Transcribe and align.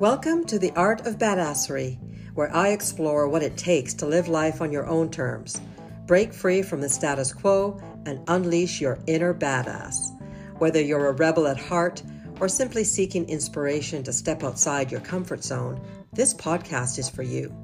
Welcome 0.00 0.44
to 0.46 0.58
the 0.58 0.72
Art 0.72 1.06
of 1.06 1.18
Badassery, 1.18 2.00
where 2.34 2.52
I 2.52 2.70
explore 2.70 3.28
what 3.28 3.44
it 3.44 3.56
takes 3.56 3.94
to 3.94 4.06
live 4.06 4.26
life 4.26 4.60
on 4.60 4.72
your 4.72 4.88
own 4.88 5.08
terms, 5.08 5.60
break 6.06 6.34
free 6.34 6.62
from 6.62 6.80
the 6.80 6.88
status 6.88 7.32
quo, 7.32 7.80
and 8.04 8.18
unleash 8.26 8.80
your 8.80 8.98
inner 9.06 9.32
badass. 9.32 10.10
Whether 10.58 10.80
you're 10.80 11.06
a 11.06 11.12
rebel 11.12 11.46
at 11.46 11.60
heart 11.60 12.02
or 12.40 12.48
simply 12.48 12.82
seeking 12.82 13.28
inspiration 13.28 14.02
to 14.02 14.12
step 14.12 14.42
outside 14.42 14.90
your 14.90 15.00
comfort 15.00 15.44
zone, 15.44 15.80
this 16.12 16.34
podcast 16.34 16.98
is 16.98 17.08
for 17.08 17.22
you. 17.22 17.54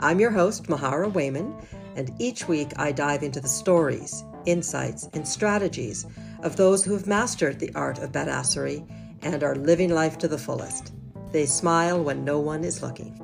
I'm 0.00 0.20
your 0.20 0.32
host, 0.32 0.64
Mahara 0.64 1.10
Wayman, 1.10 1.54
and 1.96 2.12
each 2.18 2.46
week 2.46 2.72
I 2.76 2.92
dive 2.92 3.22
into 3.22 3.40
the 3.40 3.48
stories, 3.48 4.22
insights, 4.44 5.08
and 5.14 5.26
strategies 5.26 6.04
of 6.42 6.56
those 6.56 6.84
who 6.84 6.92
have 6.92 7.06
mastered 7.06 7.58
the 7.58 7.72
art 7.74 8.00
of 8.00 8.12
badassery 8.12 8.86
and 9.22 9.42
are 9.42 9.56
living 9.56 9.88
life 9.88 10.18
to 10.18 10.28
the 10.28 10.36
fullest. 10.36 10.92
They 11.32 11.46
smile 11.46 12.02
when 12.02 12.24
no 12.24 12.40
one 12.40 12.64
is 12.64 12.82
looking. 12.82 13.16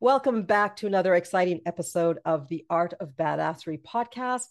Welcome 0.00 0.42
back 0.42 0.74
to 0.76 0.88
another 0.88 1.14
exciting 1.14 1.60
episode 1.64 2.18
of 2.24 2.48
the 2.48 2.64
Art 2.68 2.94
of 2.98 3.10
Badassery 3.10 3.80
podcast. 3.80 4.46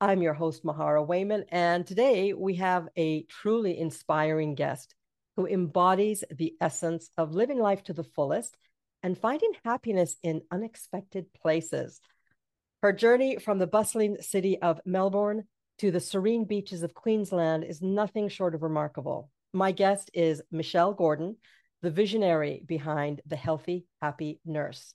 I'm 0.00 0.22
your 0.22 0.34
host, 0.34 0.64
Mahara 0.64 1.06
Wayman, 1.06 1.44
and 1.50 1.86
today 1.86 2.32
we 2.32 2.56
have 2.56 2.88
a 2.96 3.22
truly 3.24 3.78
inspiring 3.78 4.56
guest 4.56 4.96
who 5.36 5.46
embodies 5.46 6.24
the 6.28 6.54
essence 6.60 7.08
of 7.16 7.32
living 7.32 7.60
life 7.60 7.84
to 7.84 7.92
the 7.92 8.02
fullest 8.02 8.56
and 9.04 9.16
finding 9.16 9.52
happiness 9.64 10.16
in 10.24 10.42
unexpected 10.50 11.32
places. 11.32 12.00
Her 12.82 12.92
journey 12.92 13.36
from 13.38 13.58
the 13.58 13.68
bustling 13.68 14.16
city 14.20 14.60
of 14.60 14.80
Melbourne 14.84 15.44
to 15.78 15.90
the 15.90 16.00
serene 16.00 16.44
beaches 16.44 16.82
of 16.82 16.94
Queensland 16.94 17.64
is 17.64 17.82
nothing 17.82 18.28
short 18.28 18.54
of 18.54 18.62
remarkable. 18.62 19.30
My 19.52 19.72
guest 19.72 20.10
is 20.14 20.42
Michelle 20.50 20.94
Gordon, 20.94 21.36
the 21.82 21.90
visionary 21.90 22.62
behind 22.66 23.20
The 23.26 23.36
Healthy, 23.36 23.86
Happy 24.00 24.40
Nurse. 24.44 24.94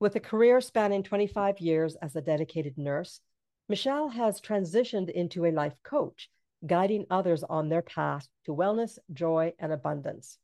With 0.00 0.16
a 0.16 0.20
career 0.20 0.60
spanning 0.62 1.02
25 1.02 1.60
years 1.60 1.96
as 1.96 2.16
a 2.16 2.22
dedicated 2.22 2.78
nurse, 2.78 3.20
Michelle 3.68 4.08
has 4.08 4.40
transitioned 4.40 5.10
into 5.10 5.44
a 5.44 5.52
life 5.52 5.76
coach, 5.84 6.30
guiding 6.66 7.04
others 7.10 7.44
on 7.44 7.68
their 7.68 7.82
path 7.82 8.26
to 8.46 8.54
wellness, 8.54 8.98
joy, 9.12 9.52
and 9.58 9.70
abundance. 9.70 10.38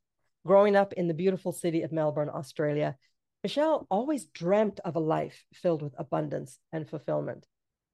Growing 0.45 0.75
up 0.75 0.93
in 0.93 1.07
the 1.07 1.13
beautiful 1.13 1.51
city 1.51 1.81
of 1.81 1.91
Melbourne, 1.91 2.29
Australia, 2.29 2.95
Michelle 3.43 3.87
always 3.89 4.25
dreamt 4.25 4.79
of 4.85 4.95
a 4.95 4.99
life 4.99 5.43
filled 5.53 5.81
with 5.81 5.95
abundance 5.97 6.59
and 6.71 6.87
fulfillment. 6.87 7.47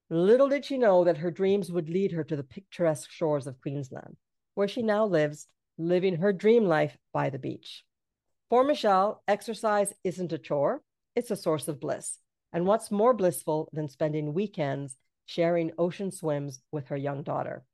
Little 0.10 0.50
did 0.50 0.66
she 0.66 0.78
know 0.78 1.04
that 1.04 1.18
her 1.18 1.32
dreams 1.32 1.72
would 1.72 1.90
lead 1.90 2.12
her 2.12 2.24
to 2.24 2.36
the 2.36 2.44
picturesque 2.44 3.10
shores 3.10 3.48
of 3.48 3.60
Queensland, 3.60 4.18
where 4.54 4.68
she 4.68 4.84
now 4.84 5.06
lives, 5.06 5.48
living 5.80 6.18
her 6.18 6.32
dream 6.32 6.66
life 6.66 6.96
by 7.12 7.32
the 7.32 7.40
beach. 7.40 7.84
For 8.50 8.64
Michelle, 8.64 9.24
exercise 9.28 9.94
isn't 10.04 10.32
a 10.32 10.38
chore, 10.38 10.84
it's 11.16 11.32
a 11.32 11.36
source 11.36 11.68
of 11.68 11.80
bliss. 11.80 12.20
And 12.54 12.68
what's 12.68 12.92
more 12.92 13.16
blissful 13.16 13.68
than 13.74 13.90
spending 13.90 14.34
weekends 14.34 14.96
sharing 15.26 15.72
ocean 15.78 16.12
swims 16.12 16.62
with 16.72 16.88
her 16.88 16.98
young 16.98 17.24
daughter? 17.24 17.66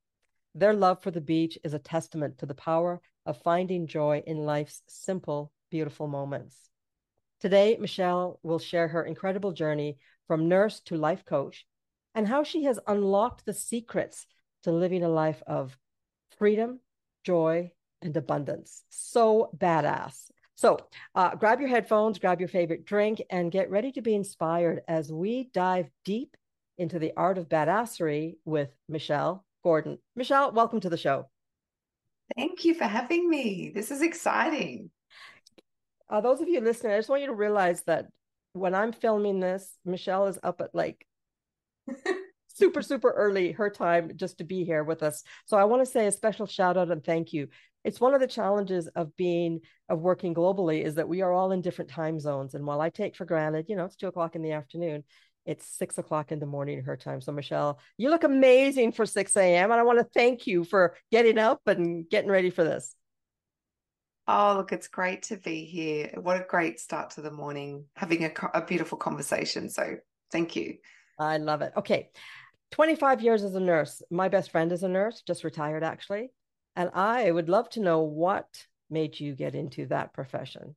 Their 0.55 0.73
love 0.73 1.03
for 1.03 1.11
the 1.11 1.19
beach 1.19 1.59
is 1.65 1.73
a 1.73 1.79
testament 1.79 2.37
to 2.37 2.45
the 2.45 2.55
power 2.55 3.01
of 3.25 3.41
finding 3.41 3.87
joy 3.87 4.23
in 4.25 4.45
life's 4.45 4.83
simple, 4.87 5.51
beautiful 5.69 6.07
moments. 6.07 6.69
Today, 7.41 7.77
Michelle 7.77 8.39
will 8.41 8.59
share 8.59 8.87
her 8.87 9.03
incredible 9.03 9.51
journey 9.51 9.97
from 10.27 10.47
nurse 10.47 10.79
to 10.81 10.95
life 10.95 11.25
coach 11.25 11.65
and 12.15 12.27
how 12.27 12.43
she 12.43 12.63
has 12.63 12.79
unlocked 12.87 13.45
the 13.45 13.53
secrets 13.53 14.25
to 14.63 14.71
living 14.71 15.03
a 15.03 15.09
life 15.09 15.41
of 15.47 15.77
freedom, 16.37 16.79
joy, 17.23 17.71
and 18.01 18.15
abundance. 18.15 18.83
So 18.89 19.51
badass. 19.57 20.31
So 20.55 20.77
uh, 21.15 21.35
grab 21.35 21.59
your 21.59 21.69
headphones, 21.69 22.19
grab 22.19 22.39
your 22.39 22.49
favorite 22.49 22.85
drink, 22.85 23.21
and 23.29 23.51
get 23.51 23.71
ready 23.71 23.91
to 23.93 24.01
be 24.01 24.13
inspired 24.13 24.81
as 24.87 25.11
we 25.11 25.49
dive 25.53 25.89
deep 26.05 26.37
into 26.77 26.99
the 26.99 27.13
art 27.17 27.37
of 27.37 27.49
badassery 27.49 28.35
with 28.45 28.69
Michelle 28.87 29.45
Gordon. 29.63 29.97
Michelle, 30.15 30.51
welcome 30.51 30.79
to 30.81 30.89
the 30.89 30.97
show. 30.97 31.29
Thank 32.35 32.63
you 32.65 32.73
for 32.73 32.85
having 32.85 33.29
me. 33.29 33.71
This 33.73 33.91
is 33.91 34.01
exciting. 34.01 34.89
Uh, 36.09 36.21
those 36.21 36.41
of 36.41 36.49
you 36.49 36.61
listening, 36.61 36.93
I 36.93 36.97
just 36.97 37.09
want 37.09 37.21
you 37.21 37.27
to 37.27 37.33
realize 37.33 37.83
that 37.83 38.07
when 38.53 38.75
I'm 38.75 38.91
filming 38.91 39.39
this, 39.39 39.77
Michelle 39.85 40.27
is 40.27 40.39
up 40.43 40.61
at 40.61 40.75
like 40.75 41.05
super, 42.47 42.81
super 42.81 43.11
early 43.11 43.51
her 43.53 43.69
time 43.69 44.11
just 44.15 44.37
to 44.37 44.43
be 44.43 44.63
here 44.63 44.83
with 44.83 45.03
us. 45.03 45.23
So 45.45 45.57
I 45.57 45.63
want 45.65 45.85
to 45.85 45.91
say 45.91 46.07
a 46.07 46.11
special 46.11 46.45
shout 46.45 46.77
out 46.77 46.91
and 46.91 47.03
thank 47.03 47.33
you. 47.33 47.47
It's 47.83 47.99
one 47.99 48.13
of 48.13 48.21
the 48.21 48.27
challenges 48.27 48.87
of 48.87 49.15
being 49.15 49.61
of 49.89 50.01
working 50.01 50.35
globally 50.35 50.83
is 50.83 50.95
that 50.95 51.09
we 51.09 51.21
are 51.21 51.31
all 51.31 51.51
in 51.51 51.61
different 51.61 51.89
time 51.89 52.19
zones. 52.19 52.53
And 52.53 52.65
while 52.65 52.79
I 52.79 52.89
take 52.89 53.15
for 53.15 53.25
granted, 53.25 53.65
you 53.69 53.75
know, 53.75 53.85
it's 53.85 53.95
two 53.95 54.07
o'clock 54.07 54.35
in 54.35 54.43
the 54.43 54.51
afternoon, 54.51 55.03
it's 55.45 55.65
six 55.65 55.97
o'clock 55.97 56.31
in 56.31 56.39
the 56.39 56.45
morning 56.45 56.83
her 56.83 56.95
time. 56.95 57.21
So 57.21 57.31
Michelle, 57.31 57.79
you 57.97 58.09
look 58.09 58.23
amazing 58.23 58.91
for 58.91 59.05
6 59.05 59.35
a.m. 59.35 59.71
And 59.71 59.79
I 59.79 59.83
want 59.83 59.99
to 59.99 60.07
thank 60.13 60.45
you 60.45 60.63
for 60.63 60.95
getting 61.11 61.39
up 61.39 61.61
and 61.65 62.07
getting 62.09 62.29
ready 62.29 62.51
for 62.51 62.63
this. 62.63 62.95
Oh, 64.27 64.53
look, 64.57 64.71
it's 64.71 64.87
great 64.87 65.23
to 65.23 65.37
be 65.37 65.65
here. 65.65 66.11
What 66.21 66.39
a 66.39 66.45
great 66.47 66.79
start 66.79 67.11
to 67.11 67.21
the 67.21 67.31
morning, 67.31 67.85
having 67.95 68.23
a, 68.23 68.31
a 68.53 68.63
beautiful 68.63 68.97
conversation. 68.97 69.69
So 69.69 69.95
thank 70.31 70.55
you. 70.55 70.77
I 71.21 71.37
love 71.37 71.61
it. 71.61 71.73
Okay. 71.77 72.09
25 72.71 73.21
years 73.21 73.43
as 73.43 73.55
a 73.55 73.59
nurse. 73.59 74.01
My 74.09 74.29
best 74.29 74.51
friend 74.51 74.71
is 74.71 74.83
a 74.83 74.89
nurse, 74.89 75.21
just 75.21 75.43
retired 75.43 75.83
actually. 75.83 76.31
And 76.75 76.89
I 76.93 77.29
would 77.29 77.49
love 77.49 77.69
to 77.71 77.81
know 77.81 78.01
what 78.01 78.47
made 78.89 79.19
you 79.19 79.35
get 79.35 79.55
into 79.55 79.85
that 79.87 80.13
profession. 80.13 80.75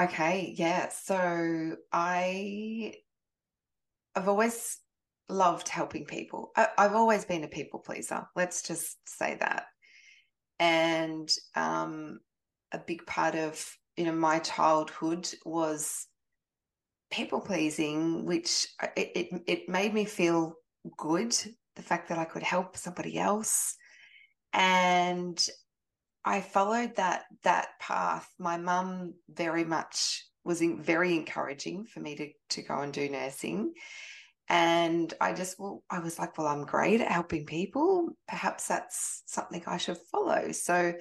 Okay, 0.00 0.54
yeah. 0.56 0.88
So 0.88 1.76
I 1.92 2.94
I've 4.16 4.28
always 4.28 4.78
loved 5.28 5.68
helping 5.68 6.04
people. 6.04 6.50
I, 6.56 6.68
have 6.78 6.94
always 6.94 7.24
been 7.24 7.44
a 7.44 7.48
people 7.48 7.78
pleaser. 7.78 8.26
Let's 8.34 8.62
just 8.62 8.96
say 9.08 9.36
that. 9.40 9.66
And 10.58 11.30
um, 11.54 12.20
a 12.72 12.78
big 12.78 13.06
part 13.06 13.36
of 13.36 13.64
you 13.96 14.04
know 14.04 14.12
my 14.12 14.40
childhood 14.40 15.28
was 15.44 16.08
people 17.14 17.40
pleasing, 17.40 18.24
which 18.24 18.66
uh, 18.82 18.88
it, 18.96 19.10
it, 19.14 19.42
it 19.46 19.68
made 19.68 19.94
me 19.94 20.04
feel 20.04 20.54
good. 20.98 21.34
The 21.76 21.82
fact 21.82 22.08
that 22.08 22.18
I 22.18 22.24
could 22.24 22.42
help 22.42 22.76
somebody 22.76 23.18
else, 23.18 23.76
and 24.52 25.44
I 26.24 26.40
followed 26.40 26.96
that 26.96 27.24
that 27.42 27.68
path. 27.80 28.28
My 28.38 28.56
mum 28.56 29.14
very 29.28 29.64
much 29.64 30.24
was 30.44 30.60
in, 30.60 30.82
very 30.82 31.14
encouraging 31.14 31.86
for 31.86 32.00
me 32.00 32.16
to 32.16 32.28
to 32.50 32.62
go 32.62 32.80
and 32.80 32.92
do 32.92 33.08
nursing, 33.08 33.72
and 34.48 35.12
I 35.20 35.32
just 35.32 35.58
well, 35.58 35.82
I 35.90 36.00
was 36.00 36.18
like, 36.18 36.36
well, 36.36 36.48
I'm 36.48 36.64
great 36.64 37.00
at 37.00 37.10
helping 37.10 37.46
people. 37.46 38.10
Perhaps 38.28 38.68
that's 38.68 39.22
something 39.26 39.62
I 39.66 39.78
should 39.78 39.98
follow. 40.12 40.52
So 40.52 40.94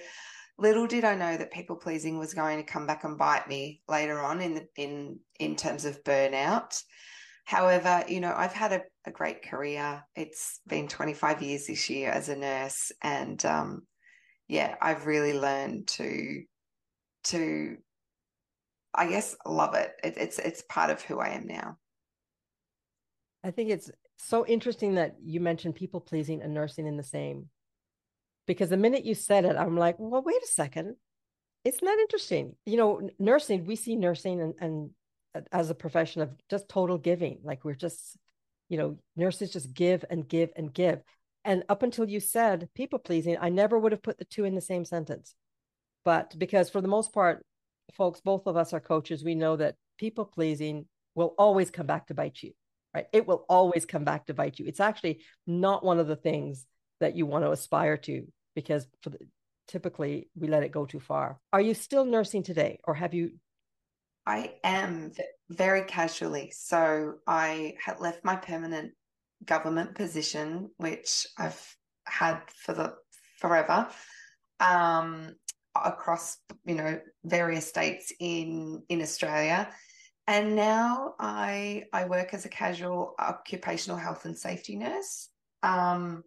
Little 0.58 0.88
did 0.88 1.04
I 1.04 1.16
know 1.16 1.36
that 1.36 1.52
people 1.52 1.76
pleasing 1.76 2.20
was 2.20 2.34
going 2.34 2.58
to 2.58 2.72
come 2.72 2.86
back 2.86 3.04
and 3.04 3.18
bite 3.18 3.48
me 3.48 3.82
later 3.88 4.20
on 4.20 4.42
in 4.42 4.54
the, 4.56 4.68
in 4.76 5.20
in 5.40 5.56
terms 5.56 5.86
of 5.86 6.04
burnout. 6.04 6.82
However, 7.46 8.04
you 8.08 8.22
know, 8.22 8.34
I've 8.36 8.54
had 8.54 8.72
a, 8.72 8.82
a 9.06 9.12
great 9.12 9.44
career. 9.44 10.04
It's 10.16 10.62
been 10.68 10.88
25 10.88 11.42
years 11.42 11.68
this 11.68 11.90
year 11.90 12.12
as 12.12 12.30
a 12.30 12.36
nurse, 12.36 12.92
and 13.02 13.44
um, 13.46 13.82
yeah, 14.48 14.76
I've 14.82 15.08
really 15.08 15.34
learned 15.34 15.88
to 15.88 16.44
to 17.26 17.78
I 18.94 19.08
guess 19.08 19.36
love 19.46 19.74
it. 19.76 19.92
it. 20.04 20.14
It's 20.18 20.40
it's 20.40 20.64
part 20.70 20.90
of 20.92 21.02
who 21.02 21.20
I 21.20 21.30
am 21.30 21.48
now. 21.48 21.78
I 23.44 23.52
think 23.52 23.72
it's 23.72 23.90
so 24.18 24.46
interesting 24.46 24.96
that 24.96 25.16
you 25.22 25.40
mentioned 25.40 25.76
people 25.76 26.00
pleasing 26.00 26.42
and 26.42 26.54
nursing 26.54 26.88
in 26.88 26.96
the 26.96 27.04
same 27.04 27.50
because 28.46 28.70
the 28.70 28.78
minute 28.78 29.06
you 29.06 29.16
said 29.16 29.46
it, 29.46 29.56
I'm 29.56 29.78
like, 29.78 29.96
well, 29.98 30.22
wait 30.22 30.44
a 30.44 30.48
second. 30.48 30.96
It's 31.64 31.82
not 31.82 31.98
interesting. 31.98 32.56
You 32.66 32.78
know, 32.78 33.10
nursing, 33.20 33.66
we 33.66 33.76
see 33.76 33.96
nursing 33.96 34.42
and, 34.42 34.54
and 34.60 34.90
uh, 35.36 35.42
as 35.52 35.70
a 35.70 35.76
profession 35.76 36.22
of 36.22 36.32
just 36.50 36.68
total 36.68 36.98
giving. 36.98 37.40
Like 37.44 37.64
we're 37.64 37.74
just, 37.74 38.18
you 38.70 38.78
know, 38.78 38.98
nurses 39.16 39.52
just 39.52 39.74
give 39.74 40.04
and 40.10 40.28
give 40.28 40.50
and 40.56 40.74
give. 40.74 41.02
And 41.46 41.64
up 41.70 41.84
until 41.84 42.10
you 42.10 42.20
said 42.20 42.70
people 42.76 43.00
pleasing, 43.00 43.38
I 43.40 43.50
never 43.50 43.78
would 43.78 43.92
have 43.92 44.04
put 44.04 44.18
the 44.18 44.26
two 44.26 44.46
in 44.46 44.56
the 44.56 44.62
same 44.62 44.86
sentence. 44.86 45.36
But 46.06 46.38
because 46.38 46.70
for 46.70 46.82
the 46.82 46.88
most 46.88 47.14
part, 47.14 47.46
folks, 47.94 48.22
both 48.22 48.46
of 48.46 48.58
us 48.58 48.74
are 48.74 48.80
coaches, 48.80 49.24
we 49.24 49.36
know 49.36 49.56
that 49.56 49.76
people 49.98 50.26
pleasing 50.26 50.86
will 51.16 51.34
always 51.38 51.70
come 51.70 51.86
back 51.86 52.08
to 52.08 52.14
bite 52.14 52.42
you, 52.42 52.54
right? 52.94 53.06
It 53.14 53.28
will 53.28 53.46
always 53.50 53.86
come 53.86 54.04
back 54.04 54.26
to 54.26 54.34
bite 54.34 54.60
you. 54.60 54.66
It's 54.66 54.80
actually 54.80 55.22
not 55.46 55.84
one 55.84 56.00
of 56.00 56.08
the 56.08 56.16
things 56.16 56.66
that 57.04 57.16
you 57.16 57.26
want 57.26 57.44
to 57.46 57.52
aspire 57.52 57.98
to 57.98 58.26
because 58.56 58.88
the, 59.04 59.18
typically 59.68 60.30
we 60.36 60.48
let 60.48 60.64
it 60.64 60.72
go 60.72 60.86
too 60.86 61.00
far. 61.00 61.40
Are 61.52 61.62
you 61.62 61.74
still 61.74 62.06
nursing 62.06 62.44
today 62.44 62.80
or 62.84 62.94
have 62.96 63.14
you? 63.14 63.32
I 64.26 64.56
am 64.64 65.12
very 65.50 65.84
casually. 65.84 66.52
So 66.56 67.16
I 67.28 67.76
had 67.86 68.00
left 68.00 68.24
my 68.24 68.36
permanent 68.36 68.94
government 69.46 69.96
position, 69.96 70.72
which 70.78 71.28
I've 71.38 71.62
had 72.06 72.42
for 72.64 72.74
the 72.74 72.94
forever. 73.40 73.88
um, 74.60 75.36
across 75.76 76.38
you 76.66 76.76
know 76.76 77.00
various 77.24 77.68
states 77.68 78.14
in 78.20 78.84
in 78.90 79.02
Australia. 79.02 79.70
And 80.28 80.56
now 80.56 81.16
I 81.20 81.84
I 81.92 82.06
work 82.06 82.34
as 82.34 82.46
a 82.46 82.50
casual 82.50 83.16
occupational 83.20 83.98
health 83.98 84.26
and 84.26 84.38
safety 84.38 84.76
nurse, 84.78 85.30
um, 85.64 86.24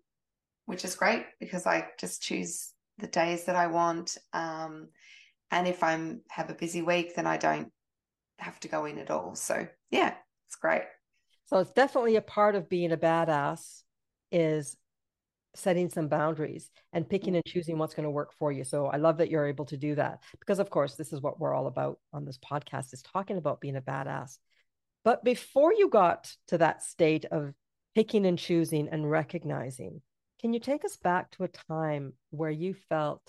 which 0.67 0.85
is 0.85 0.95
great 0.95 1.25
because 1.41 1.67
I 1.67 1.89
just 1.99 2.23
choose 2.23 2.73
the 2.99 3.07
days 3.07 3.45
that 3.45 3.57
I 3.57 3.69
want. 3.69 4.17
Um, 4.33 4.89
and 5.51 5.67
if 5.67 5.83
I'm 5.83 6.23
have 6.29 6.51
a 6.51 6.55
busy 6.55 6.83
week, 6.83 7.15
then 7.15 7.27
I 7.27 7.37
don't 7.37 7.73
have 8.39 8.61
to 8.61 8.69
go 8.69 8.85
in 8.85 8.99
at 8.99 9.11
all. 9.11 9.35
So 9.35 9.67
yeah, 9.91 10.15
it's 10.47 10.57
great. 10.57 10.83
So 11.47 11.59
it's 11.59 11.73
definitely 11.73 12.17
a 12.17 12.23
part 12.23 12.57
of 12.57 12.69
being 12.69 12.93
a 12.93 12.97
badass 12.97 13.83
is 14.33 14.77
setting 15.55 15.89
some 15.89 16.09
boundaries 16.09 16.71
and 16.93 17.09
picking 17.09 17.35
and 17.35 17.45
choosing 17.47 17.79
what's 17.79 17.95
going 17.95 18.05
to 18.05 18.11
work 18.11 18.33
for 18.39 18.53
you. 18.53 18.65
So 18.65 18.87
I 18.87 18.97
love 18.97 19.19
that 19.19 19.31
you're 19.31 19.47
able 19.47 19.65
to 19.67 19.77
do 19.77 19.95
that 19.95 20.23
because 20.39 20.59
of 20.59 20.69
course 20.69 20.97
this 20.97 21.12
is 21.12 21.21
what 21.21 21.41
we're 21.41 21.55
all 21.55 21.67
about 21.67 21.99
on 22.12 22.25
this 22.25 22.39
podcast 22.39 22.93
is 22.93 23.03
talking 23.03 23.39
about 23.39 23.61
being 23.61 23.77
a 23.77 23.81
badass. 23.81 24.39
But 25.05 25.25
before 25.25 25.73
you 25.73 25.89
got 25.89 26.31
to 26.49 26.59
that 26.59 26.83
state 26.83 27.25
of 27.27 27.55
picking 27.95 28.27
and 28.27 28.39
choosing 28.39 28.89
and 28.89 29.11
recognizing, 29.11 30.03
can 30.41 30.53
you 30.53 30.61
take 30.61 30.85
us 30.85 30.97
back 30.97 31.31
to 31.33 31.44
a 31.44 31.49
time 31.49 32.12
where 32.31 32.50
you 32.50 32.75
felt 32.88 33.23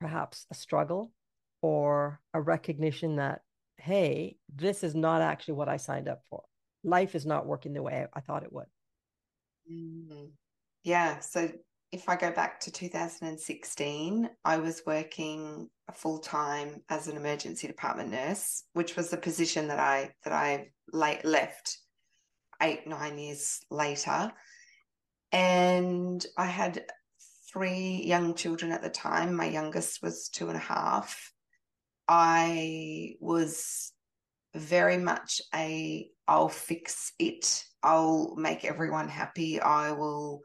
perhaps 0.00 0.46
a 0.50 0.54
struggle 0.54 1.12
or 1.60 2.20
a 2.34 2.40
recognition 2.40 3.16
that 3.16 3.40
hey, 3.78 4.36
this 4.54 4.84
is 4.84 4.94
not 4.94 5.22
actually 5.22 5.54
what 5.54 5.68
I 5.68 5.76
signed 5.76 6.08
up 6.08 6.22
for. 6.30 6.44
Life 6.84 7.16
is 7.16 7.26
not 7.26 7.46
working 7.46 7.72
the 7.72 7.82
way 7.82 8.06
I 8.12 8.20
thought 8.20 8.44
it 8.44 8.52
would. 8.52 8.66
Mm-hmm. 9.70 10.26
Yeah. 10.84 11.18
So 11.18 11.50
if 11.90 12.08
I 12.08 12.16
go 12.16 12.30
back 12.30 12.60
to 12.60 12.70
2016, 12.70 14.30
I 14.44 14.58
was 14.58 14.82
working 14.86 15.68
full 15.92 16.18
time 16.18 16.82
as 16.88 17.08
an 17.08 17.16
emergency 17.16 17.66
department 17.66 18.10
nurse, 18.10 18.64
which 18.72 18.96
was 18.96 19.10
the 19.10 19.16
position 19.16 19.68
that 19.68 19.78
I 19.78 20.10
that 20.24 20.32
I 20.32 20.68
late 20.92 21.24
left 21.24 21.78
eight 22.62 22.86
nine 22.86 23.18
years 23.18 23.60
later, 23.70 24.32
and 25.32 26.24
I 26.36 26.46
had 26.46 26.84
three 27.52 28.02
young 28.04 28.34
children 28.34 28.72
at 28.72 28.82
the 28.82 28.90
time. 28.90 29.34
My 29.34 29.46
youngest 29.46 30.02
was 30.02 30.28
two 30.28 30.48
and 30.48 30.56
a 30.56 30.60
half. 30.60 31.32
I 32.08 33.14
was 33.20 33.92
very 34.54 34.98
much 34.98 35.40
a 35.54 36.08
I'll 36.28 36.48
fix 36.48 37.12
it. 37.18 37.64
I'll 37.82 38.34
make 38.36 38.64
everyone 38.64 39.08
happy. 39.08 39.60
I 39.60 39.92
will 39.92 40.42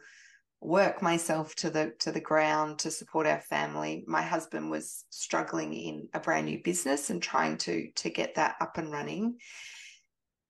work 0.60 1.01
myself 1.01 1.54
to 1.56 1.69
the 1.69 1.94
to 2.00 2.12
the 2.12 2.19
ground 2.19 2.80
to 2.80 2.92
support 2.92 3.28
our 3.28 3.42
family. 3.42 4.04
My 4.07 4.22
husband 4.22 4.72
was 4.72 5.06
struggling 5.10 5.74
in 5.74 6.10
a 6.13 6.19
brand 6.19 6.45
new 6.48 6.62
business 6.63 7.10
and 7.10 7.22
trying 7.22 7.57
to 7.60 7.92
to 7.92 8.10
get 8.10 8.36
that 8.36 8.56
up 8.60 8.78
and 8.78 8.92
running. 8.92 9.38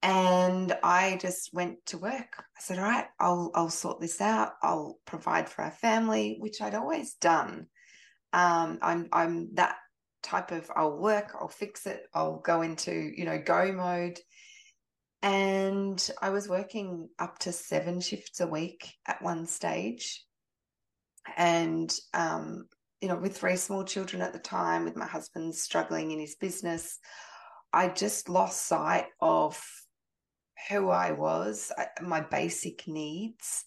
And 0.07 0.71
I 0.83 1.17
just 1.19 1.53
went 1.53 1.85
to 1.87 1.97
work. 1.97 2.37
I 2.39 2.61
said, 2.61 2.79
"All 2.79 2.85
right, 2.85 3.07
I'll 3.19 3.51
I'll 3.53 3.69
sort 3.69 3.99
this 3.99 4.21
out. 4.21 4.53
I'll 4.63 4.99
provide 5.05 5.49
for 5.49 5.63
our 5.63 5.71
family," 5.71 6.37
which 6.39 6.61
I'd 6.61 6.75
always 6.75 7.15
done. 7.15 7.67
Um, 8.31 8.79
I'm 8.81 9.09
I'm 9.11 9.53
that 9.55 9.75
type 10.23 10.51
of 10.51 10.71
I'll 10.73 10.97
work, 10.97 11.35
I'll 11.37 11.49
fix 11.49 11.85
it, 11.85 12.03
I'll 12.13 12.39
go 12.39 12.61
into 12.61 12.91
you 12.91 13.25
know 13.25 13.37
go 13.37 13.71
mode 13.73 14.17
and 15.21 16.09
I 16.21 16.29
was 16.29 16.47
working 16.47 17.09
up 17.17 17.39
to 17.39 17.51
seven 17.51 17.99
shifts 17.99 18.39
a 18.39 18.47
week 18.47 18.93
at 19.05 19.21
one 19.21 19.47
stage. 19.47 20.23
And, 21.35 21.93
um, 22.13 22.67
you 23.01 23.07
know, 23.07 23.17
with 23.17 23.37
three 23.37 23.57
small 23.57 23.83
children 23.83 24.21
at 24.21 24.33
the 24.33 24.39
time, 24.39 24.85
with 24.85 24.95
my 24.95 25.07
husband 25.07 25.55
struggling 25.55 26.11
in 26.11 26.19
his 26.19 26.35
business, 26.35 26.99
I 27.73 27.89
just 27.89 28.29
lost 28.29 28.67
sight 28.67 29.07
of 29.19 29.61
who 30.69 30.89
I 30.89 31.11
was, 31.11 31.71
uh, 31.77 31.85
my 32.01 32.21
basic 32.21 32.87
needs, 32.87 33.65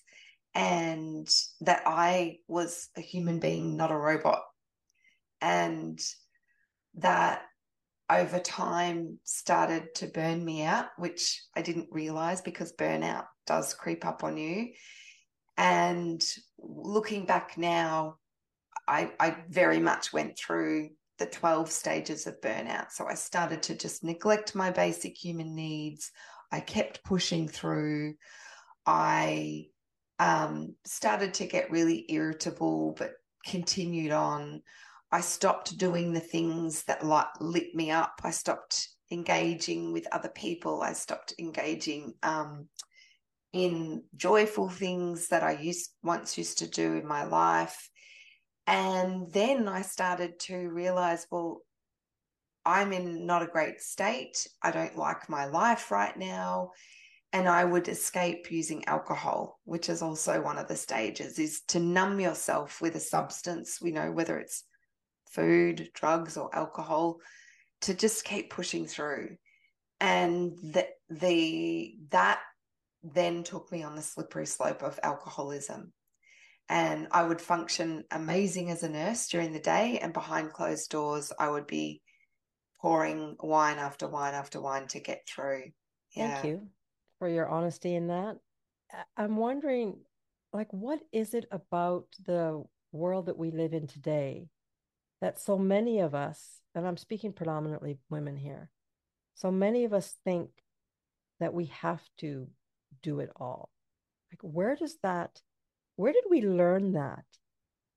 and 0.54 1.28
that 1.60 1.82
I 1.86 2.38
was 2.48 2.88
a 2.96 3.00
human 3.00 3.38
being, 3.38 3.76
not 3.76 3.90
a 3.90 3.96
robot. 3.96 4.42
And 5.40 6.00
that 6.94 7.42
over 8.10 8.40
time 8.40 9.18
started 9.24 9.94
to 9.96 10.06
burn 10.06 10.44
me 10.44 10.62
out, 10.62 10.86
which 10.98 11.42
I 11.56 11.62
didn't 11.62 11.88
realize 11.90 12.40
because 12.40 12.72
burnout 12.72 13.26
does 13.46 13.72
creep 13.72 14.04
up 14.04 14.24
on 14.24 14.36
you. 14.36 14.72
And 15.56 16.24
looking 16.58 17.26
back 17.26 17.56
now, 17.56 18.16
I, 18.88 19.12
I 19.20 19.36
very 19.48 19.78
much 19.78 20.12
went 20.12 20.36
through 20.36 20.90
the 21.18 21.26
12 21.26 21.70
stages 21.70 22.26
of 22.26 22.40
burnout. 22.40 22.90
So 22.90 23.06
I 23.06 23.14
started 23.14 23.62
to 23.64 23.76
just 23.76 24.02
neglect 24.02 24.54
my 24.54 24.70
basic 24.70 25.16
human 25.16 25.54
needs. 25.54 26.10
I 26.52 26.60
kept 26.60 27.04
pushing 27.04 27.48
through. 27.48 28.14
I 28.86 29.66
um, 30.18 30.74
started 30.84 31.34
to 31.34 31.46
get 31.46 31.70
really 31.70 32.04
irritable, 32.08 32.94
but 32.98 33.12
continued 33.46 34.12
on. 34.12 34.62
I 35.12 35.20
stopped 35.20 35.76
doing 35.78 36.12
the 36.12 36.20
things 36.20 36.84
that 36.84 37.04
like 37.04 37.28
lit 37.40 37.74
me 37.74 37.90
up. 37.90 38.20
I 38.22 38.30
stopped 38.30 38.88
engaging 39.10 39.92
with 39.92 40.06
other 40.12 40.28
people. 40.28 40.82
I 40.82 40.92
stopped 40.92 41.34
engaging 41.38 42.14
um, 42.22 42.68
in 43.52 44.04
joyful 44.16 44.68
things 44.68 45.28
that 45.28 45.42
I 45.42 45.52
used 45.52 45.90
once 46.02 46.38
used 46.38 46.58
to 46.58 46.68
do 46.68 46.94
in 46.96 47.06
my 47.06 47.24
life. 47.24 47.90
And 48.66 49.32
then 49.32 49.66
I 49.66 49.82
started 49.82 50.38
to 50.40 50.56
realize, 50.68 51.26
well, 51.30 51.62
I'm 52.64 52.92
in 52.92 53.26
not 53.26 53.42
a 53.42 53.46
great 53.46 53.80
state. 53.80 54.46
I 54.62 54.70
don't 54.70 54.96
like 54.96 55.28
my 55.28 55.46
life 55.46 55.90
right 55.90 56.16
now. 56.16 56.70
And 57.32 57.48
I 57.48 57.64
would 57.64 57.88
escape 57.88 58.50
using 58.50 58.84
alcohol, 58.86 59.60
which 59.64 59.88
is 59.88 60.02
also 60.02 60.42
one 60.42 60.58
of 60.58 60.66
the 60.66 60.76
stages, 60.76 61.38
is 61.38 61.62
to 61.68 61.78
numb 61.78 62.18
yourself 62.18 62.80
with 62.80 62.96
a 62.96 63.00
substance, 63.00 63.80
we 63.80 63.92
know, 63.92 64.10
whether 64.10 64.38
it's 64.38 64.64
food, 65.30 65.90
drugs, 65.94 66.36
or 66.36 66.54
alcohol 66.54 67.18
to 67.82 67.94
just 67.94 68.24
keep 68.24 68.50
pushing 68.50 68.86
through. 68.86 69.36
And 70.00 70.56
the, 70.62 70.88
the 71.08 71.94
that 72.10 72.40
then 73.02 73.44
took 73.44 73.70
me 73.70 73.82
on 73.82 73.94
the 73.94 74.02
slippery 74.02 74.46
slope 74.46 74.82
of 74.82 74.98
alcoholism. 75.02 75.92
And 76.68 77.08
I 77.10 77.22
would 77.22 77.40
function 77.40 78.04
amazing 78.10 78.70
as 78.70 78.82
a 78.82 78.88
nurse 78.88 79.28
during 79.28 79.52
the 79.52 79.60
day, 79.60 79.98
and 80.00 80.12
behind 80.12 80.52
closed 80.52 80.90
doors, 80.90 81.32
I 81.38 81.48
would 81.48 81.66
be 81.66 82.02
pouring 82.80 83.36
wine 83.40 83.78
after 83.78 84.08
wine 84.08 84.34
after 84.34 84.60
wine 84.60 84.86
to 84.88 85.00
get 85.00 85.26
through. 85.26 85.64
Yeah. 86.16 86.34
Thank 86.34 86.46
you 86.46 86.68
for 87.18 87.28
your 87.28 87.48
honesty 87.48 87.94
in 87.94 88.08
that. 88.08 88.36
I'm 89.16 89.36
wondering, 89.36 89.98
like, 90.52 90.72
what 90.72 91.00
is 91.12 91.34
it 91.34 91.46
about 91.50 92.06
the 92.24 92.64
world 92.92 93.26
that 93.26 93.38
we 93.38 93.50
live 93.50 93.72
in 93.72 93.86
today 93.86 94.48
that 95.20 95.38
so 95.38 95.58
many 95.58 96.00
of 96.00 96.14
us, 96.14 96.60
and 96.74 96.86
I'm 96.86 96.96
speaking 96.96 97.32
predominantly 97.32 97.98
women 98.08 98.36
here, 98.36 98.70
so 99.34 99.50
many 99.50 99.84
of 99.84 99.92
us 99.92 100.16
think 100.24 100.50
that 101.38 101.54
we 101.54 101.66
have 101.66 102.02
to 102.18 102.48
do 103.02 103.20
it 103.20 103.30
all. 103.36 103.70
Like, 104.32 104.40
where 104.40 104.74
does 104.74 104.96
that, 105.02 105.40
where 105.96 106.12
did 106.12 106.24
we 106.28 106.42
learn 106.42 106.92
that? 106.92 107.24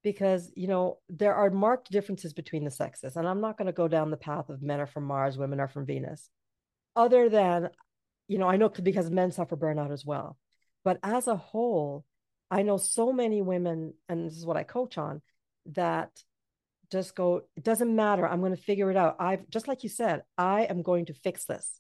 Because, 0.04 0.52
you 0.56 0.68
know, 0.68 0.98
there 1.10 1.34
are 1.36 1.50
marked 1.50 1.92
differences 1.92 2.34
between 2.34 2.66
the 2.66 2.72
sexes. 2.72 3.16
And 3.16 3.28
I'm 3.28 3.42
not 3.42 3.58
going 3.58 3.68
to 3.68 3.72
go 3.72 3.88
down 3.88 4.12
the 4.12 4.18
path 4.18 4.50
of 4.50 4.62
men 4.62 4.80
are 4.80 4.88
from 4.88 5.06
Mars, 5.06 5.38
women 5.38 5.60
are 5.60 5.70
from 5.70 5.86
Venus, 5.86 6.30
other 6.96 7.30
than, 7.30 7.70
you 8.28 8.38
know, 8.38 8.48
I 8.48 8.58
know 8.58 8.70
because 8.70 9.10
men 9.10 9.32
suffer 9.32 9.56
burnout 9.56 9.92
as 9.92 10.06
well. 10.06 10.38
But 10.84 11.00
as 11.04 11.28
a 11.28 11.38
whole, 11.38 12.06
I 12.52 12.64
know 12.64 12.78
so 12.78 13.14
many 13.14 13.42
women, 13.42 13.94
and 14.10 14.26
this 14.26 14.38
is 14.38 14.46
what 14.46 14.58
I 14.58 14.64
coach 14.64 14.98
on, 14.98 15.22
that 15.68 16.12
just 16.94 17.16
go 17.16 17.42
it 17.56 17.64
doesn't 17.64 17.96
matter 17.96 18.28
i'm 18.28 18.40
going 18.40 18.56
to 18.56 18.62
figure 18.62 18.92
it 18.92 18.98
out 18.98 19.16
i've 19.20 19.50
just 19.50 19.68
like 19.68 19.82
you 19.82 19.90
said 19.90 20.22
i 20.38 20.62
am 20.62 20.84
going 20.84 21.06
to 21.06 21.14
fix 21.14 21.46
this 21.46 21.80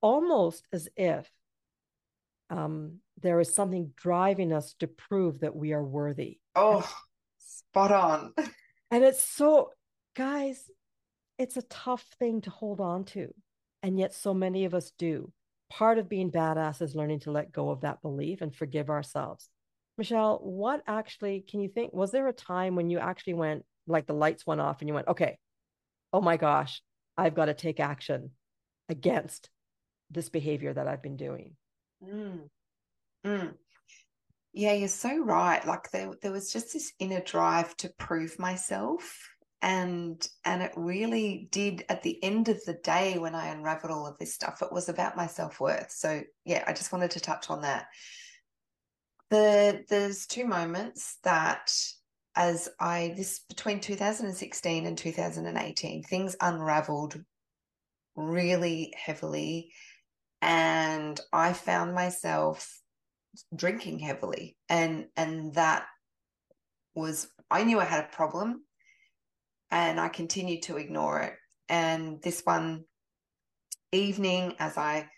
almost 0.00 0.66
as 0.72 0.88
if 0.96 1.28
um, 2.48 2.98
there 3.20 3.40
is 3.40 3.52
something 3.52 3.90
driving 3.96 4.52
us 4.52 4.74
to 4.78 4.86
prove 4.86 5.40
that 5.40 5.56
we 5.56 5.72
are 5.72 5.82
worthy 5.82 6.38
oh 6.54 6.88
spot 7.58 7.92
on 7.92 8.32
and 8.90 9.04
it's 9.04 9.24
so 9.24 9.70
guys 10.14 10.70
it's 11.38 11.56
a 11.56 11.62
tough 11.62 12.04
thing 12.18 12.40
to 12.40 12.50
hold 12.50 12.80
on 12.80 13.04
to 13.04 13.32
and 13.82 13.98
yet 13.98 14.14
so 14.14 14.32
many 14.32 14.64
of 14.64 14.74
us 14.74 14.92
do 14.98 15.30
part 15.70 15.98
of 15.98 16.08
being 16.08 16.30
badass 16.30 16.80
is 16.80 16.94
learning 16.94 17.20
to 17.20 17.30
let 17.30 17.52
go 17.52 17.70
of 17.70 17.80
that 17.80 18.00
belief 18.02 18.40
and 18.40 18.54
forgive 18.54 18.88
ourselves 18.88 19.48
michelle 19.98 20.38
what 20.42 20.82
actually 20.86 21.44
can 21.48 21.60
you 21.60 21.68
think 21.68 21.92
was 21.92 22.12
there 22.12 22.28
a 22.28 22.32
time 22.32 22.76
when 22.76 22.90
you 22.90 22.98
actually 22.98 23.34
went 23.34 23.64
like 23.86 24.06
the 24.06 24.14
lights 24.14 24.46
went 24.46 24.60
off 24.60 24.80
and 24.80 24.88
you 24.88 24.94
went, 24.94 25.08
okay, 25.08 25.38
oh 26.12 26.20
my 26.20 26.36
gosh, 26.36 26.82
I've 27.16 27.34
got 27.34 27.46
to 27.46 27.54
take 27.54 27.80
action 27.80 28.30
against 28.88 29.48
this 30.10 30.28
behavior 30.28 30.72
that 30.72 30.86
I've 30.86 31.02
been 31.02 31.16
doing? 31.16 31.56
Mm. 32.04 32.48
Mm. 33.24 33.54
Yeah, 34.56 34.72
you're 34.72 34.88
so 34.88 35.18
right. 35.18 35.64
Like 35.66 35.90
there, 35.90 36.12
there 36.22 36.32
was 36.32 36.50
just 36.50 36.72
this 36.72 36.90
inner 36.98 37.20
drive 37.20 37.76
to 37.76 37.90
prove 37.98 38.38
myself. 38.38 39.28
And 39.60 40.26
and 40.46 40.62
it 40.62 40.72
really 40.76 41.48
did 41.52 41.84
at 41.90 42.02
the 42.02 42.22
end 42.24 42.48
of 42.48 42.64
the 42.64 42.78
day 42.82 43.18
when 43.18 43.34
I 43.34 43.48
unraveled 43.48 43.92
all 43.92 44.06
of 44.06 44.16
this 44.16 44.34
stuff, 44.34 44.62
it 44.62 44.72
was 44.72 44.88
about 44.88 45.14
my 45.14 45.26
self-worth. 45.26 45.90
So 45.90 46.22
yeah, 46.46 46.64
I 46.66 46.72
just 46.72 46.90
wanted 46.90 47.10
to 47.12 47.20
touch 47.20 47.50
on 47.50 47.60
that. 47.62 47.88
The 49.28 49.84
there's 49.90 50.26
two 50.26 50.46
moments 50.46 51.18
that 51.22 51.70
as 52.34 52.70
I 52.80 53.12
this 53.14 53.40
between 53.40 53.80
2016 53.80 54.86
and 54.86 54.96
2018, 54.96 56.02
things 56.02 56.34
unraveled 56.40 57.22
really 58.14 58.94
heavily. 58.96 59.74
And 60.40 61.20
I 61.30 61.52
found 61.52 61.94
myself 61.94 62.80
drinking 63.54 63.98
heavily. 64.00 64.56
And 64.68 65.06
and 65.16 65.54
that 65.54 65.86
was 66.94 67.28
I 67.50 67.64
knew 67.64 67.78
I 67.78 67.84
had 67.84 68.04
a 68.04 68.16
problem 68.16 68.64
and 69.70 70.00
I 70.00 70.08
continued 70.08 70.62
to 70.62 70.76
ignore 70.76 71.20
it. 71.20 71.34
And 71.68 72.22
this 72.22 72.42
one 72.44 72.84
evening, 73.92 74.54
as 74.58 74.76
I 74.76 75.08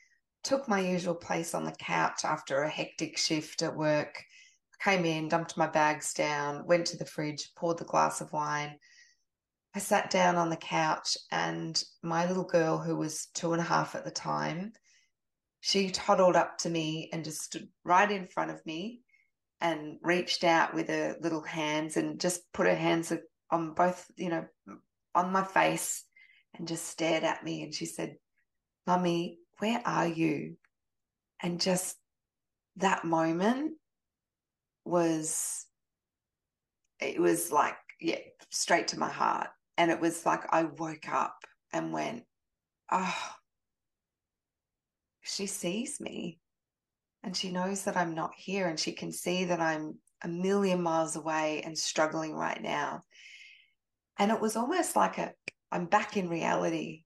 took 0.44 0.68
my 0.68 0.80
usual 0.80 1.14
place 1.14 1.54
on 1.54 1.64
the 1.64 1.72
couch 1.72 2.24
after 2.24 2.62
a 2.62 2.70
hectic 2.70 3.18
shift 3.18 3.62
at 3.62 3.76
work, 3.76 4.22
came 4.82 5.04
in, 5.04 5.28
dumped 5.28 5.56
my 5.56 5.66
bags 5.66 6.12
down, 6.14 6.66
went 6.66 6.86
to 6.86 6.96
the 6.96 7.04
fridge, 7.04 7.50
poured 7.56 7.78
the 7.78 7.84
glass 7.84 8.20
of 8.20 8.32
wine. 8.32 8.78
I 9.74 9.80
sat 9.80 10.10
down 10.10 10.36
on 10.36 10.50
the 10.50 10.56
couch, 10.56 11.16
and 11.30 11.80
my 12.02 12.26
little 12.26 12.44
girl, 12.44 12.78
who 12.78 12.96
was 12.96 13.26
two 13.34 13.52
and 13.52 13.60
a 13.60 13.64
half 13.64 13.94
at 13.94 14.04
the 14.04 14.10
time, 14.10 14.72
she 15.60 15.90
toddled 15.90 16.36
up 16.36 16.58
to 16.58 16.70
me 16.70 17.10
and 17.12 17.24
just 17.24 17.42
stood 17.42 17.68
right 17.84 18.10
in 18.10 18.26
front 18.26 18.50
of 18.50 18.64
me 18.64 19.00
and 19.60 19.98
reached 20.02 20.44
out 20.44 20.74
with 20.74 20.88
her 20.88 21.16
little 21.20 21.42
hands 21.42 21.96
and 21.96 22.20
just 22.20 22.42
put 22.52 22.66
her 22.66 22.74
hands 22.74 23.12
on 23.50 23.74
both, 23.74 24.06
you 24.16 24.28
know, 24.28 24.46
on 25.14 25.32
my 25.32 25.42
face 25.42 26.04
and 26.56 26.68
just 26.68 26.86
stared 26.86 27.24
at 27.24 27.44
me. 27.44 27.62
And 27.62 27.74
she 27.74 27.86
said, 27.86 28.16
Mummy, 28.86 29.38
where 29.58 29.82
are 29.84 30.06
you? 30.06 30.56
And 31.42 31.60
just 31.60 31.96
that 32.76 33.04
moment 33.04 33.72
was, 34.84 35.66
it 37.00 37.20
was 37.20 37.50
like, 37.50 37.76
yeah, 38.00 38.18
straight 38.50 38.88
to 38.88 38.98
my 38.98 39.10
heart. 39.10 39.48
And 39.76 39.90
it 39.90 40.00
was 40.00 40.24
like 40.24 40.42
I 40.50 40.64
woke 40.64 41.08
up 41.08 41.44
and 41.72 41.92
went, 41.92 42.24
oh, 42.90 43.30
she 45.28 45.46
sees 45.46 46.00
me 46.00 46.38
and 47.22 47.36
she 47.36 47.50
knows 47.50 47.84
that 47.84 47.96
I'm 47.96 48.14
not 48.14 48.32
here 48.36 48.68
and 48.68 48.78
she 48.78 48.92
can 48.92 49.12
see 49.12 49.44
that 49.44 49.60
I'm 49.60 49.96
a 50.22 50.28
million 50.28 50.82
miles 50.82 51.16
away 51.16 51.62
and 51.64 51.76
struggling 51.76 52.34
right 52.34 52.60
now. 52.60 53.02
And 54.18 54.30
it 54.32 54.40
was 54.40 54.56
almost 54.56 54.96
like 54.96 55.18
a 55.18 55.32
I'm 55.70 55.86
back 55.86 56.16
in 56.16 56.28
reality. 56.28 57.04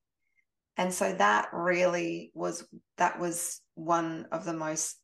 And 0.77 0.95
so 0.95 1.13
that 1.15 1.49
really 1.53 2.31
was 2.35 2.67
that 2.97 3.21
was 3.21 3.61
one 3.75 4.27
of 4.33 4.45
the 4.45 4.55
most 4.55 4.99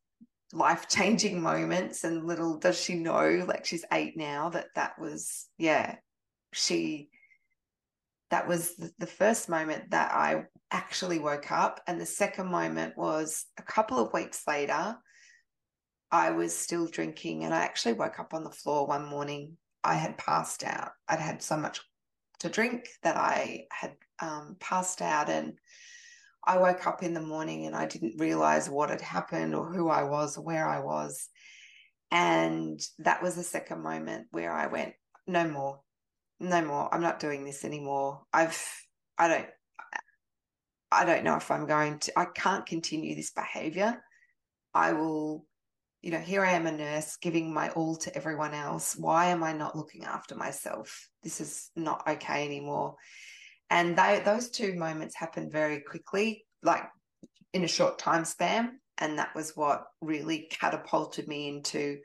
life-changing 0.53 1.43
moments 1.43 2.05
and 2.05 2.25
little 2.25 2.57
does 2.59 2.81
she 2.81 2.95
know 2.95 3.45
like 3.47 3.67
she's 3.67 3.85
8 3.93 4.17
now 4.17 4.49
that 4.49 4.69
that 4.77 4.99
was 4.99 5.47
yeah 5.59 5.97
she 6.55 7.11
that 8.31 8.47
was 8.47 8.75
the 8.99 9.07
first 9.07 9.49
moment 9.49 9.91
that 9.91 10.13
I 10.13 10.45
actually 10.71 11.19
woke 11.19 11.51
up. 11.51 11.81
And 11.87 12.01
the 12.01 12.07
second 12.07 12.51
moment 12.51 12.97
was 12.97 13.47
a 13.59 13.63
couple 13.63 13.99
of 13.99 14.13
weeks 14.13 14.43
later, 14.47 14.97
I 16.11 16.31
was 16.31 16.57
still 16.57 16.87
drinking 16.87 17.45
and 17.45 17.55
I 17.55 17.63
actually 17.63 17.95
woke 17.95 18.19
up 18.19 18.35
on 18.35 18.45
the 18.45 18.51
floor 18.51 18.87
one 18.87 19.07
morning. 19.07 19.57
I 19.83 19.95
had 19.95 20.19
passed 20.19 20.65
out. 20.65 20.91
I'd 21.09 21.21
had 21.21 21.43
so 21.43 21.57
much 21.57 21.81
to 22.41 22.49
drink 22.49 22.89
that 23.03 23.17
I 23.17 23.67
had 23.71 23.95
um, 24.21 24.57
passed 24.61 25.01
out. 25.01 25.29
And 25.29 25.55
I 26.45 26.59
woke 26.59 26.87
up 26.87 27.03
in 27.03 27.15
the 27.15 27.21
morning 27.21 27.67
and 27.67 27.75
I 27.75 27.87
didn't 27.87 28.21
realize 28.21 28.69
what 28.69 28.91
had 28.91 29.01
happened 29.01 29.55
or 29.55 29.73
who 29.73 29.89
I 29.89 30.03
was 30.03 30.37
or 30.37 30.45
where 30.45 30.67
I 30.67 30.81
was. 30.81 31.29
And 32.11 32.81
that 33.01 33.23
was 33.23 33.37
the 33.37 33.43
second 33.43 33.83
moment 33.83 34.29
where 34.31 34.53
I 34.53 34.67
went, 34.67 34.95
no 35.27 35.47
more, 35.47 35.81
no 36.41 36.65
more. 36.65 36.93
I'm 36.95 37.03
not 37.03 37.21
doing 37.21 37.45
this 37.45 37.65
anymore. 37.65 38.23
I've, 38.33 38.61
I 39.17 39.29
don't, 39.29 39.47
I 40.91 41.05
don't 41.05 41.25
know 41.25 41.37
if 41.37 41.51
I'm 41.51 41.67
going 41.67 41.99
to, 42.01 42.19
I 42.19 42.27
can't 42.27 42.67
continue 42.67 43.15
this 43.15 43.31
behavior. 43.31 44.03
I 44.75 44.93
will, 44.93 45.45
you 46.01 46.13
know, 46.13 46.21
here 46.21 46.45
I 46.45 46.53
am 46.53 46.67
a 46.67 46.73
nurse 46.73 47.17
giving 47.17 47.53
my 47.53 47.71
all 47.71 47.97
to 47.97 48.17
everyone 48.17 48.55
else. 48.55 48.97
Why 48.97 49.27
am 49.27 49.43
I 49.43 49.53
not 49.53 49.77
looking 49.77 50.05
after 50.05 50.35
myself? 50.35 51.09
This 51.23 51.41
is 51.41 51.71
not 51.75 52.07
okay 52.09 52.45
anymore. 52.45 52.95
And 53.71 53.99
they, 53.99 54.23
those 54.25 54.51
two 54.51 54.75
moments 54.75 55.15
happened 55.17 55.53
very 55.53 55.81
quickly, 55.81 56.47
like 56.63 56.85
in 57.53 57.65
a 57.65 57.69
short 57.69 57.99
time 57.99 58.25
span. 58.25 58.79
And 58.97 59.19
that 59.19 59.35
was 59.35 59.53
what 59.55 59.85
really 60.01 60.49
catapulted 60.51 61.29
me 61.29 61.49
into, 61.49 61.99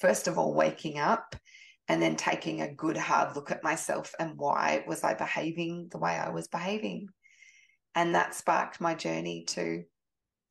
first 0.00 0.28
of 0.28 0.38
all, 0.38 0.54
waking 0.54 0.98
up 0.98 1.34
and 1.90 2.00
then 2.00 2.14
taking 2.14 2.60
a 2.60 2.72
good 2.72 2.96
hard 2.96 3.34
look 3.34 3.50
at 3.50 3.64
myself 3.64 4.14
and 4.20 4.38
why 4.38 4.84
was 4.86 5.02
I 5.02 5.14
behaving 5.14 5.88
the 5.90 5.98
way 5.98 6.12
I 6.12 6.30
was 6.30 6.46
behaving. 6.46 7.08
And 7.96 8.14
that 8.14 8.36
sparked 8.36 8.80
my 8.80 8.94
journey 8.94 9.42
to 9.48 9.82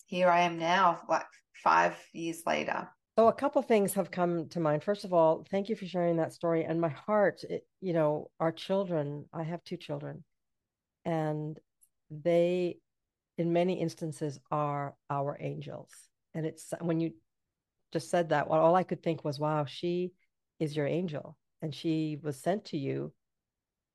here 0.05 0.29
I 0.29 0.41
am 0.41 0.60
now, 0.60 1.00
like 1.08 1.24
five 1.63 1.96
years 2.12 2.41
later. 2.46 2.89
So 3.17 3.29
a 3.29 3.34
couple 3.34 3.62
things 3.62 3.93
have 3.93 4.12
come 4.12 4.50
to 4.50 4.60
mind. 4.60 4.84
First 4.84 5.05
of 5.05 5.13
all, 5.13 5.46
thank 5.50 5.69
you 5.69 5.77
for 5.77 5.86
sharing 5.86 6.17
that 6.17 6.34
story. 6.34 6.65
And 6.65 6.81
my 6.81 6.89
heart, 6.89 7.46
it, 7.46 7.65
you 7.79 7.93
know, 7.93 8.29
our 8.41 8.51
children, 8.51 9.24
I 9.31 9.43
have 9.43 9.63
two 9.63 9.77
children, 9.77 10.25
and 11.05 11.58
they, 12.12 12.79
in 13.38 13.53
many 13.53 13.79
instances, 13.79 14.41
are 14.51 14.93
our 15.10 15.38
angels. 15.39 15.91
And 16.34 16.46
it's 16.46 16.74
when 16.81 17.00
you 17.00 17.13
just 17.93 18.10
said 18.10 18.29
that, 18.29 18.50
well, 18.50 18.60
all 18.60 18.75
I 18.75 18.84
could 18.84 19.01
think 19.01 19.24
was, 19.24 19.39
wow, 19.39 19.63
she 19.63 20.12
is 20.60 20.75
your 20.75 20.88
angel 20.88 21.38
and 21.62 21.74
she 21.74 22.18
was 22.22 22.38
sent 22.38 22.66
to 22.66 22.78
you 22.78 23.12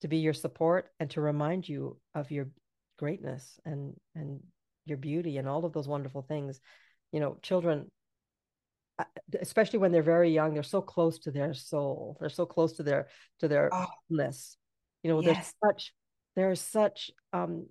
to 0.01 0.09
be 0.09 0.19
your 0.19 0.33
support 0.33 0.91
and 1.01 1.11
to 1.11 1.21
remind 1.21 1.69
you 1.69 1.99
of 2.15 2.31
your 2.31 2.49
greatness 2.99 3.59
and 3.65 3.95
and 4.15 4.41
your 4.87 4.99
beauty 4.99 5.39
and 5.39 5.49
all 5.49 5.65
of 5.65 5.73
those 5.73 5.89
wonderful 5.89 6.23
things. 6.23 6.61
You 7.13 7.21
know 7.21 7.39
children 7.43 7.91
uh, 8.99 9.05
especially 9.41 9.81
when 9.81 9.91
they're 9.91 10.03
very 10.03 10.31
young 10.31 10.55
they're 10.55 10.63
so 10.63 10.83
close 10.83 11.19
to 11.21 11.31
their 11.31 11.55
soul. 11.55 12.17
They're 12.21 12.29
so 12.29 12.47
close 12.47 12.75
to 12.75 12.83
their 12.83 13.09
to 13.41 13.49
their 13.49 13.71
oh, 13.73 13.87
wholeness. 14.09 14.57
You 15.03 15.11
know 15.11 15.23
yes. 15.23 15.55
there's 15.63 15.73
such 15.73 15.95
there's 16.37 16.61
such 16.61 17.11
um 17.33 17.67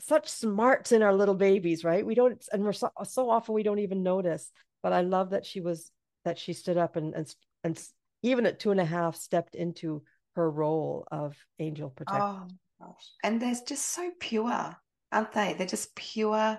such 0.00 0.28
smarts 0.28 0.90
in 0.92 1.02
our 1.02 1.14
little 1.14 1.34
babies 1.36 1.84
right? 1.84 2.04
We 2.04 2.14
don't 2.14 2.44
and 2.52 2.64
we're 2.64 2.72
so, 2.72 2.90
so 3.04 3.30
often 3.30 3.54
we 3.54 3.62
don't 3.62 3.78
even 3.78 4.02
notice 4.02 4.50
but 4.84 4.92
i 4.92 5.00
love 5.00 5.30
that 5.30 5.44
she 5.44 5.60
was 5.60 5.90
that 6.24 6.38
she 6.38 6.52
stood 6.52 6.76
up 6.76 6.94
and 6.94 7.14
and 7.14 7.34
and 7.64 7.82
even 8.24 8.46
at 8.46 8.58
two 8.58 8.70
and 8.70 8.80
a 8.80 8.84
half, 8.84 9.14
stepped 9.14 9.54
into 9.54 10.02
her 10.34 10.50
role 10.50 11.06
of 11.12 11.36
angel 11.58 11.90
protector. 11.90 12.22
Oh 12.22 12.48
gosh. 12.80 13.12
And 13.22 13.40
they're 13.40 13.54
just 13.66 13.92
so 13.92 14.10
pure, 14.18 14.74
aren't 15.12 15.32
they? 15.32 15.54
They're 15.56 15.66
just 15.66 15.94
pure. 15.94 16.58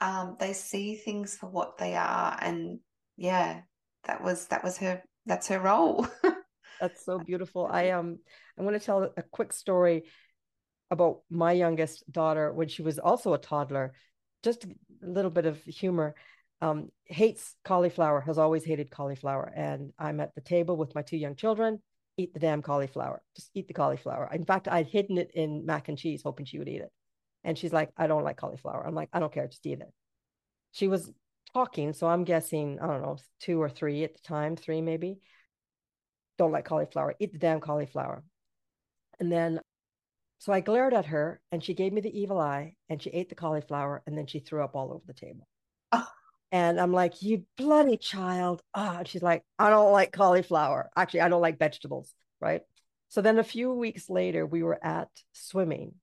Um, 0.00 0.36
they 0.40 0.54
see 0.54 0.96
things 0.96 1.36
for 1.36 1.48
what 1.48 1.76
they 1.76 1.94
are. 1.94 2.38
And 2.40 2.80
yeah, 3.18 3.60
that 4.04 4.24
was 4.24 4.46
that 4.46 4.64
was 4.64 4.78
her 4.78 5.02
that's 5.26 5.48
her 5.48 5.60
role. 5.60 6.08
that's 6.80 7.04
so 7.04 7.18
beautiful. 7.18 7.68
I 7.70 7.90
um 7.90 8.18
I'm 8.58 8.64
gonna 8.64 8.80
tell 8.80 9.12
a 9.14 9.22
quick 9.22 9.52
story 9.52 10.04
about 10.90 11.20
my 11.28 11.52
youngest 11.52 12.10
daughter 12.10 12.50
when 12.52 12.68
she 12.68 12.80
was 12.80 12.98
also 12.98 13.34
a 13.34 13.38
toddler. 13.38 13.92
Just 14.42 14.64
a 14.64 14.68
little 15.02 15.30
bit 15.30 15.44
of 15.44 15.62
humor 15.64 16.14
um, 16.60 16.90
hates 17.04 17.54
cauliflower, 17.64 18.20
has 18.20 18.38
always 18.38 18.64
hated 18.64 18.90
cauliflower. 18.90 19.52
And 19.54 19.92
I'm 19.98 20.20
at 20.20 20.34
the 20.34 20.40
table 20.40 20.76
with 20.76 20.94
my 20.94 21.02
two 21.02 21.16
young 21.16 21.36
children, 21.36 21.82
eat 22.16 22.32
the 22.32 22.40
damn 22.40 22.62
cauliflower, 22.62 23.22
just 23.34 23.50
eat 23.54 23.68
the 23.68 23.74
cauliflower. 23.74 24.30
In 24.32 24.44
fact, 24.44 24.68
I'd 24.68 24.86
hidden 24.86 25.18
it 25.18 25.30
in 25.34 25.66
mac 25.66 25.88
and 25.88 25.98
cheese, 25.98 26.22
hoping 26.22 26.46
she 26.46 26.58
would 26.58 26.68
eat 26.68 26.80
it. 26.80 26.92
And 27.44 27.56
she's 27.56 27.72
like, 27.72 27.90
I 27.96 28.06
don't 28.06 28.24
like 28.24 28.38
cauliflower. 28.38 28.84
I'm 28.86 28.94
like, 28.94 29.08
I 29.12 29.20
don't 29.20 29.32
care, 29.32 29.46
just 29.46 29.66
eat 29.66 29.80
it. 29.80 29.92
She 30.72 30.88
was 30.88 31.12
talking, 31.52 31.92
so 31.92 32.08
I'm 32.08 32.24
guessing, 32.24 32.78
I 32.80 32.86
don't 32.86 33.02
know, 33.02 33.18
two 33.40 33.60
or 33.60 33.68
three 33.68 34.04
at 34.04 34.14
the 34.14 34.20
time, 34.20 34.56
three 34.56 34.80
maybe. 34.80 35.18
Don't 36.38 36.52
like 36.52 36.64
cauliflower, 36.64 37.14
eat 37.18 37.32
the 37.32 37.38
damn 37.38 37.60
cauliflower. 37.60 38.24
And 39.20 39.30
then, 39.30 39.60
so 40.38 40.52
I 40.52 40.60
glared 40.60 40.92
at 40.92 41.06
her 41.06 41.40
and 41.50 41.64
she 41.64 41.72
gave 41.72 41.92
me 41.92 42.02
the 42.02 42.18
evil 42.18 42.38
eye 42.38 42.74
and 42.90 43.02
she 43.02 43.10
ate 43.10 43.30
the 43.30 43.34
cauliflower 43.34 44.02
and 44.06 44.18
then 44.18 44.26
she 44.26 44.40
threw 44.40 44.62
up 44.62 44.74
all 44.74 44.92
over 44.92 45.04
the 45.06 45.14
table. 45.14 45.48
Oh. 45.92 46.06
And 46.52 46.80
I'm 46.80 46.92
like, 46.92 47.22
you 47.22 47.44
bloody 47.56 47.96
child. 47.96 48.62
Ah, 48.74 49.02
she's 49.04 49.22
like, 49.22 49.42
I 49.58 49.70
don't 49.70 49.92
like 49.92 50.12
cauliflower. 50.12 50.90
Actually, 50.96 51.22
I 51.22 51.28
don't 51.28 51.42
like 51.42 51.58
vegetables. 51.58 52.12
Right. 52.40 52.62
So 53.08 53.20
then 53.20 53.38
a 53.38 53.44
few 53.44 53.72
weeks 53.72 54.10
later, 54.10 54.46
we 54.46 54.62
were 54.62 54.78
at 54.84 55.08
swimming 55.32 55.94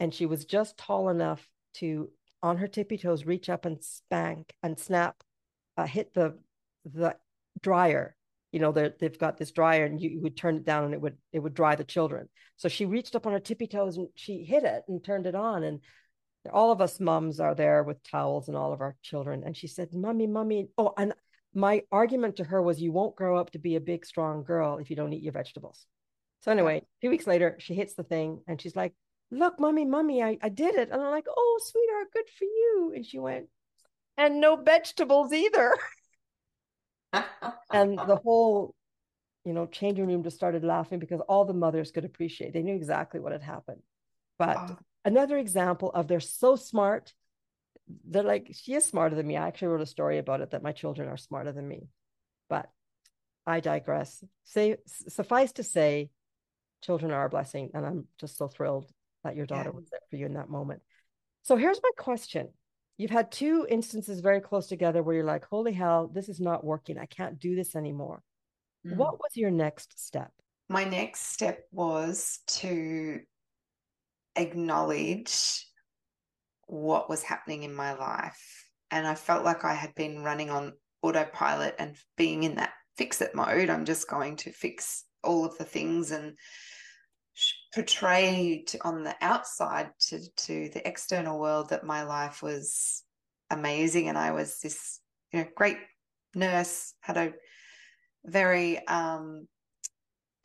and 0.00 0.12
she 0.12 0.26
was 0.26 0.44
just 0.44 0.76
tall 0.76 1.08
enough 1.08 1.46
to, 1.74 2.10
on 2.42 2.58
her 2.58 2.68
tippy 2.68 2.98
toes, 2.98 3.24
reach 3.24 3.48
up 3.48 3.64
and 3.64 3.82
spank 3.82 4.52
and 4.62 4.78
snap, 4.78 5.16
uh, 5.76 5.86
hit 5.86 6.14
the, 6.14 6.38
the 6.84 7.16
dryer. 7.60 8.16
You 8.52 8.60
know, 8.60 8.70
they've 8.70 9.18
got 9.18 9.36
this 9.36 9.50
dryer, 9.50 9.84
and 9.84 10.00
you 10.00 10.20
would 10.20 10.36
turn 10.36 10.58
it 10.58 10.64
down, 10.64 10.84
and 10.84 10.94
it 10.94 11.00
would 11.00 11.16
it 11.32 11.40
would 11.40 11.54
dry 11.54 11.74
the 11.74 11.82
children. 11.82 12.28
So 12.56 12.68
she 12.68 12.86
reached 12.86 13.16
up 13.16 13.26
on 13.26 13.32
her 13.32 13.40
tippy 13.40 13.66
toes 13.66 13.96
and 13.96 14.06
she 14.14 14.44
hit 14.44 14.62
it 14.62 14.84
and 14.86 15.02
turned 15.02 15.26
it 15.26 15.34
on, 15.34 15.64
and 15.64 15.80
all 16.52 16.70
of 16.70 16.80
us 16.80 17.00
mums 17.00 17.40
are 17.40 17.54
there 17.54 17.82
with 17.82 18.02
towels 18.02 18.48
and 18.48 18.56
all 18.56 18.72
of 18.72 18.80
our 18.80 18.96
children. 19.02 19.42
And 19.44 19.56
she 19.56 19.66
said, 19.66 19.94
"Mommy, 19.94 20.26
mommy." 20.26 20.68
Oh, 20.76 20.92
and 20.96 21.14
my 21.54 21.82
argument 21.90 22.36
to 22.36 22.44
her 22.44 22.60
was, 22.60 22.80
"You 22.82 22.92
won't 22.92 23.16
grow 23.16 23.36
up 23.36 23.50
to 23.50 23.58
be 23.58 23.76
a 23.76 23.80
big, 23.80 24.04
strong 24.04 24.44
girl 24.44 24.78
if 24.78 24.90
you 24.90 24.96
don't 24.96 25.12
eat 25.12 25.22
your 25.22 25.32
vegetables." 25.32 25.86
So 26.40 26.52
anyway, 26.52 26.86
two 27.00 27.10
weeks 27.10 27.26
later, 27.26 27.56
she 27.58 27.74
hits 27.74 27.94
the 27.94 28.04
thing, 28.04 28.42
and 28.46 28.60
she's 28.60 28.76
like, 28.76 28.94
"Look, 29.30 29.58
mommy, 29.58 29.84
mommy, 29.84 30.22
I, 30.22 30.38
I 30.42 30.50
did 30.50 30.74
it." 30.74 30.90
And 30.90 31.00
I'm 31.00 31.10
like, 31.10 31.26
"Oh, 31.28 31.60
sweetheart, 31.62 32.12
good 32.12 32.28
for 32.28 32.44
you." 32.44 32.92
And 32.94 33.06
she 33.06 33.18
went, 33.18 33.48
"And 34.16 34.40
no 34.40 34.56
vegetables 34.56 35.32
either." 35.32 35.74
and 37.72 37.98
the 37.98 38.16
whole 38.24 38.74
you 39.44 39.52
know 39.52 39.66
changing 39.66 40.06
room 40.06 40.22
just 40.22 40.36
started 40.36 40.64
laughing 40.64 40.98
because 40.98 41.20
all 41.28 41.44
the 41.44 41.54
mothers 41.54 41.90
could 41.90 42.04
appreciate 42.04 42.52
they 42.52 42.62
knew 42.62 42.74
exactly 42.74 43.20
what 43.20 43.32
had 43.32 43.42
happened 43.42 43.82
but 44.38 44.56
oh. 44.58 44.78
Another 45.04 45.38
example 45.38 45.90
of 45.90 46.08
they're 46.08 46.20
so 46.20 46.56
smart 46.56 47.12
they're 48.06 48.22
like 48.22 48.50
she 48.52 48.74
is 48.74 48.84
smarter 48.84 49.14
than 49.14 49.26
me 49.26 49.36
i 49.36 49.46
actually 49.46 49.68
wrote 49.68 49.80
a 49.80 49.86
story 49.86 50.18
about 50.18 50.40
it 50.40 50.50
that 50.50 50.62
my 50.62 50.72
children 50.72 51.08
are 51.08 51.16
smarter 51.16 51.52
than 51.52 51.66
me 51.66 51.88
but 52.48 52.70
i 53.46 53.60
digress 53.60 54.24
say 54.44 54.76
suffice 54.86 55.52
to 55.52 55.62
say 55.62 56.10
children 56.82 57.12
are 57.12 57.26
a 57.26 57.30
blessing 57.30 57.70
and 57.74 57.84
i'm 57.84 58.06
just 58.18 58.36
so 58.36 58.48
thrilled 58.48 58.90
that 59.22 59.36
your 59.36 59.46
daughter 59.46 59.70
yeah. 59.70 59.76
was 59.76 59.88
there 59.90 60.00
for 60.08 60.16
you 60.16 60.26
in 60.26 60.34
that 60.34 60.48
moment 60.48 60.82
so 61.42 61.56
here's 61.56 61.80
my 61.82 61.90
question 61.98 62.48
you've 62.96 63.10
had 63.10 63.30
two 63.30 63.66
instances 63.68 64.20
very 64.20 64.40
close 64.40 64.66
together 64.66 65.02
where 65.02 65.16
you're 65.16 65.24
like, 65.24 65.44
holy 65.44 65.72
hell, 65.72 66.10
this 66.12 66.28
is 66.28 66.40
not 66.40 66.64
working. 66.64 66.98
I 66.98 67.06
can't 67.06 67.38
do 67.38 67.56
this 67.56 67.74
anymore. 67.74 68.22
Mm. 68.86 68.96
What 68.96 69.18
was 69.18 69.36
your 69.36 69.50
next 69.50 69.98
step? 70.04 70.30
My 70.68 70.84
next 70.84 71.32
step 71.32 71.64
was 71.72 72.40
to 72.46 73.20
acknowledge 74.36 75.66
what 76.66 77.08
was 77.08 77.22
happening 77.22 77.62
in 77.62 77.74
my 77.74 77.92
life. 77.94 78.68
And 78.90 79.06
I 79.06 79.14
felt 79.14 79.44
like 79.44 79.64
I 79.64 79.74
had 79.74 79.94
been 79.94 80.22
running 80.22 80.50
on 80.50 80.72
autopilot 81.02 81.74
and 81.78 81.96
being 82.16 82.44
in 82.44 82.56
that 82.56 82.72
fix 82.96 83.20
it 83.20 83.34
mode. 83.34 83.70
I'm 83.70 83.84
just 83.84 84.08
going 84.08 84.36
to 84.36 84.52
fix 84.52 85.04
all 85.22 85.44
of 85.44 85.58
the 85.58 85.64
things 85.64 86.10
and 86.10 86.36
portray 87.74 88.64
on 88.82 89.02
the 89.02 89.14
outside 89.20 89.90
to, 89.98 90.20
to 90.36 90.68
the 90.72 90.86
external 90.86 91.40
world 91.40 91.70
that 91.70 91.84
my 91.84 92.04
life 92.04 92.42
was 92.42 93.02
amazing 93.50 94.08
and 94.08 94.16
I 94.16 94.32
was 94.32 94.58
this 94.60 95.00
you 95.32 95.40
know 95.40 95.46
great 95.56 95.78
nurse 96.34 96.94
had 97.00 97.16
a 97.16 97.32
very 98.24 98.86
um 98.86 99.46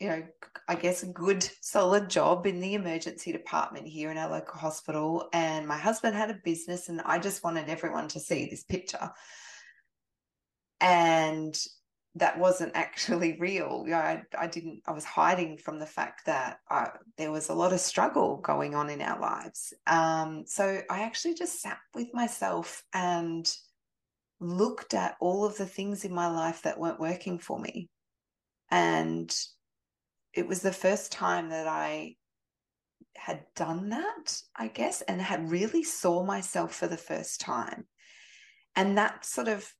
you 0.00 0.08
know 0.08 0.22
I 0.66 0.74
guess 0.74 1.02
a 1.02 1.06
good 1.06 1.48
solid 1.60 2.08
job 2.08 2.46
in 2.46 2.60
the 2.60 2.74
emergency 2.74 3.32
department 3.32 3.86
here 3.86 4.10
in 4.10 4.16
our 4.16 4.30
local 4.30 4.58
hospital 4.58 5.28
and 5.32 5.66
my 5.66 5.76
husband 5.76 6.16
had 6.16 6.30
a 6.30 6.40
business 6.42 6.88
and 6.88 7.00
I 7.02 7.18
just 7.18 7.44
wanted 7.44 7.68
everyone 7.68 8.08
to 8.08 8.20
see 8.20 8.48
this 8.48 8.64
picture 8.64 9.10
and 10.80 11.54
that 12.16 12.38
wasn't 12.38 12.72
actually 12.74 13.36
real. 13.38 13.86
I, 13.92 14.22
I 14.38 14.46
didn't, 14.46 14.82
I 14.86 14.92
was 14.92 15.04
hiding 15.04 15.58
from 15.58 15.78
the 15.78 15.86
fact 15.86 16.26
that 16.26 16.58
I, 16.68 16.88
there 17.16 17.30
was 17.30 17.48
a 17.48 17.54
lot 17.54 17.72
of 17.72 17.80
struggle 17.80 18.38
going 18.38 18.74
on 18.74 18.90
in 18.90 19.00
our 19.02 19.20
lives. 19.20 19.72
Um, 19.86 20.44
so 20.46 20.80
I 20.90 21.02
actually 21.02 21.34
just 21.34 21.60
sat 21.60 21.78
with 21.94 22.08
myself 22.12 22.82
and 22.92 23.50
looked 24.40 24.94
at 24.94 25.16
all 25.20 25.44
of 25.44 25.56
the 25.56 25.66
things 25.66 26.04
in 26.04 26.14
my 26.14 26.28
life 26.28 26.62
that 26.62 26.80
weren't 26.80 27.00
working 27.00 27.38
for 27.38 27.60
me. 27.60 27.88
And 28.70 29.34
it 30.34 30.46
was 30.46 30.60
the 30.60 30.72
first 30.72 31.12
time 31.12 31.50
that 31.50 31.66
I 31.66 32.16
had 33.16 33.44
done 33.54 33.90
that, 33.90 34.40
I 34.56 34.68
guess, 34.68 35.02
and 35.02 35.20
had 35.20 35.50
really 35.50 35.82
saw 35.82 36.24
myself 36.24 36.74
for 36.74 36.86
the 36.86 36.96
first 36.96 37.40
time. 37.40 37.86
And 38.76 38.96
that 38.98 39.24
sort 39.24 39.48
of 39.48 39.70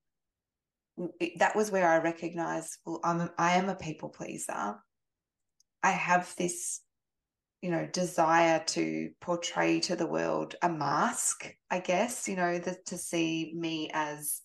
that 1.38 1.56
was 1.56 1.70
where 1.70 1.88
I 1.88 1.98
recognized, 1.98 2.78
well, 2.84 3.00
I'm 3.04 3.30
I 3.38 3.52
am 3.52 3.68
a 3.68 3.74
people 3.74 4.10
pleaser. 4.10 4.76
I 5.82 5.90
have 5.90 6.34
this, 6.36 6.80
you 7.62 7.70
know, 7.70 7.88
desire 7.90 8.62
to 8.66 9.10
portray 9.20 9.80
to 9.80 9.96
the 9.96 10.06
world 10.06 10.56
a 10.62 10.68
mask, 10.68 11.54
I 11.70 11.80
guess, 11.80 12.28
you 12.28 12.36
know, 12.36 12.58
the, 12.58 12.76
to 12.86 12.98
see 12.98 13.52
me 13.56 13.90
as 13.94 14.42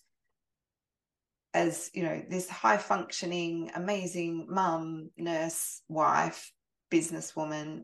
as 1.56 1.89
you 1.94 2.04
know 2.04 2.22
this 2.30 2.50
high 2.50 2.78
functioning 2.78 3.72
amazing 3.76 4.46
mum 4.50 5.10
nurse 5.18 5.82
wife 5.88 6.52
businesswoman 6.91 7.84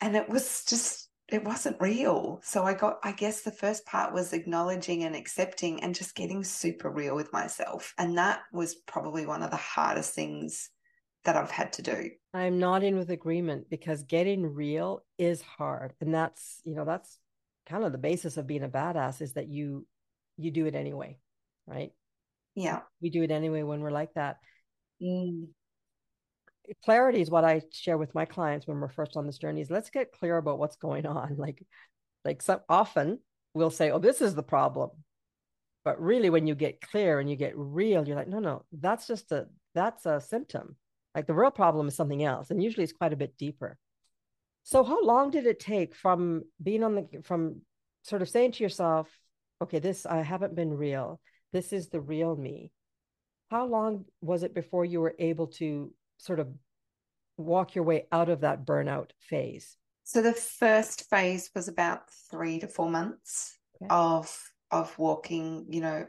and 0.00 0.16
it 0.16 0.28
was 0.28 0.64
just 0.64 1.08
it 1.28 1.44
wasn't 1.44 1.80
real. 1.80 2.40
So 2.42 2.64
I 2.64 2.72
got, 2.72 2.98
I 3.04 3.12
guess 3.12 3.42
the 3.42 3.50
first 3.50 3.84
part 3.84 4.14
was 4.14 4.32
acknowledging 4.32 5.04
and 5.04 5.14
accepting 5.14 5.82
and 5.82 5.94
just 5.94 6.14
getting 6.14 6.42
super 6.42 6.90
real 6.90 7.14
with 7.14 7.32
myself. 7.34 7.92
And 7.98 8.16
that 8.16 8.40
was 8.50 8.76
probably 8.86 9.26
one 9.26 9.42
of 9.42 9.50
the 9.50 9.56
hardest 9.56 10.14
things 10.14 10.70
that 11.24 11.36
I've 11.36 11.50
had 11.50 11.74
to 11.74 11.82
do. 11.82 12.10
I'm 12.32 12.58
not 12.58 12.82
in 12.82 12.96
with 12.96 13.10
agreement 13.10 13.68
because 13.68 14.04
getting 14.04 14.42
real 14.42 15.04
is 15.18 15.42
hard. 15.42 15.92
And 16.00 16.14
that's, 16.14 16.62
you 16.64 16.74
know, 16.74 16.86
that's 16.86 17.18
kind 17.66 17.84
of 17.84 17.92
the 17.92 17.98
basis 17.98 18.38
of 18.38 18.46
being 18.46 18.64
a 18.64 18.68
badass 18.68 19.20
is 19.20 19.34
that 19.34 19.48
you, 19.48 19.86
you 20.38 20.50
do 20.50 20.64
it 20.64 20.74
anyway. 20.74 21.18
Right. 21.66 21.92
Yeah. 22.58 22.80
We 23.00 23.10
do 23.10 23.22
it 23.22 23.30
anyway 23.30 23.62
when 23.62 23.80
we're 23.80 23.90
like 23.90 24.14
that. 24.14 24.36
Mm 25.02 25.48
clarity 26.84 27.20
is 27.20 27.30
what 27.30 27.44
I 27.44 27.62
share 27.72 27.98
with 27.98 28.14
my 28.14 28.24
clients 28.24 28.66
when 28.66 28.80
we're 28.80 28.88
first 28.88 29.16
on 29.16 29.26
this 29.26 29.38
journey 29.38 29.60
is 29.60 29.70
let's 29.70 29.90
get 29.90 30.12
clear 30.12 30.36
about 30.36 30.58
what's 30.58 30.76
going 30.76 31.06
on. 31.06 31.36
Like, 31.38 31.64
like 32.24 32.42
so 32.42 32.60
often 32.68 33.20
we'll 33.54 33.70
say, 33.70 33.90
oh, 33.90 33.98
this 33.98 34.20
is 34.20 34.34
the 34.34 34.42
problem. 34.42 34.90
But 35.84 36.00
really, 36.02 36.30
when 36.30 36.46
you 36.46 36.54
get 36.54 36.80
clear 36.80 37.20
and 37.20 37.30
you 37.30 37.36
get 37.36 37.56
real, 37.56 38.06
you're 38.06 38.16
like, 38.16 38.28
no, 38.28 38.40
no, 38.40 38.64
that's 38.72 39.06
just 39.06 39.32
a 39.32 39.46
that's 39.74 40.04
a 40.04 40.20
symptom. 40.20 40.76
Like 41.14 41.26
the 41.26 41.34
real 41.34 41.50
problem 41.50 41.88
is 41.88 41.94
something 41.94 42.22
else. 42.22 42.50
And 42.50 42.62
usually 42.62 42.84
it's 42.84 42.92
quite 42.92 43.12
a 43.12 43.16
bit 43.16 43.38
deeper. 43.38 43.78
So 44.64 44.84
how 44.84 45.02
long 45.02 45.30
did 45.30 45.46
it 45.46 45.60
take 45.60 45.94
from 45.94 46.42
being 46.62 46.84
on 46.84 46.94
the 46.96 47.22
from 47.22 47.62
sort 48.02 48.20
of 48.20 48.28
saying 48.28 48.52
to 48.52 48.62
yourself, 48.62 49.08
okay, 49.62 49.78
this 49.78 50.04
I 50.04 50.20
haven't 50.22 50.56
been 50.56 50.74
real. 50.74 51.20
This 51.52 51.72
is 51.72 51.88
the 51.88 52.00
real 52.00 52.36
me. 52.36 52.72
How 53.50 53.66
long 53.66 54.04
was 54.20 54.42
it 54.42 54.54
before 54.54 54.84
you 54.84 55.00
were 55.00 55.14
able 55.18 55.46
to 55.58 55.92
sort 56.18 56.40
of 56.40 56.48
walk 57.36 57.74
your 57.74 57.84
way 57.84 58.06
out 58.12 58.28
of 58.28 58.40
that 58.42 58.66
burnout 58.66 59.10
phase? 59.20 59.76
So 60.04 60.22
the 60.22 60.32
first 60.32 61.08
phase 61.08 61.50
was 61.54 61.68
about 61.68 62.10
three 62.30 62.58
to 62.60 62.68
four 62.68 62.90
months 62.90 63.58
okay. 63.76 63.88
of 63.90 64.36
of 64.70 64.98
walking, 64.98 65.66
you 65.70 65.80
know, 65.80 66.06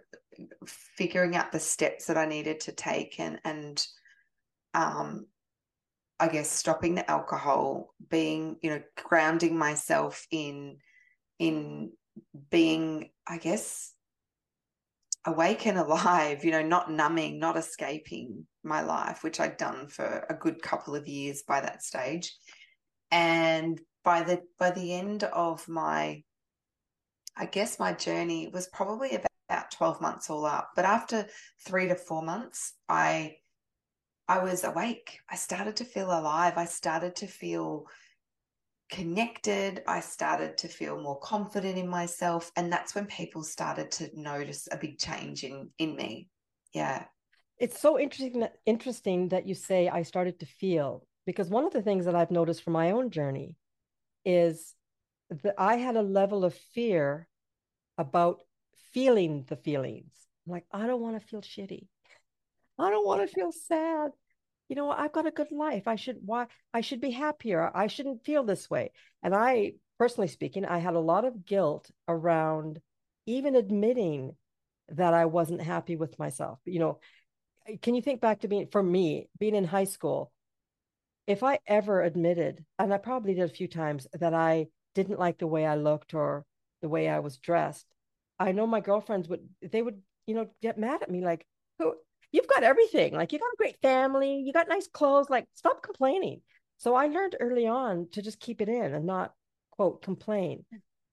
figuring 0.65 1.35
out 1.35 1.51
the 1.51 1.59
steps 1.59 2.07
that 2.07 2.17
I 2.17 2.25
needed 2.25 2.59
to 2.61 2.71
take 2.71 3.19
and 3.19 3.39
and 3.45 3.85
um 4.73 5.27
I 6.19 6.27
guess 6.27 6.49
stopping 6.49 6.95
the 6.95 7.09
alcohol, 7.09 7.93
being, 8.09 8.57
you 8.61 8.71
know, 8.71 8.81
grounding 9.01 9.57
myself 9.57 10.27
in 10.31 10.77
in 11.39 11.91
being, 12.49 13.11
I 13.25 13.37
guess, 13.37 13.93
awake 15.25 15.65
and 15.65 15.77
alive, 15.77 16.43
you 16.43 16.51
know, 16.51 16.61
not 16.61 16.91
numbing, 16.91 17.39
not 17.39 17.57
escaping 17.57 18.45
my 18.63 18.81
life, 18.81 19.23
which 19.23 19.39
I'd 19.39 19.57
done 19.57 19.87
for 19.87 20.25
a 20.29 20.33
good 20.33 20.61
couple 20.61 20.95
of 20.95 21.07
years 21.07 21.43
by 21.47 21.61
that 21.61 21.83
stage. 21.83 22.33
And 23.11 23.79
by 24.03 24.23
the 24.23 24.41
by 24.57 24.71
the 24.71 24.93
end 24.93 25.23
of 25.23 25.67
my 25.67 26.23
I 27.35 27.45
guess 27.45 27.79
my 27.79 27.93
journey 27.93 28.49
was 28.53 28.67
probably 28.67 29.17
about 29.49 29.71
12 29.71 30.01
months 30.01 30.29
all 30.29 30.45
up. 30.45 30.71
But 30.75 30.85
after 30.85 31.25
three 31.65 31.87
to 31.87 31.95
four 31.95 32.21
months, 32.21 32.73
I 32.87 33.37
I 34.27 34.43
was 34.43 34.63
awake. 34.63 35.19
I 35.29 35.35
started 35.35 35.77
to 35.77 35.85
feel 35.85 36.07
alive. 36.07 36.53
I 36.57 36.65
started 36.65 37.15
to 37.17 37.27
feel 37.27 37.85
connected. 38.89 39.83
I 39.87 39.99
started 39.99 40.57
to 40.59 40.67
feel 40.67 40.99
more 40.99 41.19
confident 41.19 41.77
in 41.77 41.87
myself. 41.87 42.51
And 42.55 42.71
that's 42.71 42.95
when 42.95 43.05
people 43.05 43.43
started 43.43 43.91
to 43.91 44.09
notice 44.13 44.67
a 44.71 44.77
big 44.77 44.97
change 44.97 45.43
in 45.43 45.69
in 45.77 45.95
me. 45.95 46.29
Yeah. 46.73 47.05
It's 47.57 47.79
so 47.79 47.99
interesting 47.99 48.39
that 48.39 48.55
interesting 48.65 49.29
that 49.29 49.47
you 49.47 49.53
say 49.53 49.89
I 49.89 50.03
started 50.03 50.39
to 50.39 50.45
feel 50.45 51.05
because 51.25 51.49
one 51.49 51.65
of 51.65 51.73
the 51.73 51.81
things 51.81 52.05
that 52.05 52.15
I've 52.15 52.31
noticed 52.31 52.63
from 52.63 52.73
my 52.73 52.91
own 52.91 53.11
journey 53.11 53.55
is 54.25 54.75
that 55.43 55.55
I 55.57 55.75
had 55.75 55.95
a 55.95 56.01
level 56.01 56.43
of 56.43 56.53
fear 56.73 57.27
about 57.97 58.39
feeling 58.93 59.45
the 59.47 59.55
feelings. 59.55 60.11
I'm 60.45 60.53
like, 60.53 60.65
I 60.71 60.87
don't 60.87 61.01
want 61.01 61.19
to 61.19 61.27
feel 61.27 61.41
shitty. 61.41 61.87
I 62.79 62.89
don't 62.89 63.05
want 63.05 63.21
to 63.21 63.35
feel 63.35 63.51
sad 63.51 64.11
you 64.69 64.75
know 64.75 64.89
i've 64.89 65.11
got 65.11 65.27
a 65.27 65.31
good 65.31 65.51
life. 65.51 65.87
I 65.87 65.95
should 65.95 66.17
why 66.25 66.47
i 66.73 66.81
should 66.81 67.01
be 67.01 67.11
happier. 67.11 67.69
I 67.73 67.87
shouldn't 67.87 68.23
feel 68.23 68.43
this 68.43 68.69
way. 68.69 68.91
And 69.21 69.35
i 69.35 69.73
personally 69.97 70.29
speaking 70.29 70.65
i 70.65 70.77
had 70.77 70.93
a 70.95 70.99
lot 70.99 71.25
of 71.25 71.45
guilt 71.45 71.91
around 72.07 72.79
even 73.25 73.55
admitting 73.55 74.35
that 74.89 75.13
i 75.13 75.25
wasn't 75.25 75.61
happy 75.61 75.95
with 75.97 76.17
myself. 76.17 76.59
You 76.65 76.79
know 76.79 76.99
can 77.81 77.95
you 77.95 78.01
think 78.01 78.21
back 78.21 78.39
to 78.39 78.47
being 78.47 78.67
for 78.71 78.81
me 78.81 79.29
being 79.37 79.55
in 79.55 79.65
high 79.65 79.83
school 79.83 80.31
if 81.27 81.43
i 81.43 81.59
ever 81.67 82.01
admitted 82.01 82.65
and 82.79 82.93
i 82.93 82.97
probably 82.97 83.33
did 83.33 83.43
a 83.43 83.53
few 83.53 83.67
times 83.67 84.07
that 84.13 84.33
i 84.33 84.65
didn't 84.95 85.19
like 85.19 85.37
the 85.37 85.47
way 85.47 85.65
i 85.65 85.75
looked 85.75 86.13
or 86.13 86.45
the 86.81 86.89
way 86.89 87.07
i 87.07 87.19
was 87.19 87.37
dressed 87.37 87.85
i 88.39 88.51
know 88.51 88.65
my 88.65 88.79
girlfriends 88.79 89.27
would 89.27 89.47
they 89.71 89.81
would 89.81 90.01
you 90.25 90.33
know 90.33 90.47
get 90.61 90.77
mad 90.79 91.01
at 91.03 91.11
me 91.11 91.23
like 91.23 91.45
who 91.77 91.93
you've 92.31 92.47
got 92.47 92.63
everything. 92.63 93.13
Like 93.13 93.33
you 93.33 93.39
got 93.39 93.53
a 93.53 93.57
great 93.57 93.81
family. 93.81 94.41
You 94.45 94.53
got 94.53 94.69
nice 94.69 94.87
clothes. 94.87 95.29
Like 95.29 95.47
stop 95.55 95.83
complaining. 95.83 96.41
So 96.77 96.95
i 96.95 97.07
learned 97.07 97.35
early 97.39 97.67
on 97.67 98.07
to 98.13 98.21
just 98.21 98.39
keep 98.39 98.61
it 98.61 98.69
in 98.69 98.93
and 98.93 99.05
not 99.05 99.33
quote 99.71 100.01
complain. 100.01 100.65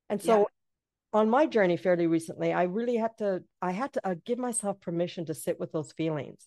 And 0.09 0.23
so 0.23 0.39
yeah. 0.39 1.19
on 1.19 1.29
my 1.29 1.47
journey 1.47 1.77
fairly 1.77 2.07
recently 2.07 2.53
i 2.53 2.63
really 2.63 2.97
had 2.97 3.19
to 3.19 3.43
i 3.61 3.73
had 3.73 3.93
to 3.95 4.07
uh, 4.07 4.15
give 4.25 4.39
myself 4.39 4.81
permission 4.81 5.27
to 5.27 5.35
sit 5.35 5.59
with 5.59 5.73
those 5.73 5.93
feelings. 5.93 6.47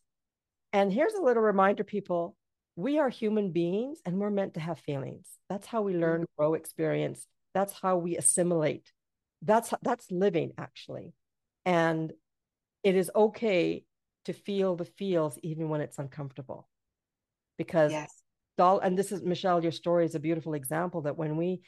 And 0.72 0.94
here's 0.94 1.14
a 1.14 1.22
little 1.22 1.44
reminder 1.44 1.84
people. 1.84 2.36
We 2.76 3.00
are 3.00 3.10
human 3.10 3.52
beings 3.52 4.00
and 4.06 4.20
we're 4.20 4.30
meant 4.30 4.54
to 4.54 4.60
have 4.62 4.80
feelings. 4.80 5.28
That's 5.50 5.68
how 5.68 5.82
we 5.82 5.96
learn 5.96 6.22
mm-hmm. 6.22 6.42
grow 6.42 6.54
experience. 6.54 7.26
That's 7.54 7.74
how 7.74 7.98
we 7.98 8.16
assimilate. 8.16 8.90
That's 9.42 9.74
that's 9.82 10.10
living 10.12 10.54
actually. 10.58 11.14
And 11.66 12.14
it 12.84 12.96
is 12.96 13.12
okay 13.14 13.84
to 14.30 14.34
feel 14.34 14.76
the 14.76 14.86
feels 14.86 15.40
even 15.42 15.70
when 15.70 15.82
it's 15.82 15.98
uncomfortable 15.98 16.70
because 17.58 17.92
yes. 17.92 18.14
doll 18.60 18.78
and 18.78 18.96
this 18.96 19.12
is 19.12 19.24
michelle 19.24 19.64
your 19.64 19.72
story 19.72 20.06
is 20.06 20.14
a 20.14 20.20
beautiful 20.20 20.54
example 20.54 21.02
that 21.02 21.18
when 21.18 21.36
we 21.36 21.62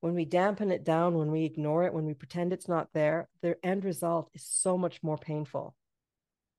when 0.00 0.14
we 0.14 0.24
dampen 0.24 0.70
it 0.70 0.84
down 0.84 1.18
when 1.18 1.30
we 1.30 1.44
ignore 1.44 1.84
it 1.84 1.92
when 1.92 2.06
we 2.06 2.14
pretend 2.14 2.50
it's 2.50 2.66
not 2.66 2.88
there 2.94 3.28
the 3.42 3.56
end 3.62 3.84
result 3.84 4.30
is 4.32 4.46
so 4.48 4.78
much 4.78 5.02
more 5.02 5.18
painful 5.18 5.76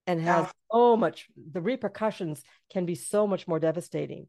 and 0.06 0.22
has 0.22 0.46
oh. 0.70 0.92
so 0.92 0.98
much 0.98 1.26
the 1.52 1.62
repercussions 1.62 2.44
can 2.72 2.86
be 2.86 2.94
so 2.94 3.26
much 3.26 3.48
more 3.48 3.60
devastating 3.60 4.28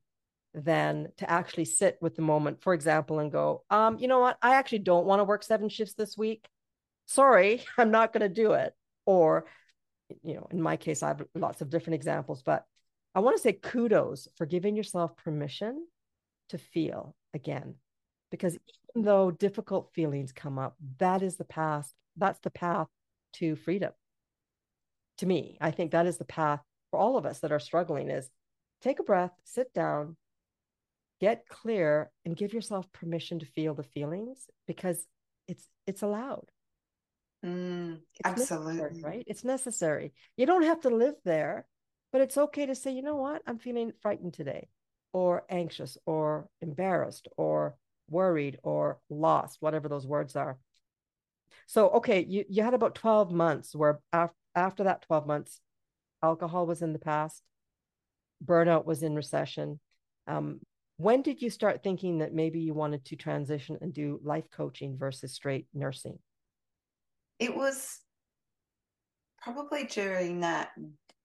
than 0.54 1.08
to 1.18 1.30
actually 1.30 1.66
sit 1.66 1.98
with 2.00 2.16
the 2.16 2.22
moment 2.22 2.62
for 2.62 2.72
example 2.72 3.18
and 3.18 3.30
go 3.30 3.62
um 3.68 3.98
you 3.98 4.08
know 4.08 4.20
what 4.20 4.38
i 4.40 4.54
actually 4.54 4.78
don't 4.78 5.04
want 5.04 5.20
to 5.20 5.24
work 5.24 5.42
seven 5.42 5.68
shifts 5.68 5.92
this 5.98 6.16
week 6.16 6.48
sorry 7.04 7.62
i'm 7.76 7.90
not 7.90 8.10
going 8.10 8.22
to 8.22 8.42
do 8.42 8.52
it 8.52 8.72
or 9.04 9.44
you 10.22 10.34
know 10.34 10.46
in 10.50 10.60
my 10.60 10.76
case 10.76 11.02
i 11.02 11.08
have 11.08 11.22
lots 11.34 11.60
of 11.60 11.70
different 11.70 11.94
examples 11.94 12.42
but 12.42 12.64
i 13.14 13.20
want 13.20 13.36
to 13.36 13.42
say 13.42 13.52
kudos 13.52 14.28
for 14.36 14.46
giving 14.46 14.76
yourself 14.76 15.16
permission 15.16 15.86
to 16.48 16.58
feel 16.58 17.14
again 17.34 17.74
because 18.30 18.58
even 18.90 19.04
though 19.04 19.30
difficult 19.30 19.90
feelings 19.92 20.32
come 20.32 20.58
up 20.58 20.76
that 20.98 21.22
is 21.22 21.36
the 21.36 21.44
path 21.44 21.92
that's 22.16 22.40
the 22.40 22.50
path 22.50 22.88
to 23.32 23.54
freedom. 23.56 23.92
To 25.18 25.26
me 25.26 25.58
i 25.60 25.70
think 25.70 25.92
that 25.92 26.06
is 26.06 26.18
the 26.18 26.24
path 26.24 26.60
for 26.90 26.98
all 26.98 27.16
of 27.16 27.26
us 27.26 27.40
that 27.40 27.52
are 27.52 27.60
struggling 27.60 28.10
is 28.10 28.28
take 28.80 28.98
a 28.98 29.04
breath 29.04 29.32
sit 29.44 29.72
down 29.74 30.16
get 31.20 31.46
clear 31.48 32.10
and 32.24 32.36
give 32.36 32.54
yourself 32.54 32.90
permission 32.92 33.38
to 33.38 33.46
feel 33.46 33.74
the 33.74 33.82
feelings 33.82 34.46
because 34.66 35.06
it's 35.46 35.66
it's 35.86 36.02
allowed 36.02 36.50
mm, 37.44 37.98
absolutely. 38.24 39.02
right? 39.02 39.24
It's 39.26 39.44
necessary. 39.44 40.12
You 40.36 40.46
don't 40.46 40.64
have 40.64 40.80
to 40.82 40.90
live 40.90 41.14
there 41.24 41.66
but 42.12 42.20
it's 42.20 42.38
okay 42.38 42.66
to 42.66 42.74
say 42.74 42.92
you 42.92 43.02
know 43.02 43.16
what? 43.16 43.42
I'm 43.46 43.58
feeling 43.58 43.92
frightened 44.00 44.34
today 44.34 44.68
or 45.12 45.44
anxious 45.48 45.96
or 46.06 46.48
embarrassed 46.60 47.28
or 47.36 47.76
worried 48.08 48.58
or 48.62 48.98
lost 49.08 49.58
whatever 49.60 49.88
those 49.88 50.06
words 50.06 50.36
are. 50.36 50.58
So 51.66 51.88
okay 51.90 52.24
you, 52.28 52.44
you 52.48 52.62
had 52.62 52.74
about 52.74 52.94
12 52.94 53.32
months 53.32 53.74
where 53.74 54.00
after, 54.12 54.36
after 54.54 54.84
that 54.84 55.02
12 55.02 55.26
months 55.26 55.60
alcohol 56.22 56.66
was 56.66 56.82
in 56.82 56.92
the 56.92 56.98
past 56.98 57.42
burnout 58.44 58.86
was 58.86 59.02
in 59.02 59.14
recession. 59.14 59.78
Um, 60.26 60.60
when 60.96 61.22
did 61.22 61.40
you 61.40 61.50
start 61.50 61.82
thinking 61.82 62.18
that 62.18 62.34
maybe 62.34 62.60
you 62.60 62.74
wanted 62.74 63.04
to 63.06 63.16
transition 63.16 63.78
and 63.80 63.92
do 63.92 64.20
life 64.22 64.44
coaching 64.50 64.96
versus 64.98 65.32
straight 65.32 65.66
nursing? 65.74 66.18
It 67.40 67.56
was 67.56 67.98
probably 69.42 69.84
during 69.84 70.40
that, 70.40 70.68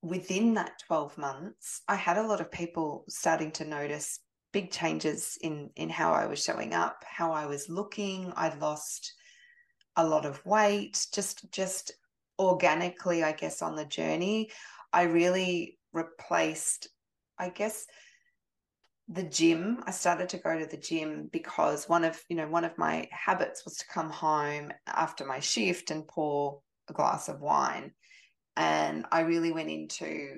within 0.02 0.54
that 0.54 0.80
12 0.88 1.18
months, 1.18 1.82
I 1.90 1.96
had 1.96 2.18
a 2.18 2.26
lot 2.26 2.40
of 2.40 2.50
people 2.50 3.04
starting 3.10 3.52
to 3.52 3.66
notice 3.66 4.22
big 4.54 4.72
changes 4.72 5.38
in 5.42 5.70
in 5.76 5.90
how 5.90 6.14
I 6.14 6.28
was 6.28 6.42
showing 6.42 6.74
up, 6.74 7.04
how 7.06 7.34
I 7.34 7.46
was 7.46 7.68
looking. 7.68 8.32
I'd 8.38 8.62
lost 8.62 9.14
a 9.98 10.08
lot 10.08 10.26
of 10.26 10.44
weight, 10.46 11.06
just 11.14 11.52
just 11.52 11.92
organically, 12.40 13.22
I 13.22 13.34
guess, 13.34 13.62
on 13.62 13.76
the 13.76 13.86
journey. 13.86 14.52
I 14.94 15.04
really 15.04 15.78
replaced, 15.92 16.88
I 17.38 17.50
guess, 17.50 17.86
the 19.08 19.24
gym. 19.24 19.84
I 19.86 19.92
started 19.92 20.30
to 20.30 20.38
go 20.38 20.58
to 20.58 20.66
the 20.66 20.78
gym 20.78 21.30
because 21.32 21.88
one 21.88 22.04
of 22.04 22.20
you 22.30 22.36
know 22.36 22.48
one 22.48 22.66
of 22.66 22.78
my 22.78 23.08
habits 23.12 23.64
was 23.66 23.76
to 23.78 23.88
come 23.88 24.10
home 24.10 24.72
after 24.88 25.26
my 25.26 25.40
shift 25.40 25.92
and 25.92 26.08
pour 26.08 26.62
a 26.90 26.94
glass 26.94 27.30
of 27.30 27.42
wine. 27.42 27.92
And 28.58 29.06
i 29.12 29.22
really 29.22 29.52
went 29.52 29.70
into 29.70 30.38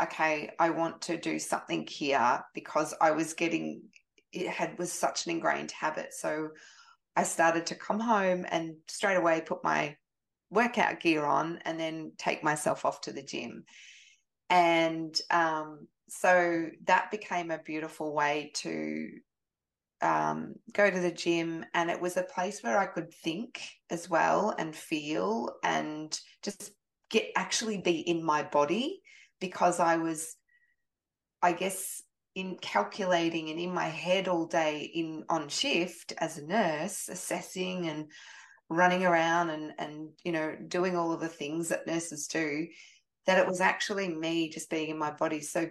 okay 0.00 0.50
i 0.58 0.70
want 0.70 1.02
to 1.02 1.16
do 1.16 1.38
something 1.38 1.86
here 1.86 2.44
because 2.54 2.94
i 3.00 3.10
was 3.10 3.34
getting 3.34 3.82
it 4.32 4.48
had 4.48 4.78
was 4.78 4.92
such 4.92 5.26
an 5.26 5.32
ingrained 5.32 5.70
habit. 5.70 6.12
So 6.12 6.50
i 7.16 7.22
started 7.22 7.66
to 7.66 7.74
come 7.74 8.00
home 8.00 8.44
and 8.50 8.76
straight 8.88 9.16
away 9.16 9.40
put 9.40 9.64
my 9.64 9.96
workout 10.50 11.00
gear 11.00 11.24
on 11.24 11.60
and 11.64 11.78
then 11.78 12.12
take 12.18 12.42
myself 12.42 12.84
off 12.84 13.00
to 13.02 13.12
the 13.12 13.22
gym. 13.22 13.64
And 14.50 15.18
um, 15.30 15.88
so 16.08 16.68
that 16.86 17.10
became 17.10 17.50
a 17.50 17.58
beautiful 17.58 18.14
way 18.14 18.50
to 18.54 19.10
um, 20.00 20.54
go 20.72 20.90
to 20.90 21.00
the 21.00 21.10
gym 21.10 21.64
and 21.74 21.90
it 21.90 22.00
was 22.00 22.16
a 22.16 22.22
place 22.22 22.62
where 22.62 22.78
I 22.78 22.86
could 22.86 23.12
think 23.12 23.60
as 23.90 24.08
well 24.08 24.54
and 24.58 24.74
feel 24.74 25.50
and 25.64 26.18
just 26.42 26.72
get 27.10 27.26
actually 27.36 27.78
be 27.78 28.00
in 28.00 28.24
my 28.24 28.42
body 28.42 29.00
because 29.40 29.80
I 29.80 29.96
was, 29.96 30.36
I 31.42 31.52
guess, 31.52 32.02
in 32.34 32.56
calculating 32.60 33.50
and 33.50 33.58
in 33.58 33.74
my 33.74 33.86
head 33.86 34.28
all 34.28 34.46
day 34.46 34.90
in 34.94 35.24
on 35.28 35.48
shift 35.48 36.12
as 36.18 36.38
a 36.38 36.46
nurse, 36.46 37.08
assessing 37.08 37.88
and 37.88 38.06
running 38.70 39.04
around 39.04 39.50
and 39.50 39.72
and 39.78 40.10
you 40.24 40.30
know 40.30 40.54
doing 40.68 40.96
all 40.96 41.12
of 41.12 41.20
the 41.20 41.28
things 41.28 41.70
that 41.70 41.86
nurses 41.86 42.26
do 42.26 42.66
that 43.26 43.38
it 43.38 43.46
was 43.46 43.60
actually 43.60 44.08
me 44.08 44.48
just 44.48 44.70
being 44.70 44.88
in 44.88 44.98
my 44.98 45.10
body. 45.10 45.40
So 45.40 45.68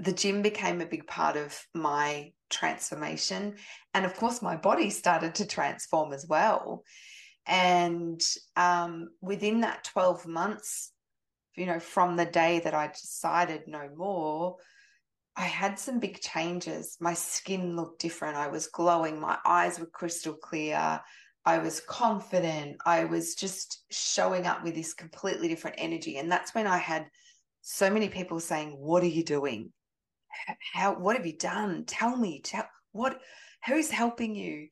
the 0.00 0.12
gym 0.12 0.42
became 0.42 0.80
a 0.80 0.86
big 0.86 1.06
part 1.06 1.36
of 1.36 1.58
my 1.74 2.32
transformation. 2.50 3.56
And 3.94 4.04
of 4.04 4.14
course, 4.16 4.42
my 4.42 4.56
body 4.56 4.90
started 4.90 5.34
to 5.36 5.46
transform 5.46 6.12
as 6.12 6.26
well. 6.28 6.84
And 7.46 8.20
um, 8.56 9.08
within 9.20 9.62
that 9.62 9.84
12 9.84 10.26
months, 10.26 10.92
you 11.56 11.66
know, 11.66 11.80
from 11.80 12.16
the 12.16 12.26
day 12.26 12.60
that 12.60 12.74
I 12.74 12.88
decided 12.88 13.62
no 13.66 13.88
more, 13.96 14.56
I 15.36 15.44
had 15.44 15.78
some 15.78 15.98
big 15.98 16.20
changes. 16.20 16.96
My 17.00 17.14
skin 17.14 17.76
looked 17.76 18.00
different. 18.00 18.36
I 18.36 18.48
was 18.48 18.66
glowing. 18.66 19.20
My 19.20 19.38
eyes 19.44 19.78
were 19.78 19.86
crystal 19.86 20.34
clear. 20.34 21.00
I 21.44 21.58
was 21.58 21.80
confident. 21.80 22.76
I 22.84 23.04
was 23.04 23.34
just 23.34 23.84
showing 23.90 24.46
up 24.46 24.62
with 24.62 24.74
this 24.74 24.94
completely 24.94 25.48
different 25.48 25.76
energy. 25.78 26.18
And 26.18 26.30
that's 26.30 26.54
when 26.54 26.66
I 26.66 26.78
had 26.78 27.06
so 27.62 27.88
many 27.88 28.08
people 28.08 28.40
saying, 28.40 28.70
What 28.72 29.02
are 29.02 29.06
you 29.06 29.24
doing? 29.24 29.72
How 30.72 30.94
what 30.94 31.16
have 31.16 31.26
you 31.26 31.36
done? 31.36 31.84
Tell 31.86 32.16
me 32.16 32.40
tell 32.42 32.68
what 32.92 33.20
who's 33.66 33.90
helping 33.90 34.34
you? 34.34 34.68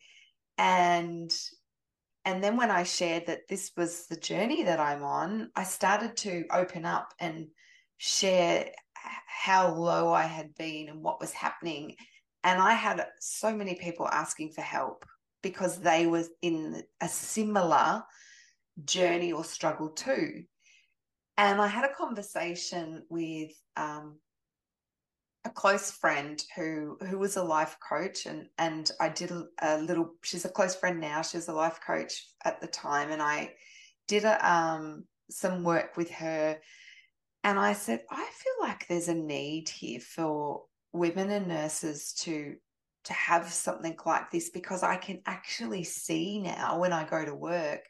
And 0.58 1.36
and 2.24 2.42
then 2.42 2.56
when 2.56 2.70
i 2.72 2.82
shared 2.82 3.26
that 3.26 3.46
this 3.48 3.70
was 3.76 4.06
the 4.08 4.16
journey 4.16 4.64
that 4.64 4.80
i'm 4.80 5.04
on 5.04 5.48
i 5.54 5.62
started 5.62 6.16
to 6.16 6.44
open 6.50 6.84
up 6.84 7.14
and 7.20 7.46
share 7.98 8.68
how 9.26 9.72
low 9.72 10.12
i 10.12 10.22
had 10.22 10.54
been 10.56 10.88
and 10.88 11.02
what 11.02 11.20
was 11.20 11.32
happening. 11.32 11.94
And 12.44 12.60
i 12.60 12.72
had 12.72 13.06
so 13.20 13.54
many 13.54 13.74
people 13.74 14.08
asking 14.08 14.52
for 14.52 14.62
help 14.62 15.04
because 15.42 15.78
they 15.78 16.06
were 16.06 16.24
in 16.42 16.82
a 17.00 17.08
similar 17.08 18.02
journey 18.84 19.32
or 19.32 19.44
struggle 19.44 19.90
too. 19.90 20.44
And 21.36 21.60
i 21.60 21.66
had 21.66 21.84
a 21.84 21.94
conversation 21.94 23.04
with 23.08 23.52
um, 23.76 24.18
a 25.46 25.50
close 25.50 25.92
friend 25.92 26.42
who 26.56 26.98
who 27.08 27.18
was 27.18 27.36
a 27.36 27.42
life 27.42 27.76
coach 27.88 28.26
and 28.26 28.48
and 28.58 28.90
I 29.00 29.08
did 29.08 29.30
a, 29.30 29.44
a, 29.62 29.78
little 29.78 30.10
she's 30.22 30.44
a 30.44 30.50
close 30.50 30.74
friend 30.74 31.00
now 31.00 31.22
she 31.22 31.36
was 31.36 31.48
a 31.48 31.54
life 31.54 31.78
coach 31.86 32.26
at 32.44 32.60
the 32.60 32.66
time 32.66 33.12
and 33.12 33.22
I 33.22 33.54
did 34.08 34.24
a, 34.24 34.36
um 34.46 35.04
some 35.30 35.62
work 35.62 35.96
with 35.96 36.10
her 36.10 36.58
and 37.44 37.58
I 37.58 37.74
said 37.74 38.00
I 38.10 38.16
feel 38.16 38.68
like 38.68 38.88
there's 38.88 39.08
a 39.08 39.14
need 39.14 39.68
here 39.68 40.00
for 40.00 40.64
women 40.92 41.30
and 41.30 41.46
nurses 41.46 42.12
to 42.22 42.56
to 43.04 43.12
have 43.12 43.52
something 43.52 43.96
like 44.04 44.32
this 44.32 44.50
because 44.50 44.82
I 44.82 44.96
can 44.96 45.22
actually 45.26 45.84
see 45.84 46.40
now 46.40 46.80
when 46.80 46.92
I 46.92 47.08
go 47.08 47.24
to 47.24 47.34
work 47.34 47.82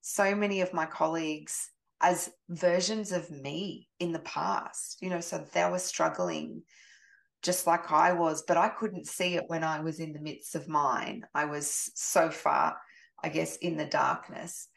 so 0.00 0.34
many 0.34 0.62
of 0.62 0.72
my 0.72 0.86
colleagues 0.86 1.68
as 2.00 2.30
versions 2.48 3.12
of 3.12 3.30
me 3.30 3.88
in 4.00 4.12
the 4.12 4.18
past, 4.20 4.98
you 5.00 5.08
know, 5.08 5.20
so 5.20 5.44
they 5.52 5.68
were 5.70 5.78
struggling 5.78 6.62
just 7.44 7.66
like 7.66 7.92
I 7.92 8.12
was, 8.12 8.42
but 8.42 8.56
I 8.56 8.68
couldn't 8.70 9.06
see 9.06 9.34
it 9.34 9.44
when 9.48 9.62
I 9.62 9.80
was 9.80 10.00
in 10.00 10.12
the 10.12 10.20
midst 10.20 10.54
of 10.54 10.66
mine. 10.66 11.24
I 11.34 11.44
was 11.44 11.90
so 11.94 12.30
far, 12.30 12.76
I 13.22 13.28
guess, 13.28 13.56
in 13.56 13.76
the 13.76 13.84
darkness. 13.84 14.68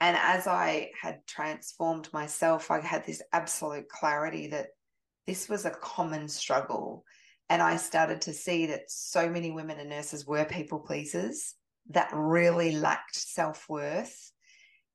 And 0.00 0.16
as 0.16 0.46
I 0.46 0.90
had 1.00 1.26
transformed 1.26 2.08
myself, 2.12 2.70
I 2.70 2.80
had 2.80 3.04
this 3.04 3.22
absolute 3.32 3.88
clarity 3.88 4.48
that 4.48 4.68
this 5.26 5.48
was 5.48 5.66
a 5.66 5.70
common 5.70 6.28
struggle. 6.28 7.04
And 7.50 7.60
I 7.60 7.76
started 7.76 8.22
to 8.22 8.32
see 8.32 8.66
that 8.66 8.90
so 8.90 9.28
many 9.28 9.50
women 9.50 9.78
and 9.78 9.90
nurses 9.90 10.26
were 10.26 10.44
people 10.44 10.78
pleasers 10.78 11.54
that 11.90 12.10
really 12.12 12.72
lacked 12.72 13.16
self 13.16 13.68
worth 13.68 14.32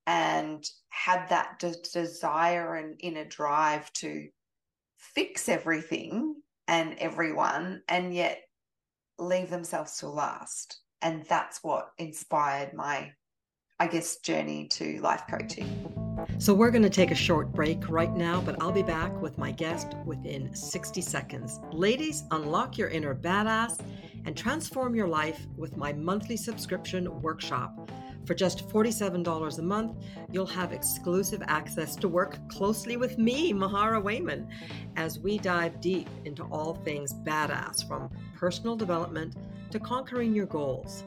and 0.07 0.63
had 0.89 1.29
that 1.29 1.59
de- 1.59 1.75
desire 1.93 2.75
and 2.75 2.95
inner 2.99 3.25
drive 3.25 3.91
to 3.93 4.27
fix 4.97 5.47
everything 5.47 6.35
and 6.67 6.95
everyone 6.99 7.81
and 7.87 8.13
yet 8.13 8.41
leave 9.19 9.49
themselves 9.49 9.97
to 9.97 10.09
last. 10.09 10.79
And 11.01 11.25
that's 11.25 11.63
what 11.63 11.89
inspired 11.97 12.73
my, 12.73 13.11
I 13.79 13.87
guess, 13.87 14.17
journey 14.17 14.67
to 14.69 15.01
life 15.01 15.23
coaching. 15.29 15.89
So, 16.37 16.53
we're 16.53 16.71
going 16.71 16.83
to 16.83 16.89
take 16.89 17.11
a 17.11 17.15
short 17.15 17.51
break 17.51 17.89
right 17.89 18.11
now, 18.13 18.41
but 18.41 18.61
I'll 18.61 18.71
be 18.71 18.83
back 18.83 19.19
with 19.21 19.37
my 19.37 19.51
guest 19.51 19.95
within 20.05 20.53
60 20.55 21.01
seconds. 21.01 21.59
Ladies, 21.71 22.23
unlock 22.31 22.77
your 22.77 22.89
inner 22.89 23.13
badass 23.13 23.83
and 24.25 24.37
transform 24.37 24.95
your 24.95 25.07
life 25.07 25.47
with 25.57 25.75
my 25.75 25.91
monthly 25.91 26.37
subscription 26.37 27.21
workshop. 27.21 27.89
For 28.25 28.33
just 28.33 28.69
$47 28.69 29.59
a 29.59 29.61
month, 29.61 29.97
you'll 30.31 30.45
have 30.45 30.71
exclusive 30.71 31.43
access 31.47 31.95
to 31.97 32.07
work 32.07 32.37
closely 32.47 32.95
with 32.95 33.17
me, 33.17 33.53
Mahara 33.53 34.01
Wayman, 34.01 34.47
as 34.95 35.19
we 35.19 35.37
dive 35.37 35.81
deep 35.81 36.07
into 36.23 36.43
all 36.45 36.75
things 36.75 37.13
badass 37.13 37.85
from 37.87 38.09
personal 38.35 38.75
development 38.75 39.35
to 39.71 39.79
conquering 39.79 40.33
your 40.33 40.45
goals. 40.45 41.03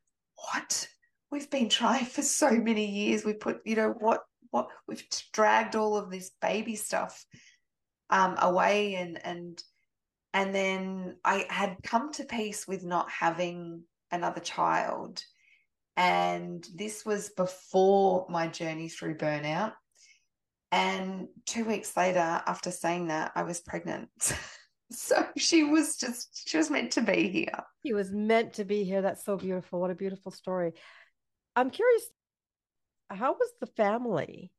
What? 0.52 0.88
We've 1.30 1.50
been 1.50 1.68
trying 1.68 2.06
for 2.16 2.22
so 2.22 2.50
many 2.50 2.86
years. 2.86 3.24
We 3.24 3.34
put, 3.34 3.60
you 3.64 3.76
know, 3.76 3.94
what 3.98 4.22
what 4.50 4.68
we've 4.86 5.04
dragged 5.32 5.76
all 5.76 5.96
of 5.96 6.10
this 6.10 6.30
baby 6.40 6.76
stuff 6.76 7.24
um, 8.10 8.36
away 8.40 8.94
and 8.94 9.24
and 9.24 9.62
and 10.34 10.54
then 10.54 11.16
I 11.24 11.46
had 11.48 11.78
come 11.82 12.12
to 12.14 12.24
peace 12.24 12.68
with 12.68 12.84
not 12.84 13.10
having 13.10 13.84
another 14.10 14.40
child. 14.40 15.22
And 15.96 16.64
this 16.74 17.04
was 17.04 17.30
before 17.30 18.26
my 18.28 18.46
journey 18.46 18.88
through 18.88 19.16
burnout. 19.16 19.72
And 20.70 21.28
two 21.46 21.64
weeks 21.64 21.96
later, 21.96 22.42
after 22.46 22.70
saying 22.70 23.08
that, 23.08 23.32
I 23.34 23.42
was 23.42 23.60
pregnant. 23.60 24.10
so 24.92 25.26
she 25.36 25.64
was 25.64 25.96
just, 25.96 26.48
she 26.48 26.58
was 26.58 26.70
meant 26.70 26.92
to 26.92 27.00
be 27.00 27.28
here. 27.28 27.64
She 27.84 27.94
was 27.94 28.12
meant 28.12 28.54
to 28.54 28.64
be 28.64 28.84
here. 28.84 29.02
That's 29.02 29.24
so 29.24 29.36
beautiful. 29.36 29.80
What 29.80 29.90
a 29.90 29.96
beautiful 29.96 30.30
story. 30.30 30.74
I'm 31.56 31.70
curious 31.70 32.04
how 33.10 33.32
was 33.32 33.50
the 33.60 33.66
family 33.66 34.50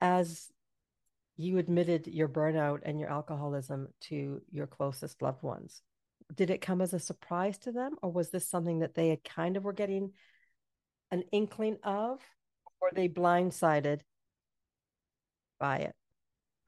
as 0.00 0.50
you 1.36 1.58
admitted 1.58 2.06
your 2.06 2.28
burnout 2.28 2.80
and 2.84 3.00
your 3.00 3.10
alcoholism 3.10 3.88
to 4.02 4.40
your 4.50 4.66
closest 4.66 5.22
loved 5.22 5.42
ones? 5.42 5.82
Did 6.34 6.50
it 6.50 6.60
come 6.60 6.80
as 6.80 6.92
a 6.92 6.98
surprise 6.98 7.58
to 7.58 7.72
them, 7.72 7.96
or 8.02 8.12
was 8.12 8.30
this 8.30 8.48
something 8.48 8.80
that 8.80 8.94
they 8.94 9.08
had 9.08 9.24
kind 9.24 9.56
of 9.56 9.64
were 9.64 9.72
getting 9.72 10.12
an 11.10 11.24
inkling 11.32 11.78
of? 11.82 12.20
Or 12.64 12.72
were 12.82 12.90
they 12.94 13.08
blindsided 13.08 14.00
by 15.58 15.78
it? 15.78 15.94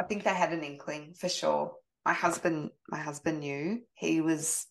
I 0.01 0.05
think 0.05 0.25
they 0.25 0.31
had 0.31 0.53
an 0.53 0.65
inkling 0.65 1.15
for 1.15 1.29
sure. 1.29 1.75
My 2.05 2.13
husband, 2.13 2.71
my 2.89 2.99
husband 2.99 3.41
knew 3.41 3.83
he 3.95 4.21
was 4.21 4.67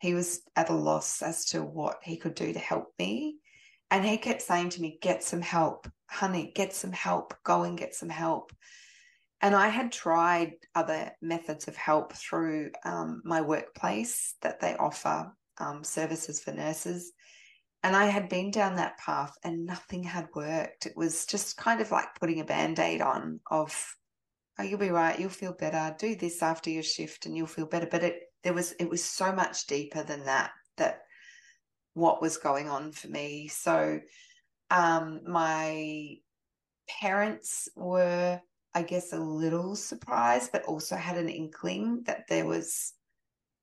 he 0.00 0.14
was 0.14 0.42
at 0.56 0.68
a 0.70 0.74
loss 0.74 1.22
as 1.22 1.46
to 1.46 1.62
what 1.62 1.98
he 2.02 2.16
could 2.16 2.34
do 2.34 2.52
to 2.52 2.58
help 2.58 2.92
me. 2.98 3.38
And 3.90 4.04
he 4.04 4.18
kept 4.18 4.42
saying 4.42 4.70
to 4.70 4.82
me, 4.82 4.98
Get 5.00 5.22
some 5.22 5.40
help, 5.40 5.88
honey, 6.06 6.52
get 6.54 6.74
some 6.74 6.92
help, 6.92 7.34
go 7.44 7.62
and 7.62 7.78
get 7.78 7.94
some 7.94 8.08
help. 8.08 8.52
And 9.40 9.54
I 9.54 9.68
had 9.68 9.92
tried 9.92 10.54
other 10.74 11.12
methods 11.22 11.68
of 11.68 11.76
help 11.76 12.12
through 12.12 12.72
um, 12.84 13.22
my 13.24 13.40
workplace 13.40 14.34
that 14.42 14.60
they 14.60 14.74
offer 14.76 15.32
um, 15.58 15.84
services 15.84 16.40
for 16.40 16.52
nurses. 16.52 17.12
And 17.84 17.94
I 17.94 18.06
had 18.06 18.28
been 18.28 18.50
down 18.50 18.74
that 18.76 18.98
path 18.98 19.32
and 19.44 19.64
nothing 19.64 20.02
had 20.02 20.28
worked. 20.34 20.86
It 20.86 20.96
was 20.96 21.24
just 21.26 21.56
kind 21.56 21.80
of 21.80 21.92
like 21.92 22.16
putting 22.18 22.40
a 22.40 22.44
band 22.44 22.80
aid 22.80 23.00
on 23.00 23.38
of, 23.48 23.94
oh, 24.58 24.64
you'll 24.64 24.80
be 24.80 24.90
right, 24.90 25.18
you'll 25.18 25.28
feel 25.30 25.52
better. 25.52 25.94
Do 25.96 26.16
this 26.16 26.42
after 26.42 26.70
your 26.70 26.82
shift 26.82 27.24
and 27.24 27.36
you'll 27.36 27.46
feel 27.46 27.66
better. 27.66 27.86
But 27.88 28.02
it 28.02 28.22
there 28.42 28.54
was 28.54 28.72
it 28.72 28.88
was 28.88 29.04
so 29.04 29.32
much 29.32 29.66
deeper 29.66 30.02
than 30.02 30.24
that 30.24 30.50
that 30.76 31.02
what 31.98 32.22
was 32.22 32.36
going 32.36 32.68
on 32.68 32.92
for 32.92 33.08
me. 33.08 33.48
So 33.48 34.00
um, 34.70 35.20
my 35.26 36.16
parents 37.00 37.68
were, 37.76 38.40
I 38.74 38.82
guess, 38.82 39.12
a 39.12 39.18
little 39.18 39.76
surprised, 39.76 40.52
but 40.52 40.64
also 40.64 40.96
had 40.96 41.18
an 41.18 41.28
inkling 41.28 42.02
that 42.06 42.24
there 42.28 42.46
was 42.46 42.92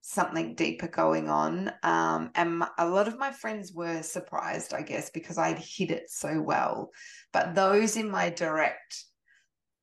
something 0.02 0.54
deeper 0.54 0.88
going 0.88 1.30
on. 1.30 1.72
Um, 1.82 2.30
and 2.36 2.64
a 2.78 2.88
lot 2.88 3.08
of 3.08 3.18
my 3.18 3.32
friends 3.32 3.74
were 3.74 4.04
surprised, 4.04 4.74
I 4.74 4.84
guess, 4.84 5.10
because 5.10 5.38
I'd 5.38 5.58
hid 5.58 5.90
it 5.90 6.10
so 6.10 6.42
well. 6.42 6.92
But 7.34 7.56
those 7.56 7.98
in 7.98 8.12
my 8.12 8.30
direct, 8.30 9.04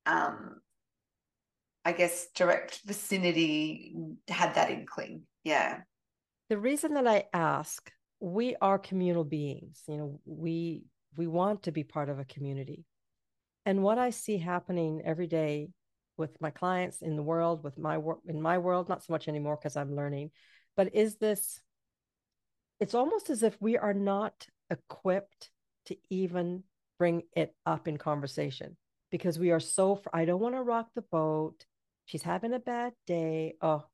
um, 0.06 0.60
I 1.84 1.92
guess, 1.92 2.28
direct 2.36 2.82
vicinity 2.84 3.96
had 4.28 4.54
that 4.54 4.70
inkling. 4.70 5.22
Yeah. 5.42 5.80
The 6.50 6.58
reason 6.58 6.94
that 6.94 7.08
I 7.08 7.24
ask 7.32 7.90
we 8.22 8.54
are 8.60 8.78
communal 8.78 9.24
beings 9.24 9.82
you 9.88 9.96
know 9.96 10.20
we 10.24 10.84
we 11.16 11.26
want 11.26 11.64
to 11.64 11.72
be 11.72 11.82
part 11.82 12.08
of 12.08 12.20
a 12.20 12.24
community 12.24 12.84
and 13.66 13.82
what 13.82 13.98
i 13.98 14.10
see 14.10 14.38
happening 14.38 15.02
every 15.04 15.26
day 15.26 15.68
with 16.16 16.40
my 16.40 16.50
clients 16.50 17.02
in 17.02 17.16
the 17.16 17.22
world 17.22 17.64
with 17.64 17.76
my 17.76 17.98
work 17.98 18.18
in 18.28 18.40
my 18.40 18.58
world 18.58 18.88
not 18.88 19.02
so 19.02 19.12
much 19.12 19.26
anymore 19.26 19.56
because 19.56 19.76
i'm 19.76 19.96
learning 19.96 20.30
but 20.76 20.94
is 20.94 21.16
this 21.16 21.60
it's 22.78 22.94
almost 22.94 23.28
as 23.28 23.42
if 23.42 23.60
we 23.60 23.76
are 23.76 23.94
not 23.94 24.46
equipped 24.70 25.50
to 25.86 25.96
even 26.08 26.62
bring 26.98 27.22
it 27.34 27.54
up 27.66 27.88
in 27.88 27.96
conversation 27.96 28.76
because 29.10 29.38
we 29.38 29.50
are 29.50 29.60
so 29.60 30.00
I 30.12 30.24
don't 30.24 30.40
want 30.40 30.54
to 30.54 30.62
rock 30.62 30.88
the 30.94 31.02
boat. 31.02 31.64
She's 32.06 32.22
having 32.22 32.52
a 32.54 32.58
bad 32.58 32.92
day. 33.06 33.54
Oh, 33.60 33.84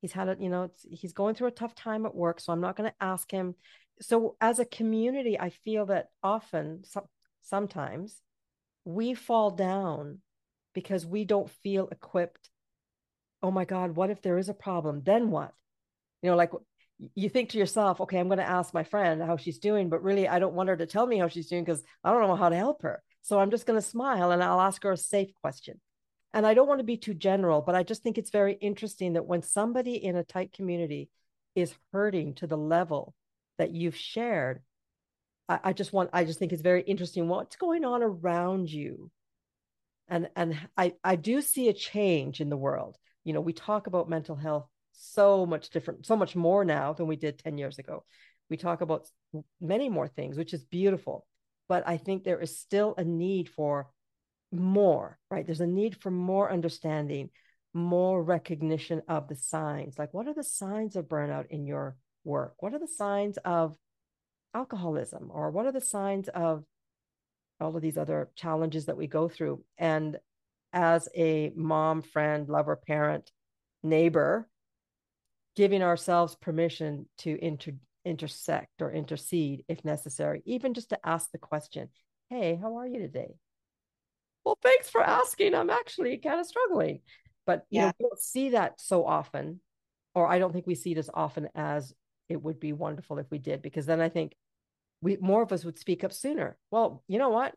he's 0.00 0.12
had 0.12 0.28
a, 0.28 0.36
you 0.38 0.48
know, 0.48 0.70
he's 0.90 1.12
going 1.12 1.34
through 1.34 1.48
a 1.48 1.52
tough 1.52 1.74
time 1.74 2.06
at 2.06 2.14
work, 2.14 2.40
so 2.40 2.52
I'm 2.52 2.60
not 2.60 2.76
going 2.76 2.90
to 2.90 3.04
ask 3.04 3.30
him. 3.30 3.54
So 4.00 4.36
as 4.40 4.58
a 4.58 4.64
community, 4.64 5.38
I 5.38 5.50
feel 5.50 5.86
that 5.86 6.08
often 6.22 6.84
so, 6.84 7.08
sometimes 7.42 8.20
we 8.84 9.14
fall 9.14 9.50
down 9.50 10.18
because 10.74 11.06
we 11.06 11.24
don't 11.24 11.50
feel 11.62 11.88
equipped. 11.88 12.50
Oh 13.42 13.50
my 13.50 13.64
God, 13.64 13.96
what 13.96 14.10
if 14.10 14.22
there 14.22 14.38
is 14.38 14.48
a 14.48 14.54
problem? 14.54 15.02
Then 15.04 15.30
what? 15.30 15.52
You 16.22 16.30
know, 16.30 16.36
like 16.36 16.52
you 17.14 17.28
think 17.28 17.50
to 17.50 17.58
yourself, 17.58 18.00
okay, 18.00 18.18
I'm 18.18 18.28
going 18.28 18.38
to 18.38 18.48
ask 18.48 18.72
my 18.72 18.84
friend 18.84 19.22
how 19.22 19.36
she's 19.36 19.58
doing, 19.58 19.88
but 19.88 20.02
really, 20.02 20.28
I 20.28 20.38
don't 20.38 20.54
want 20.54 20.68
her 20.68 20.76
to 20.76 20.86
tell 20.86 21.06
me 21.06 21.18
how 21.18 21.28
she's 21.28 21.48
doing 21.48 21.64
because 21.64 21.82
I 22.02 22.10
don't 22.10 22.26
know 22.26 22.36
how 22.36 22.48
to 22.48 22.56
help 22.56 22.82
her. 22.82 23.02
So 23.22 23.38
I'm 23.38 23.50
just 23.50 23.66
going 23.66 23.78
to 23.78 23.86
smile 23.86 24.30
and 24.30 24.42
I'll 24.42 24.60
ask 24.60 24.82
her 24.84 24.92
a 24.92 24.96
safe 24.96 25.30
question. 25.40 25.80
And 26.36 26.46
I 26.46 26.52
don't 26.52 26.68
want 26.68 26.80
to 26.80 26.84
be 26.84 26.98
too 26.98 27.14
general, 27.14 27.62
but 27.62 27.74
I 27.74 27.82
just 27.82 28.02
think 28.02 28.18
it's 28.18 28.28
very 28.28 28.52
interesting 28.52 29.14
that 29.14 29.24
when 29.24 29.40
somebody 29.40 29.94
in 29.94 30.16
a 30.16 30.22
tight 30.22 30.52
community 30.52 31.08
is 31.54 31.74
hurting 31.94 32.34
to 32.34 32.46
the 32.46 32.58
level 32.58 33.14
that 33.56 33.70
you've 33.70 33.96
shared, 33.96 34.60
I, 35.48 35.60
I 35.64 35.72
just 35.72 35.94
want, 35.94 36.10
I 36.12 36.24
just 36.24 36.38
think 36.38 36.52
it's 36.52 36.60
very 36.60 36.82
interesting 36.82 37.26
what's 37.26 37.56
going 37.56 37.86
on 37.86 38.02
around 38.02 38.70
you. 38.70 39.10
And, 40.08 40.28
and 40.36 40.58
I, 40.76 40.92
I 41.02 41.16
do 41.16 41.40
see 41.40 41.70
a 41.70 41.72
change 41.72 42.42
in 42.42 42.50
the 42.50 42.56
world. 42.58 42.98
You 43.24 43.32
know, 43.32 43.40
we 43.40 43.54
talk 43.54 43.86
about 43.86 44.10
mental 44.10 44.36
health 44.36 44.68
so 44.92 45.46
much 45.46 45.70
different, 45.70 46.04
so 46.04 46.16
much 46.16 46.36
more 46.36 46.66
now 46.66 46.92
than 46.92 47.06
we 47.06 47.16
did 47.16 47.38
10 47.38 47.56
years 47.56 47.78
ago. 47.78 48.04
We 48.50 48.58
talk 48.58 48.82
about 48.82 49.08
many 49.58 49.88
more 49.88 50.06
things, 50.06 50.36
which 50.36 50.52
is 50.52 50.66
beautiful. 50.66 51.26
But 51.66 51.88
I 51.88 51.96
think 51.96 52.24
there 52.24 52.42
is 52.42 52.60
still 52.60 52.94
a 52.98 53.04
need 53.04 53.48
for 53.48 53.88
more, 54.52 55.18
right? 55.30 55.44
There's 55.44 55.60
a 55.60 55.66
need 55.66 56.00
for 56.00 56.10
more 56.10 56.50
understanding, 56.50 57.30
more 57.74 58.22
recognition 58.22 59.02
of 59.08 59.28
the 59.28 59.36
signs. 59.36 59.98
Like, 59.98 60.14
what 60.14 60.26
are 60.26 60.34
the 60.34 60.44
signs 60.44 60.96
of 60.96 61.06
burnout 61.06 61.46
in 61.50 61.66
your 61.66 61.96
work? 62.24 62.54
What 62.60 62.74
are 62.74 62.78
the 62.78 62.86
signs 62.86 63.38
of 63.38 63.76
alcoholism? 64.54 65.30
Or 65.32 65.50
what 65.50 65.66
are 65.66 65.72
the 65.72 65.80
signs 65.80 66.28
of 66.28 66.64
all 67.60 67.76
of 67.76 67.82
these 67.82 67.98
other 67.98 68.30
challenges 68.36 68.86
that 68.86 68.96
we 68.96 69.06
go 69.06 69.28
through? 69.28 69.62
And 69.78 70.18
as 70.72 71.08
a 71.14 71.52
mom, 71.54 72.02
friend, 72.02 72.48
lover, 72.48 72.76
parent, 72.76 73.30
neighbor, 73.82 74.48
giving 75.54 75.82
ourselves 75.82 76.36
permission 76.36 77.08
to 77.18 77.36
inter- 77.42 77.72
intersect 78.04 78.80
or 78.80 78.92
intercede 78.92 79.64
if 79.68 79.84
necessary, 79.84 80.42
even 80.44 80.74
just 80.74 80.90
to 80.90 80.98
ask 81.06 81.30
the 81.30 81.38
question, 81.38 81.88
Hey, 82.28 82.58
how 82.60 82.76
are 82.76 82.86
you 82.86 82.98
today? 82.98 83.34
Well, 84.46 84.58
thanks 84.62 84.88
for 84.88 85.02
asking. 85.02 85.56
I'm 85.56 85.70
actually 85.70 86.18
kind 86.18 86.38
of 86.38 86.46
struggling. 86.46 87.00
But 87.46 87.66
you 87.68 87.80
yeah. 87.80 87.86
know, 87.86 87.92
we 87.98 88.04
don't 88.04 88.20
see 88.20 88.50
that 88.50 88.80
so 88.80 89.04
often, 89.04 89.60
or 90.14 90.28
I 90.28 90.38
don't 90.38 90.52
think 90.52 90.68
we 90.68 90.76
see 90.76 90.92
it 90.92 90.98
as 90.98 91.10
often 91.12 91.48
as 91.56 91.92
it 92.28 92.40
would 92.40 92.60
be 92.60 92.72
wonderful 92.72 93.18
if 93.18 93.26
we 93.28 93.38
did, 93.38 93.60
because 93.60 93.86
then 93.86 94.00
I 94.00 94.08
think 94.08 94.36
we 95.02 95.16
more 95.20 95.42
of 95.42 95.52
us 95.52 95.64
would 95.64 95.80
speak 95.80 96.04
up 96.04 96.12
sooner. 96.12 96.56
Well, 96.70 97.02
you 97.08 97.18
know 97.18 97.30
what? 97.30 97.54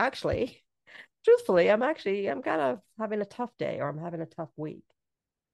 Actually, 0.00 0.60
truthfully, 1.24 1.70
I'm 1.70 1.84
actually 1.84 2.26
I'm 2.26 2.42
kind 2.42 2.60
of 2.60 2.80
having 2.98 3.20
a 3.20 3.24
tough 3.24 3.56
day 3.56 3.78
or 3.78 3.88
I'm 3.88 3.98
having 3.98 4.20
a 4.20 4.26
tough 4.26 4.50
week. 4.56 4.82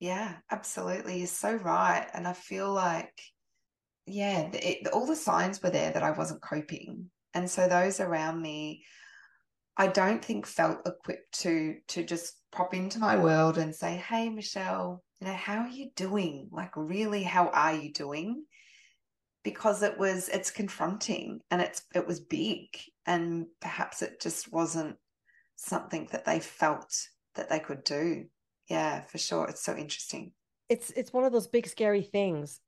Yeah, 0.01 0.37
absolutely. 0.51 1.19
You're 1.19 1.27
so 1.27 1.53
right. 1.53 2.07
And 2.15 2.27
I 2.27 2.33
feel 2.33 2.73
like, 2.73 3.21
yeah, 4.07 4.49
it, 4.55 4.89
all 4.89 5.07
the 5.07 5.17
signs 5.17 5.63
were 5.63 5.71
there 5.71 5.93
that 5.93 6.03
I 6.03 6.13
wasn't 6.13 6.41
coping. 6.41 7.11
And 7.35 7.51
so 7.51 7.69
those 7.69 8.01
around 8.01 8.41
me, 8.41 8.85
I 9.79 9.87
don't 9.87 10.25
think 10.25 10.47
felt 10.47 10.87
equipped 10.87 11.41
to 11.41 11.77
to 11.89 12.05
just 12.05 12.35
pop 12.53 12.75
into 12.75 12.99
my 12.99 13.17
world 13.17 13.59
and 13.59 13.75
say, 13.75 13.97
"Hey, 13.97 14.29
Michelle, 14.29 15.03
you 15.21 15.29
know, 15.29 15.35
how 15.35 15.61
are 15.61 15.69
you 15.69 15.91
doing? 15.95 16.49
Like, 16.51 16.77
really, 16.77 17.23
how 17.23 17.49
are 17.49 17.75
you 17.75 17.93
doing?" 17.93 18.45
Because 19.45 19.83
it 19.83 19.97
was 19.99 20.29
it's 20.29 20.51
confronting 20.51 21.41
and 21.51 21.63
it's 21.63 21.83
it 21.95 22.07
was 22.07 22.21
big, 22.21 22.67
and 23.07 23.47
perhaps 23.61 24.03
it 24.03 24.21
just 24.21 24.53
wasn't 24.53 24.97
something 25.57 26.09
that 26.13 26.25
they 26.25 26.41
felt 26.41 26.95
that 27.35 27.49
they 27.49 27.59
could 27.59 27.85
do 27.85 28.27
yeah 28.69 29.03
for 29.05 29.19
sure 29.19 29.47
it's 29.49 29.63
so 29.63 29.77
interesting 29.77 30.33
it's 30.69 30.91
it's 30.91 31.13
one 31.13 31.25
of 31.25 31.33
those 31.33 31.47
big 31.47 31.67
scary 31.67 32.03
things 32.03 32.61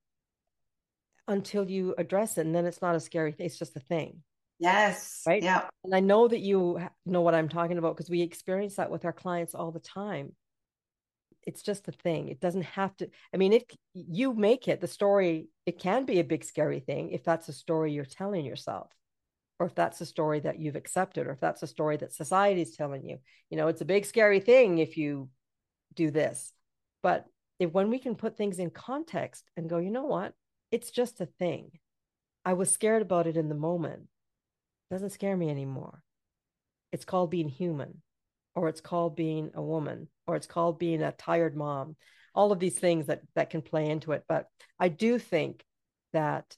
until 1.29 1.69
you 1.69 1.95
address 1.99 2.39
it 2.39 2.47
and 2.47 2.55
then 2.55 2.67
it's 2.67 2.83
not 2.83 2.95
a 2.95 3.01
scary 3.01 3.33
thing 3.33 3.47
it's 3.47 3.59
just 3.59 3.77
a 3.77 3.81
thing 3.81 4.23
yes 4.61 5.23
right 5.27 5.43
yeah 5.43 5.63
and 5.85 5.95
i 5.95 6.01
know 6.01 6.29
that 6.29 6.41
you 6.41 6.79
know 7.07 7.21
what 7.21 7.35
i'm 7.35 7.49
talking 7.49 7.79
about 7.79 7.97
because 7.97 8.11
we 8.11 8.23
experience 8.23 8.77
that 8.77 8.91
with 8.91 9.05
our 9.05 9.13
clients 9.13 9.55
all 9.55 9.73
the 9.73 9.81
time 9.81 10.33
it's 11.47 11.63
just 11.63 11.89
a 11.89 11.93
thing 11.93 12.29
it 12.29 12.41
doesn't 12.41 12.65
have 12.65 12.95
to 12.97 13.09
i 13.35 13.37
mean 13.37 13.53
if 13.53 13.65
you 13.95 14.35
make 14.35 14.69
it 14.69 14.81
the 14.81 14.87
story 14.87 15.49
it 15.67 15.79
can 15.79 16.05
be 16.05 16.21
a 16.21 16.25
big 16.25 16.45
scary 16.45 16.81
thing 16.81 17.11
if 17.11 17.25
that's 17.25 17.49
a 17.49 17.53
story 17.53 17.93
you're 17.93 18.05
telling 18.05 18.45
yourself 18.45 18.93
or 19.59 19.67
if 19.67 19.75
that's 19.75 20.01
a 20.01 20.07
story 20.07 20.41
that 20.41 20.59
you've 20.59 20.77
accepted 20.77 21.27
or 21.27 21.33
if 21.33 21.41
that's 21.41 21.63
a 21.63 21.67
story 21.67 21.97
that 21.97 22.13
society 22.13 22.61
is 22.61 22.77
telling 22.77 23.09
you 23.09 23.19
you 23.49 23.57
know 23.57 23.69
it's 23.69 23.81
a 23.81 23.87
big 23.87 24.05
scary 24.05 24.41
thing 24.41 24.79
if 24.79 24.97
you 24.97 25.29
do 25.95 26.11
this. 26.11 26.53
But 27.03 27.27
if 27.59 27.73
when 27.73 27.91
we 27.91 27.99
can 27.99 28.15
put 28.15 28.37
things 28.37 28.59
in 28.59 28.71
context 28.71 29.45
and 29.57 29.69
go, 29.69 29.79
you 29.79 29.91
know 29.91 30.07
what? 30.07 30.35
It's 30.71 30.91
just 30.91 31.21
a 31.21 31.27
thing. 31.27 31.73
I 32.45 32.55
was 32.55 32.71
scared 32.71 33.03
about 33.03 33.27
it 33.27 33.37
in 33.37 33.49
the 33.49 33.55
moment. 33.55 34.05
Doesn't 34.91 35.11
scare 35.11 35.37
me 35.37 35.51
anymore. 35.51 36.03
It's 36.93 37.05
called 37.05 37.31
being 37.31 37.49
human, 37.49 38.03
or 38.55 38.69
it's 38.69 38.81
called 38.81 39.17
being 39.17 39.51
a 39.55 39.63
woman, 39.63 40.09
or 40.27 40.37
it's 40.37 40.47
called 40.47 40.79
being 40.79 41.03
a 41.03 41.13
tired 41.13 41.57
mom. 41.57 41.97
All 42.35 42.53
of 42.53 42.59
these 42.59 42.79
things 42.79 43.07
that 43.07 43.23
that 43.35 43.51
can 43.51 43.63
play 43.63 43.89
into 43.89 44.13
it. 44.13 44.25
But 44.29 44.47
I 44.79 44.89
do 44.89 45.19
think 45.19 45.65
that 46.13 46.57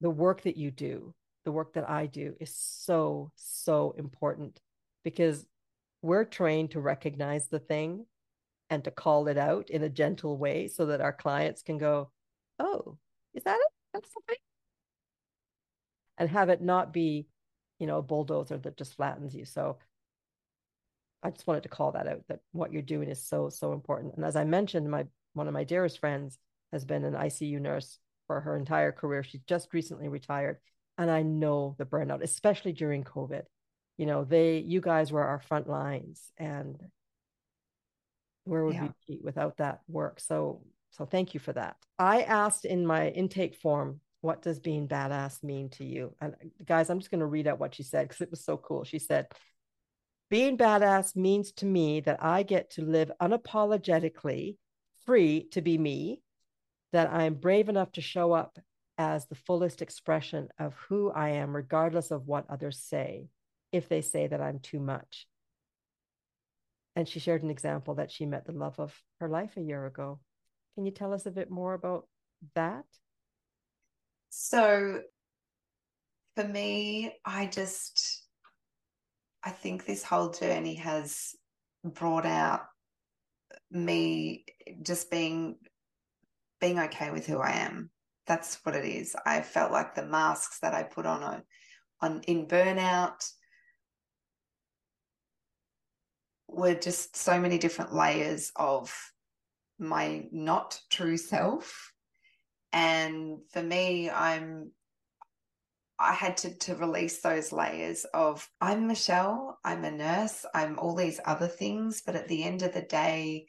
the 0.00 0.10
work 0.10 0.42
that 0.42 0.56
you 0.56 0.70
do, 0.70 1.14
the 1.44 1.52
work 1.52 1.74
that 1.74 1.88
I 1.88 2.06
do, 2.06 2.34
is 2.40 2.54
so, 2.56 3.30
so 3.36 3.94
important 3.96 4.60
because 5.04 5.46
we're 6.02 6.24
trained 6.24 6.72
to 6.72 6.80
recognize 6.80 7.48
the 7.48 7.58
thing 7.58 8.06
and 8.70 8.82
to 8.84 8.90
call 8.90 9.28
it 9.28 9.38
out 9.38 9.70
in 9.70 9.82
a 9.82 9.88
gentle 9.88 10.36
way 10.36 10.68
so 10.68 10.86
that 10.86 11.00
our 11.00 11.12
clients 11.12 11.62
can 11.62 11.78
go, 11.78 12.10
oh, 12.58 12.98
is 13.34 13.44
that 13.44 13.56
it? 13.56 13.72
That's 13.92 14.12
something. 14.12 14.36
And 16.18 16.28
have 16.30 16.48
it 16.48 16.60
not 16.60 16.92
be, 16.92 17.26
you 17.78 17.86
know, 17.86 17.98
a 17.98 18.02
bulldozer 18.02 18.58
that 18.58 18.76
just 18.76 18.94
flattens 18.94 19.34
you. 19.34 19.44
So 19.44 19.78
I 21.22 21.30
just 21.30 21.46
wanted 21.46 21.62
to 21.64 21.68
call 21.68 21.92
that 21.92 22.06
out 22.06 22.22
that 22.28 22.40
what 22.52 22.72
you're 22.72 22.82
doing 22.82 23.08
is 23.08 23.22
so, 23.22 23.48
so 23.48 23.72
important. 23.72 24.14
And 24.16 24.24
as 24.24 24.36
I 24.36 24.44
mentioned, 24.44 24.90
my 24.90 25.06
one 25.32 25.48
of 25.48 25.54
my 25.54 25.64
dearest 25.64 25.98
friends 25.98 26.38
has 26.72 26.84
been 26.84 27.04
an 27.04 27.14
ICU 27.14 27.60
nurse 27.60 27.98
for 28.26 28.40
her 28.40 28.56
entire 28.56 28.92
career. 28.92 29.24
She's 29.24 29.42
just 29.48 29.74
recently 29.74 30.08
retired. 30.08 30.58
And 30.96 31.10
I 31.10 31.22
know 31.22 31.74
the 31.78 31.84
burnout, 31.84 32.22
especially 32.22 32.72
during 32.72 33.02
COVID. 33.02 33.42
You 33.96 34.06
know, 34.06 34.24
they 34.24 34.58
you 34.58 34.80
guys 34.80 35.10
were 35.10 35.24
our 35.24 35.40
front 35.40 35.68
lines 35.68 36.32
and 36.36 36.78
where 38.44 38.64
would 38.64 38.74
yeah. 38.74 38.88
we 39.08 39.16
be 39.16 39.20
without 39.22 39.56
that 39.56 39.80
work 39.88 40.20
so 40.20 40.62
so 40.90 41.04
thank 41.04 41.34
you 41.34 41.40
for 41.40 41.52
that 41.52 41.76
i 41.98 42.22
asked 42.22 42.64
in 42.64 42.86
my 42.86 43.08
intake 43.08 43.56
form 43.56 44.00
what 44.24 44.42
does 44.42 44.58
being 44.58 44.88
badass 44.88 45.42
mean 45.42 45.68
to 45.68 45.84
you 45.84 46.14
and 46.20 46.34
uh, 46.34 46.46
guys 46.64 46.88
i'm 46.88 46.98
just 46.98 47.10
going 47.10 47.20
to 47.20 47.26
read 47.26 47.46
out 47.46 47.58
what 47.58 47.74
she 47.74 47.82
said 47.82 48.08
because 48.08 48.20
it 48.20 48.30
was 48.30 48.44
so 48.44 48.56
cool 48.56 48.84
she 48.84 48.98
said 48.98 49.26
being 50.30 50.56
badass 50.56 51.14
means 51.14 51.52
to 51.52 51.66
me 51.66 52.00
that 52.00 52.22
i 52.22 52.42
get 52.42 52.70
to 52.70 52.82
live 52.82 53.12
unapologetically 53.20 54.56
free 55.04 55.46
to 55.50 55.60
be 55.60 55.76
me 55.76 56.20
that 56.92 57.12
i'm 57.12 57.34
brave 57.34 57.68
enough 57.68 57.92
to 57.92 58.00
show 58.00 58.32
up 58.32 58.58
as 58.96 59.26
the 59.26 59.34
fullest 59.34 59.82
expression 59.82 60.48
of 60.58 60.74
who 60.88 61.10
i 61.10 61.30
am 61.30 61.54
regardless 61.54 62.10
of 62.10 62.26
what 62.26 62.46
others 62.48 62.78
say 62.78 63.28
if 63.72 63.88
they 63.88 64.00
say 64.00 64.26
that 64.26 64.40
i'm 64.40 64.58
too 64.58 64.80
much 64.80 65.26
and 66.96 67.08
she 67.08 67.20
shared 67.20 67.42
an 67.42 67.50
example 67.50 67.96
that 67.96 68.10
she 68.10 68.26
met 68.26 68.46
the 68.46 68.52
love 68.52 68.78
of 68.78 68.94
her 69.20 69.28
life 69.28 69.56
a 69.56 69.62
year 69.62 69.86
ago. 69.86 70.20
Can 70.74 70.86
you 70.86 70.92
tell 70.92 71.12
us 71.12 71.26
a 71.26 71.30
bit 71.30 71.50
more 71.50 71.74
about 71.74 72.06
that? 72.54 72.84
So, 74.36 75.00
for 76.34 76.42
me, 76.42 77.14
I 77.24 77.46
just, 77.46 78.24
I 79.44 79.50
think 79.50 79.86
this 79.86 80.02
whole 80.02 80.30
journey 80.30 80.74
has 80.74 81.36
brought 81.84 82.26
out 82.26 82.62
me 83.70 84.44
just 84.82 85.08
being 85.08 85.54
being 86.60 86.80
okay 86.80 87.12
with 87.12 87.26
who 87.26 87.38
I 87.38 87.52
am. 87.52 87.90
That's 88.26 88.58
what 88.64 88.74
it 88.74 88.84
is. 88.84 89.14
I 89.24 89.40
felt 89.40 89.70
like 89.70 89.94
the 89.94 90.04
masks 90.04 90.58
that 90.62 90.74
I 90.74 90.82
put 90.82 91.06
on 91.06 91.22
uh, 91.22 91.40
on 92.00 92.22
in 92.22 92.48
burnout 92.48 93.24
were 96.48 96.74
just 96.74 97.14
so 97.16 97.38
many 97.38 97.58
different 97.58 97.94
layers 97.94 98.50
of 98.56 98.92
my 99.78 100.26
not 100.32 100.80
true 100.90 101.16
self. 101.16 101.93
And 102.74 103.38
for 103.50 103.62
me, 103.62 104.10
I'm 104.10 104.72
I 105.96 106.12
had 106.12 106.36
to 106.38 106.58
to 106.58 106.74
release 106.74 107.22
those 107.22 107.52
layers 107.52 108.04
of 108.12 108.46
I'm 108.60 108.88
Michelle, 108.88 109.58
I'm 109.64 109.84
a 109.84 109.92
nurse, 109.92 110.44
I'm 110.52 110.76
all 110.80 110.96
these 110.96 111.20
other 111.24 111.46
things, 111.46 112.02
but 112.04 112.16
at 112.16 112.26
the 112.26 112.42
end 112.42 112.62
of 112.62 112.74
the 112.74 112.82
day, 112.82 113.46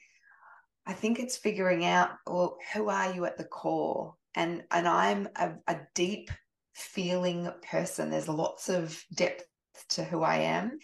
I 0.86 0.93
think 0.93 1.19
it's 1.19 1.38
figuring 1.38 1.86
out 1.86 2.11
well, 2.28 2.57
who 2.73 2.88
are 2.89 3.11
you 3.13 3.26
at 3.26 3.39
the 3.39 3.45
core? 3.45 4.13
And 4.36 4.63
and 4.69 4.88
I'm 4.88 5.28
a, 5.36 5.53
a 5.67 5.80
deep 5.95 6.30
feeling 6.76 7.51
person. 7.67 8.11
There's 8.11 8.28
lots 8.30 8.69
of 8.69 9.03
depth 9.15 9.47
to 9.89 10.03
who 10.03 10.21
I 10.21 10.38
am. 10.38 10.78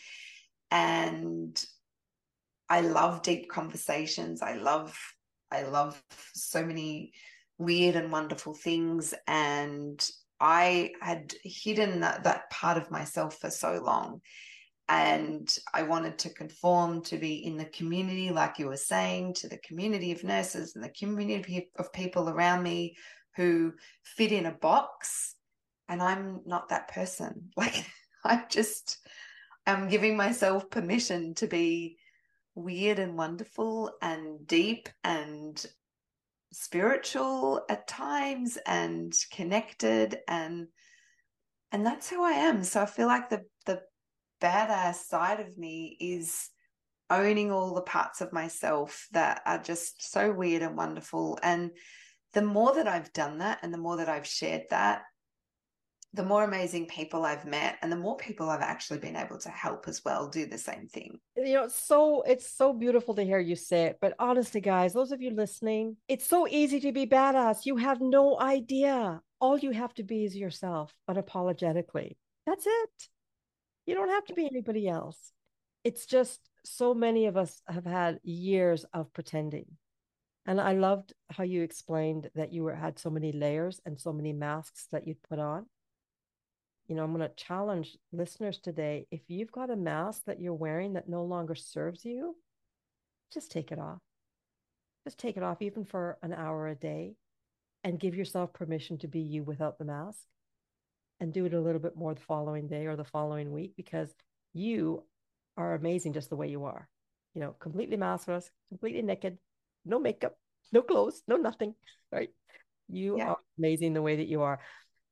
And 0.71 1.63
I 2.69 2.81
love 2.81 3.21
deep 3.21 3.51
conversations. 3.51 4.41
I 4.41 4.55
love 4.55 4.97
I 5.51 5.61
love 5.61 6.01
so 6.33 6.65
many 6.65 7.13
weird 7.61 7.95
and 7.95 8.11
wonderful 8.11 8.53
things 8.53 9.13
and 9.27 10.09
I 10.41 10.93
had 11.01 11.35
hidden 11.43 11.99
that, 11.99 12.23
that 12.23 12.49
part 12.49 12.77
of 12.77 12.89
myself 12.89 13.37
for 13.37 13.51
so 13.51 13.79
long. 13.85 14.21
And 14.89 15.47
I 15.71 15.83
wanted 15.83 16.17
to 16.19 16.33
conform 16.33 17.03
to 17.03 17.17
be 17.17 17.45
in 17.45 17.57
the 17.57 17.65
community, 17.65 18.31
like 18.31 18.57
you 18.57 18.67
were 18.67 18.75
saying, 18.75 19.35
to 19.35 19.47
the 19.47 19.59
community 19.59 20.11
of 20.11 20.23
nurses 20.23 20.75
and 20.75 20.83
the 20.83 20.89
community 20.89 21.69
of 21.77 21.93
people 21.93 22.27
around 22.27 22.63
me 22.63 22.95
who 23.37 23.73
fit 24.03 24.31
in 24.31 24.47
a 24.47 24.51
box. 24.51 25.35
And 25.87 26.01
I'm 26.01 26.41
not 26.45 26.69
that 26.69 26.89
person. 26.89 27.51
Like, 27.55 27.85
I 28.23 28.43
just 28.49 28.97
am 29.65 29.89
giving 29.89 30.17
myself 30.17 30.69
permission 30.69 31.35
to 31.35 31.47
be 31.47 31.97
weird 32.55 32.99
and 32.99 33.17
wonderful 33.17 33.91
and 34.01 34.45
deep 34.45 34.89
and 35.03 35.63
spiritual 36.51 37.63
at 37.69 37.87
times 37.87 38.57
and 38.65 39.13
connected 39.31 40.19
and 40.27 40.67
and 41.73 41.85
that's 41.85 42.09
who 42.09 42.21
I 42.21 42.31
am. 42.31 42.63
So 42.65 42.81
I 42.81 42.85
feel 42.85 43.07
like 43.07 43.29
the 43.29 43.43
the 43.65 43.81
badass 44.41 44.95
side 44.95 45.39
of 45.39 45.57
me 45.57 45.95
is 45.99 46.49
owning 47.09 47.51
all 47.51 47.73
the 47.73 47.81
parts 47.81 48.21
of 48.21 48.33
myself 48.33 49.07
that 49.11 49.41
are 49.45 49.59
just 49.59 50.11
so 50.11 50.31
weird 50.31 50.61
and 50.61 50.75
wonderful. 50.75 51.37
And 51.43 51.71
the 52.33 52.41
more 52.41 52.73
that 52.75 52.87
I've 52.87 53.13
done 53.13 53.39
that 53.39 53.59
and 53.61 53.73
the 53.73 53.77
more 53.77 53.97
that 53.97 54.09
I've 54.09 54.27
shared 54.27 54.63
that, 54.69 55.03
the 56.13 56.23
more 56.23 56.43
amazing 56.43 56.87
people 56.87 57.23
I've 57.23 57.45
met 57.45 57.77
and 57.81 57.91
the 57.91 57.97
more 57.97 58.17
people 58.17 58.49
I've 58.49 58.61
actually 58.61 58.99
been 58.99 59.15
able 59.15 59.37
to 59.39 59.49
help 59.49 59.87
as 59.87 60.03
well 60.03 60.27
do 60.27 60.45
the 60.45 60.57
same 60.57 60.87
thing. 60.87 61.19
You 61.37 61.53
know, 61.53 61.63
it's 61.65 61.81
so 61.81 62.21
it's 62.23 62.51
so 62.51 62.73
beautiful 62.73 63.15
to 63.15 63.23
hear 63.23 63.39
you 63.39 63.55
say 63.55 63.85
it. 63.85 63.97
But 64.01 64.15
honestly, 64.19 64.59
guys, 64.59 64.93
those 64.93 65.13
of 65.13 65.21
you 65.21 65.31
listening, 65.31 65.95
it's 66.09 66.27
so 66.27 66.47
easy 66.49 66.81
to 66.81 66.91
be 66.91 67.05
badass. 67.05 67.65
You 67.65 67.77
have 67.77 68.01
no 68.01 68.39
idea. 68.39 69.21
All 69.39 69.57
you 69.57 69.71
have 69.71 69.93
to 69.95 70.03
be 70.03 70.25
is 70.25 70.35
yourself 70.35 70.93
unapologetically. 71.09 72.17
That's 72.45 72.65
it. 72.67 73.07
You 73.85 73.95
don't 73.95 74.09
have 74.09 74.25
to 74.25 74.33
be 74.33 74.45
anybody 74.45 74.87
else. 74.89 75.31
It's 75.83 76.05
just 76.05 76.41
so 76.65 76.93
many 76.93 77.25
of 77.25 77.37
us 77.37 77.61
have 77.67 77.85
had 77.85 78.19
years 78.23 78.85
of 78.93 79.11
pretending. 79.13 79.65
And 80.45 80.59
I 80.59 80.73
loved 80.73 81.13
how 81.29 81.43
you 81.43 81.61
explained 81.61 82.29
that 82.35 82.51
you 82.51 82.63
were 82.63 82.75
had 82.75 82.99
so 82.99 83.09
many 83.09 83.31
layers 83.31 83.79
and 83.85 83.99
so 83.99 84.11
many 84.11 84.33
masks 84.33 84.87
that 84.91 85.07
you'd 85.07 85.21
put 85.23 85.39
on 85.39 85.67
you 86.91 86.97
know, 86.97 87.05
I'm 87.05 87.15
going 87.15 87.25
to 87.25 87.33
challenge 87.37 87.97
listeners 88.11 88.59
today. 88.59 89.07
If 89.11 89.21
you've 89.29 89.53
got 89.53 89.69
a 89.69 89.77
mask 89.77 90.23
that 90.25 90.41
you're 90.41 90.53
wearing 90.53 90.91
that 90.95 91.07
no 91.07 91.23
longer 91.23 91.55
serves 91.55 92.03
you, 92.03 92.35
just 93.33 93.49
take 93.49 93.71
it 93.71 93.79
off. 93.79 94.01
Just 95.05 95.17
take 95.17 95.37
it 95.37 95.43
off, 95.43 95.61
even 95.61 95.85
for 95.85 96.17
an 96.21 96.33
hour 96.33 96.67
a 96.67 96.75
day, 96.75 97.15
and 97.85 97.97
give 97.97 98.13
yourself 98.13 98.51
permission 98.51 98.97
to 98.97 99.07
be 99.07 99.21
you 99.21 99.45
without 99.45 99.77
the 99.77 99.85
mask. 99.85 100.19
And 101.21 101.31
do 101.31 101.45
it 101.45 101.53
a 101.53 101.61
little 101.61 101.79
bit 101.79 101.95
more 101.95 102.13
the 102.13 102.19
following 102.19 102.67
day 102.67 102.87
or 102.87 102.97
the 102.97 103.05
following 103.05 103.53
week 103.53 103.75
because 103.77 104.13
you 104.51 105.05
are 105.55 105.75
amazing 105.75 106.11
just 106.11 106.29
the 106.29 106.35
way 106.35 106.49
you 106.49 106.65
are. 106.65 106.89
You 107.35 107.39
know, 107.39 107.55
completely 107.57 107.95
maskless, 107.95 108.49
completely 108.67 109.01
naked, 109.01 109.37
no 109.85 109.97
makeup, 109.97 110.35
no 110.73 110.81
clothes, 110.81 111.23
no 111.25 111.37
nothing, 111.37 111.73
right? 112.11 112.31
You 112.89 113.17
yeah. 113.17 113.29
are 113.29 113.37
amazing 113.57 113.93
the 113.93 114.01
way 114.01 114.17
that 114.17 114.27
you 114.27 114.41
are. 114.41 114.59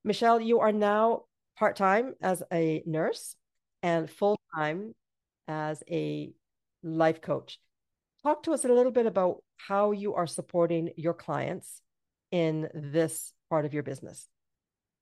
Michelle, 0.03 0.41
you 0.41 0.59
are 0.59 0.73
now 0.73 1.23
part 1.59 1.75
time 1.75 2.13
as 2.21 2.41
a 2.53 2.81
nurse 2.85 3.35
and 3.83 4.09
full 4.09 4.39
time 4.55 4.95
as 5.47 5.83
a 5.91 6.31
life 6.81 7.21
coach. 7.21 7.59
Talk 8.23 8.43
to 8.43 8.53
us 8.53 8.63
a 8.63 8.69
little 8.69 8.93
bit 8.93 9.05
about 9.05 9.43
how 9.57 9.91
you 9.91 10.15
are 10.15 10.27
supporting 10.27 10.89
your 10.95 11.13
clients 11.13 11.81
in 12.31 12.69
this 12.73 13.33
part 13.49 13.65
of 13.65 13.73
your 13.73 13.83
business. 13.83 14.27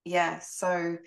Yeah, 0.03 0.39
so 0.39 0.97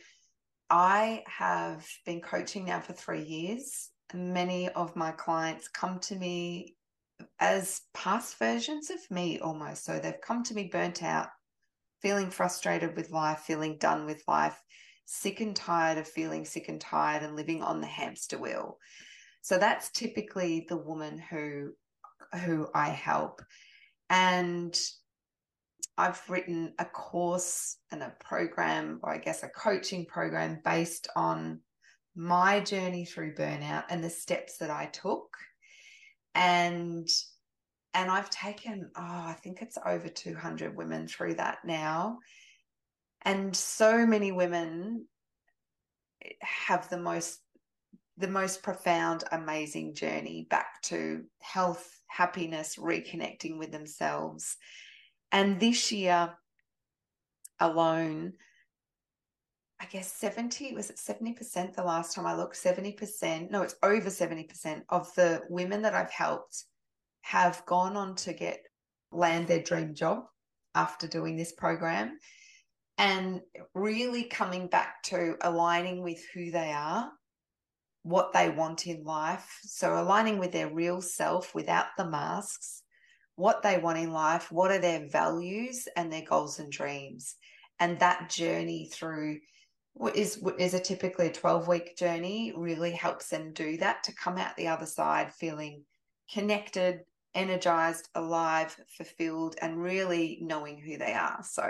I 0.69 1.25
have 1.27 1.87
been 2.07 2.21
coaching 2.21 2.67
now 2.67 2.81
for 2.81 2.93
three 2.93 3.23
years. 3.25 3.91
Many 4.15 4.69
of 4.69 4.95
my 4.95 5.11
clients 5.11 5.69
come 5.69 5.99
to 6.01 6.15
me 6.15 6.77
as 7.41 7.81
past 7.93 8.39
versions 8.39 8.91
of 8.91 8.99
me 9.11 9.41
almost. 9.41 9.85
So 9.85 9.99
they've 9.99 10.21
come 10.21 10.45
to 10.45 10.55
me 10.55 10.69
burnt 10.71 11.03
out, 11.03 11.29
feeling 12.03 12.31
frustrated 12.31 12.97
with 12.97 13.11
life, 13.11 13.41
feeling 13.41 13.79
done 13.79 14.07
with 14.07 14.23
life, 14.29 14.61
sick 15.13 15.41
and 15.41 15.57
tired 15.57 15.99
of 15.99 16.07
feeling 16.07 16.45
sick 16.45 16.69
and 16.69 16.81
tired 16.81 17.25
and 17.25 17.35
living 17.35 17.65
on 17.65 17.81
the 17.81 17.87
hamster 17.87 18.39
wheel. 18.39 18.79
So 19.43 19.59
that's 19.59 19.91
typically 19.91 20.67
the 20.69 20.77
woman 20.77 21.19
who 21.19 21.73
who 22.45 22.69
I 22.73 22.91
help. 22.91 23.43
And 24.09 24.79
I've 25.99 26.23
written 26.29 26.75
a 26.79 26.85
course 26.85 27.77
and 27.91 28.05
a 28.05 28.15
program, 28.21 29.01
or 29.03 29.13
I 29.13 29.19
guess 29.19 29.43
a 29.43 29.49
coaching 29.49 30.07
program 30.07 30.61
based 30.65 31.09
on 31.17 31.61
my 32.15 32.61
journey 32.61 33.05
through 33.05 33.35
burnout 33.35 33.87
and 33.91 34.05
the 34.05 34.11
steps 34.11 34.59
that 34.59 34.71
I 34.71 34.87
took. 34.87 35.37
And 36.37 37.09
and 37.95 38.09
I've 38.13 38.31
taken, 38.31 38.93
oh, 38.95 39.03
I 39.03 39.37
think 39.43 39.61
it's 39.61 39.77
over 39.85 40.07
200 40.07 40.77
women 40.77 41.09
through 41.09 41.35
that 41.35 41.59
now. 41.65 42.19
And 43.23 43.55
so 43.55 44.07
many 44.07 44.33
women 44.33 45.07
have 46.43 46.89
the 46.89 46.99
most 46.99 47.39
the 48.17 48.29
most 48.29 48.63
profound 48.63 49.25
amazing 49.33 49.95
journey 49.95 50.47
back 50.51 50.83
to 50.83 51.25
health 51.41 51.91
happiness 52.07 52.77
reconnecting 52.77 53.57
with 53.57 53.73
themselves. 53.73 54.59
And 55.33 55.59
this 55.59 55.91
year 55.91 56.35
alone 57.61 58.33
i 59.81 59.85
guess 59.87 60.13
70 60.13 60.75
was 60.75 60.91
it 60.91 60.97
70% 60.97 61.75
the 61.75 61.83
last 61.83 62.15
time 62.15 62.27
i 62.27 62.35
looked? 62.35 62.57
70% 62.57 63.51
no 63.51 63.63
it's 63.63 63.77
over 63.83 64.09
70% 64.09 64.83
of 64.89 65.15
the 65.15 65.43
women 65.49 65.83
that 65.83 65.95
i've 65.95 66.11
helped 66.11 66.65
have 67.23 67.65
gone 67.67 67.97
on 67.97 68.15
to 68.17 68.33
get 68.33 68.61
land 69.13 69.47
their 69.47 69.63
dream 69.63 69.95
job 69.95 70.25
after 70.75 71.07
doing 71.07 71.37
this 71.37 71.53
program 71.53 72.19
and 73.01 73.41
really 73.75 74.25
coming 74.25 74.67
back 74.67 75.03
to 75.03 75.35
aligning 75.41 76.03
with 76.03 76.23
who 76.35 76.51
they 76.51 76.71
are, 76.71 77.11
what 78.03 78.35
they 78.35 78.51
want 78.51 78.87
in 78.87 79.05
life. 79.05 79.59
So, 79.63 79.99
aligning 79.99 80.39
with 80.39 80.53
their 80.53 80.69
real 80.69 81.01
self 81.01 81.55
without 81.55 81.87
the 81.97 82.07
masks, 82.07 82.83
what 83.37 83.63
they 83.63 83.79
want 83.79 83.97
in 83.97 84.13
life, 84.13 84.53
what 84.53 84.71
are 84.71 84.79
their 84.79 85.09
values 85.09 85.89
and 85.97 86.13
their 86.13 86.27
goals 86.29 86.59
and 86.59 86.71
dreams. 86.71 87.37
And 87.79 87.99
that 88.01 88.29
journey 88.29 88.91
through 88.93 89.39
is 90.15 90.45
is 90.59 90.75
a 90.75 90.79
typically 90.81 91.29
a 91.29 91.33
12 91.33 91.69
week 91.69 91.97
journey 91.97 92.53
really 92.55 92.93
helps 92.93 93.29
them 93.29 93.55
do 93.55 93.79
that 93.79 94.05
to 94.05 94.15
come 94.15 94.37
out 94.37 94.57
the 94.57 94.69
other 94.69 94.87
side 94.87 95.33
feeling 95.33 95.83
connected 96.33 97.01
energized 97.35 98.09
alive 98.15 98.77
fulfilled 98.97 99.57
and 99.61 99.83
really 99.83 100.39
knowing 100.43 100.79
who 100.79 100.97
they 100.97 101.13
are 101.13 101.43
so 101.43 101.69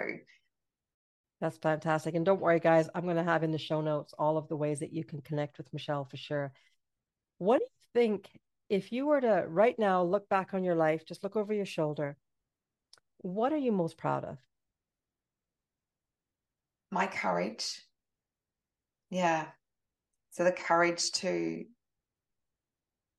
that's 1.40 1.56
fantastic. 1.58 2.14
And 2.14 2.24
don't 2.24 2.40
worry, 2.40 2.60
guys, 2.60 2.88
I'm 2.94 3.04
going 3.04 3.16
to 3.16 3.22
have 3.22 3.42
in 3.42 3.50
the 3.50 3.58
show 3.58 3.80
notes 3.80 4.12
all 4.18 4.36
of 4.36 4.48
the 4.48 4.56
ways 4.56 4.80
that 4.80 4.92
you 4.92 5.04
can 5.04 5.22
connect 5.22 5.56
with 5.56 5.72
Michelle 5.72 6.04
for 6.04 6.16
sure. 6.18 6.52
What 7.38 7.58
do 7.58 7.64
you 7.64 8.00
think 8.00 8.28
if 8.68 8.92
you 8.92 9.06
were 9.06 9.20
to 9.20 9.44
right 9.48 9.78
now 9.78 10.02
look 10.02 10.28
back 10.28 10.52
on 10.52 10.64
your 10.64 10.74
life, 10.74 11.06
just 11.06 11.24
look 11.24 11.36
over 11.36 11.54
your 11.54 11.66
shoulder? 11.66 12.16
What 13.18 13.52
are 13.52 13.58
you 13.58 13.72
most 13.72 13.96
proud 13.96 14.24
of? 14.24 14.38
My 16.90 17.06
courage. 17.06 17.80
Yeah. 19.08 19.46
So 20.30 20.44
the 20.44 20.52
courage 20.52 21.10
to 21.12 21.64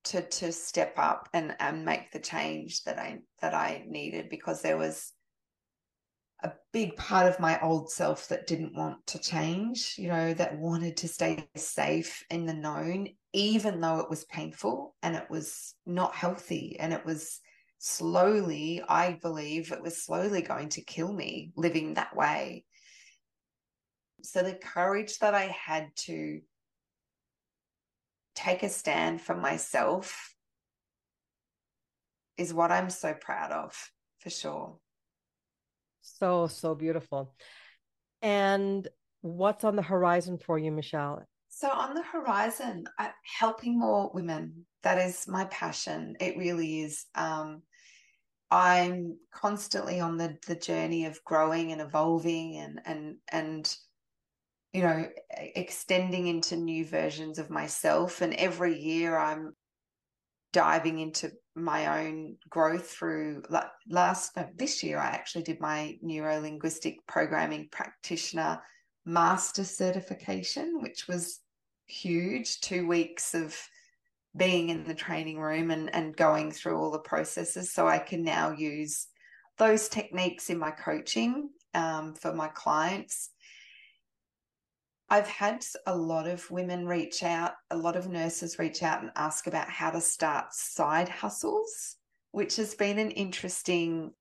to 0.03 0.21
to 0.21 0.51
step 0.51 0.93
up 0.97 1.29
and 1.33 1.55
and 1.59 1.85
make 1.85 2.11
the 2.11 2.19
change 2.19 2.83
that 2.83 2.97
I 2.97 3.19
that 3.41 3.53
I 3.53 3.83
needed 3.87 4.29
because 4.29 4.61
there 4.61 4.77
was 4.77 5.13
a 6.43 6.51
big 6.73 6.95
part 6.95 7.27
of 7.27 7.39
my 7.39 7.59
old 7.61 7.91
self 7.91 8.27
that 8.29 8.47
didn't 8.47 8.75
want 8.75 9.05
to 9.07 9.19
change, 9.19 9.95
you 9.97 10.07
know, 10.07 10.33
that 10.33 10.57
wanted 10.57 10.97
to 10.97 11.07
stay 11.07 11.47
safe 11.55 12.23
in 12.29 12.45
the 12.45 12.53
known, 12.53 13.09
even 13.33 13.79
though 13.79 13.99
it 13.99 14.09
was 14.09 14.25
painful 14.25 14.95
and 15.03 15.15
it 15.15 15.29
was 15.29 15.75
not 15.85 16.15
healthy. 16.15 16.77
And 16.79 16.93
it 16.93 17.05
was 17.05 17.39
slowly, 17.77 18.81
I 18.87 19.19
believe 19.21 19.71
it 19.71 19.81
was 19.81 20.03
slowly 20.03 20.41
going 20.41 20.69
to 20.69 20.81
kill 20.81 21.13
me 21.13 21.51
living 21.55 21.93
that 21.93 22.15
way. 22.15 22.65
So 24.23 24.41
the 24.41 24.55
courage 24.55 25.19
that 25.19 25.35
I 25.35 25.45
had 25.45 25.95
to 26.07 26.41
take 28.33 28.63
a 28.63 28.69
stand 28.69 29.21
for 29.21 29.35
myself 29.35 30.35
is 32.37 32.53
what 32.53 32.71
I'm 32.71 32.89
so 32.89 33.13
proud 33.13 33.51
of 33.51 33.91
for 34.19 34.29
sure. 34.31 34.80
So, 36.01 36.47
so 36.47 36.75
beautiful. 36.75 37.33
And 38.21 38.87
what's 39.21 39.63
on 39.63 39.75
the 39.75 39.81
horizon 39.81 40.37
for 40.37 40.57
you, 40.57 40.71
Michelle? 40.71 41.23
So, 41.49 41.69
on 41.69 41.93
the 41.93 42.03
horizon, 42.03 42.85
uh, 42.97 43.09
helping 43.39 43.77
more 43.79 44.11
women. 44.13 44.65
That 44.83 44.97
is 44.97 45.27
my 45.27 45.45
passion. 45.45 46.15
It 46.19 46.37
really 46.37 46.81
is. 46.81 47.05
Um, 47.13 47.61
I'm 48.51 49.17
constantly 49.33 50.01
on 50.01 50.17
the 50.17 50.37
the 50.45 50.55
journey 50.55 51.05
of 51.05 51.23
growing 51.23 51.71
and 51.71 51.81
evolving 51.81 52.57
and 52.57 52.81
and 52.85 53.15
and 53.31 53.77
you 54.73 54.81
know 54.81 55.07
extending 55.31 56.27
into 56.27 56.57
new 56.57 56.85
versions 56.85 57.39
of 57.39 57.49
myself 57.49 58.21
and 58.21 58.33
every 58.33 58.77
year 58.77 59.17
I'm 59.17 59.53
diving 60.51 60.99
into 60.99 61.31
my 61.55 62.05
own 62.05 62.37
growth 62.49 62.89
through 62.89 63.43
last 63.89 64.35
no, 64.37 64.47
this 64.55 64.83
year 64.83 64.97
I 64.97 65.07
actually 65.07 65.43
did 65.43 65.59
my 65.59 65.97
neuro 66.01 66.39
linguistic 66.39 67.05
programming 67.07 67.67
practitioner 67.71 68.61
master 69.05 69.65
certification 69.65 70.81
which 70.81 71.07
was 71.07 71.41
huge 71.87 72.61
2 72.61 72.87
weeks 72.87 73.33
of 73.33 73.57
being 74.35 74.69
in 74.69 74.83
the 74.83 74.93
training 74.93 75.39
room 75.39 75.71
and, 75.71 75.93
and 75.93 76.15
going 76.15 76.51
through 76.51 76.77
all 76.77 76.91
the 76.91 76.99
processes. 76.99 77.73
So 77.73 77.87
I 77.87 77.97
can 77.97 78.23
now 78.23 78.51
use 78.51 79.07
those 79.57 79.89
techniques 79.89 80.49
in 80.49 80.57
my 80.57 80.71
coaching 80.71 81.49
um, 81.73 82.15
for 82.15 82.33
my 82.33 82.47
clients. 82.47 83.29
I've 85.11 85.27
had 85.27 85.65
a 85.87 85.95
lot 85.95 86.25
of 86.25 86.49
women 86.49 86.87
reach 86.87 87.21
out, 87.21 87.51
a 87.69 87.75
lot 87.75 87.97
of 87.97 88.07
nurses 88.07 88.57
reach 88.57 88.81
out 88.81 89.01
and 89.01 89.11
ask 89.17 89.45
about 89.45 89.69
how 89.69 89.91
to 89.91 89.99
start 89.99 90.53
side 90.53 91.09
hustles, 91.09 91.97
which 92.31 92.55
has 92.55 92.75
been 92.75 92.97
an 92.97 93.11
interesting 93.11 94.11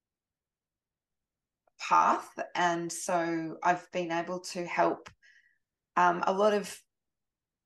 path. 1.79 2.29
And 2.57 2.91
so 2.91 3.57
I've 3.63 3.87
been 3.93 4.11
able 4.11 4.41
to 4.41 4.67
help 4.67 5.09
um, 5.97 6.25
a 6.27 6.33
lot 6.33 6.55
of 6.55 6.77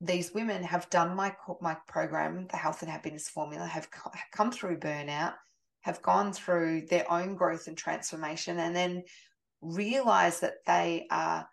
these 0.02 0.34
women 0.34 0.62
have 0.62 0.90
done 0.90 1.16
my 1.16 1.34
my 1.62 1.78
program, 1.88 2.46
the 2.50 2.58
Health 2.58 2.82
and 2.82 2.90
Happiness 2.90 3.30
Formula, 3.30 3.66
have 3.66 3.88
come 4.32 4.52
through 4.52 4.80
burnout, 4.80 5.32
have 5.80 6.02
gone 6.02 6.34
through 6.34 6.88
their 6.90 7.10
own 7.10 7.36
growth 7.36 7.68
and 7.68 7.78
transformation, 7.78 8.58
and 8.58 8.76
then 8.76 9.02
realize 9.62 10.40
that 10.40 10.56
they 10.66 11.06
are 11.10 11.48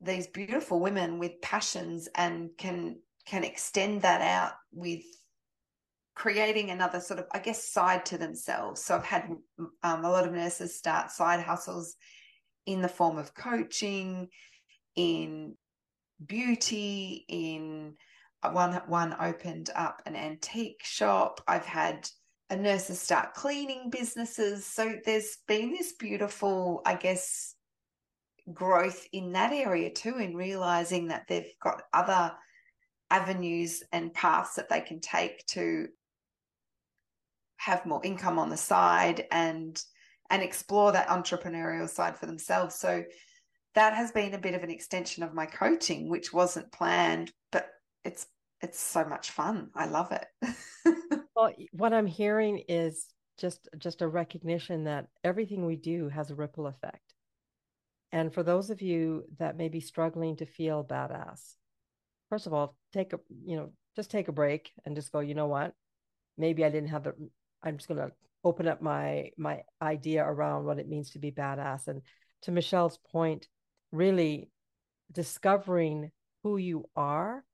these 0.00 0.26
beautiful 0.26 0.80
women 0.80 1.18
with 1.18 1.40
passions 1.42 2.08
and 2.14 2.50
can 2.56 2.98
can 3.26 3.44
extend 3.44 4.02
that 4.02 4.20
out 4.22 4.52
with 4.72 5.02
creating 6.14 6.70
another 6.70 7.00
sort 7.00 7.20
of 7.20 7.26
i 7.32 7.38
guess 7.38 7.64
side 7.64 8.04
to 8.06 8.18
themselves. 8.18 8.82
So 8.82 8.96
i've 8.96 9.04
had 9.04 9.30
um, 9.82 10.04
a 10.04 10.10
lot 10.10 10.26
of 10.26 10.32
nurses 10.32 10.76
start 10.76 11.10
side 11.10 11.40
hustles 11.40 11.96
in 12.66 12.82
the 12.82 12.88
form 12.88 13.18
of 13.18 13.34
coaching 13.34 14.28
in 14.94 15.54
beauty 16.24 17.24
in 17.28 17.94
one 18.52 18.74
one 18.86 19.16
opened 19.20 19.70
up 19.74 20.02
an 20.06 20.14
antique 20.14 20.82
shop. 20.84 21.40
I've 21.48 21.66
had 21.66 22.08
a 22.50 22.56
nurses 22.56 23.00
start 23.00 23.34
cleaning 23.34 23.90
businesses. 23.90 24.64
So 24.64 24.94
there's 25.04 25.38
been 25.46 25.72
this 25.72 25.92
beautiful 25.92 26.82
i 26.86 26.94
guess 26.94 27.54
growth 28.52 29.06
in 29.12 29.32
that 29.32 29.52
area 29.52 29.90
too 29.90 30.18
in 30.18 30.34
realizing 30.34 31.08
that 31.08 31.26
they've 31.28 31.52
got 31.62 31.82
other 31.92 32.32
avenues 33.10 33.82
and 33.92 34.14
paths 34.14 34.54
that 34.54 34.68
they 34.68 34.80
can 34.80 35.00
take 35.00 35.44
to 35.46 35.88
have 37.56 37.86
more 37.86 38.04
income 38.04 38.38
on 38.38 38.50
the 38.50 38.56
side 38.56 39.26
and 39.30 39.82
and 40.30 40.42
explore 40.42 40.92
that 40.92 41.08
entrepreneurial 41.08 41.88
side 41.88 42.16
for 42.16 42.26
themselves 42.26 42.74
so 42.74 43.02
that 43.74 43.94
has 43.94 44.10
been 44.10 44.34
a 44.34 44.38
bit 44.38 44.54
of 44.54 44.64
an 44.64 44.70
extension 44.70 45.22
of 45.22 45.34
my 45.34 45.46
coaching, 45.46 46.08
which 46.08 46.32
wasn't 46.32 46.72
planned, 46.72 47.32
but 47.52 47.68
it's 48.04 48.26
it's 48.60 48.80
so 48.80 49.04
much 49.04 49.30
fun. 49.30 49.70
I 49.74 49.86
love 49.86 50.10
it. 50.10 50.26
well, 51.36 51.52
what 51.70 51.92
I'm 51.92 52.06
hearing 52.06 52.64
is 52.68 53.06
just 53.38 53.68
just 53.78 54.02
a 54.02 54.08
recognition 54.08 54.84
that 54.84 55.06
everything 55.22 55.64
we 55.64 55.76
do 55.76 56.08
has 56.08 56.30
a 56.30 56.34
ripple 56.34 56.66
effect. 56.66 57.14
And 58.12 58.32
for 58.32 58.42
those 58.42 58.70
of 58.70 58.80
you 58.80 59.24
that 59.38 59.56
may 59.56 59.68
be 59.68 59.80
struggling 59.80 60.36
to 60.36 60.46
feel 60.46 60.84
badass, 60.84 61.54
first 62.30 62.46
of 62.46 62.54
all, 62.54 62.76
take 62.92 63.12
a 63.12 63.20
you 63.44 63.56
know 63.56 63.72
just 63.96 64.10
take 64.10 64.28
a 64.28 64.32
break 64.32 64.70
and 64.84 64.96
just 64.96 65.12
go. 65.12 65.20
You 65.20 65.34
know 65.34 65.46
what? 65.46 65.74
Maybe 66.36 66.64
I 66.64 66.70
didn't 66.70 66.90
have 66.90 67.04
the. 67.04 67.14
I'm 67.62 67.76
just 67.76 67.88
gonna 67.88 68.10
open 68.44 68.68
up 68.68 68.80
my 68.80 69.30
my 69.36 69.62
idea 69.82 70.24
around 70.24 70.64
what 70.64 70.78
it 70.78 70.88
means 70.88 71.10
to 71.10 71.18
be 71.18 71.30
badass. 71.30 71.88
And 71.88 72.02
to 72.42 72.52
Michelle's 72.52 72.98
point, 73.10 73.48
really 73.92 74.50
discovering 75.12 76.10
who 76.42 76.56
you 76.56 76.88
are 76.94 77.44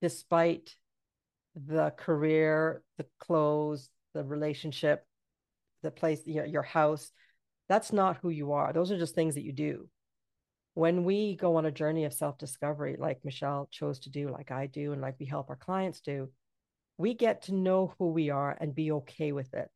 despite 0.00 0.76
the 1.66 1.90
career, 1.96 2.82
the 2.98 3.06
clothes, 3.18 3.90
the 4.14 4.24
relationship, 4.24 5.04
the 5.82 5.90
place, 5.90 6.22
your, 6.26 6.44
your 6.44 6.62
house. 6.62 7.10
That's 7.68 7.92
not 7.92 8.18
who 8.22 8.30
you 8.30 8.52
are. 8.52 8.72
Those 8.72 8.90
are 8.90 8.98
just 8.98 9.14
things 9.14 9.34
that 9.34 9.44
you 9.44 9.52
do. 9.52 9.88
When 10.74 11.04
we 11.04 11.36
go 11.36 11.56
on 11.56 11.66
a 11.66 11.70
journey 11.72 12.04
of 12.04 12.14
self 12.14 12.38
discovery, 12.38 12.96
like 12.98 13.24
Michelle 13.24 13.68
chose 13.70 13.98
to 14.00 14.10
do, 14.10 14.30
like 14.30 14.50
I 14.50 14.66
do, 14.66 14.92
and 14.92 15.02
like 15.02 15.16
we 15.18 15.26
help 15.26 15.50
our 15.50 15.56
clients 15.56 16.00
do, 16.00 16.30
we 16.96 17.14
get 17.14 17.42
to 17.42 17.54
know 17.54 17.94
who 17.98 18.10
we 18.10 18.30
are 18.30 18.56
and 18.60 18.74
be 18.74 18.92
okay 18.92 19.32
with 19.32 19.52
it. 19.54 19.68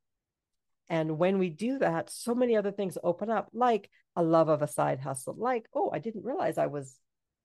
And 0.88 1.18
when 1.18 1.38
we 1.38 1.50
do 1.50 1.78
that, 1.78 2.10
so 2.10 2.34
many 2.34 2.56
other 2.56 2.72
things 2.72 2.98
open 3.02 3.30
up, 3.30 3.48
like 3.52 3.90
a 4.14 4.22
love 4.22 4.48
of 4.48 4.62
a 4.62 4.68
side 4.68 5.00
hustle, 5.00 5.34
like, 5.36 5.66
oh, 5.74 5.90
I 5.92 5.98
didn't 5.98 6.24
realize 6.24 6.58
I 6.58 6.66
was, 6.66 6.96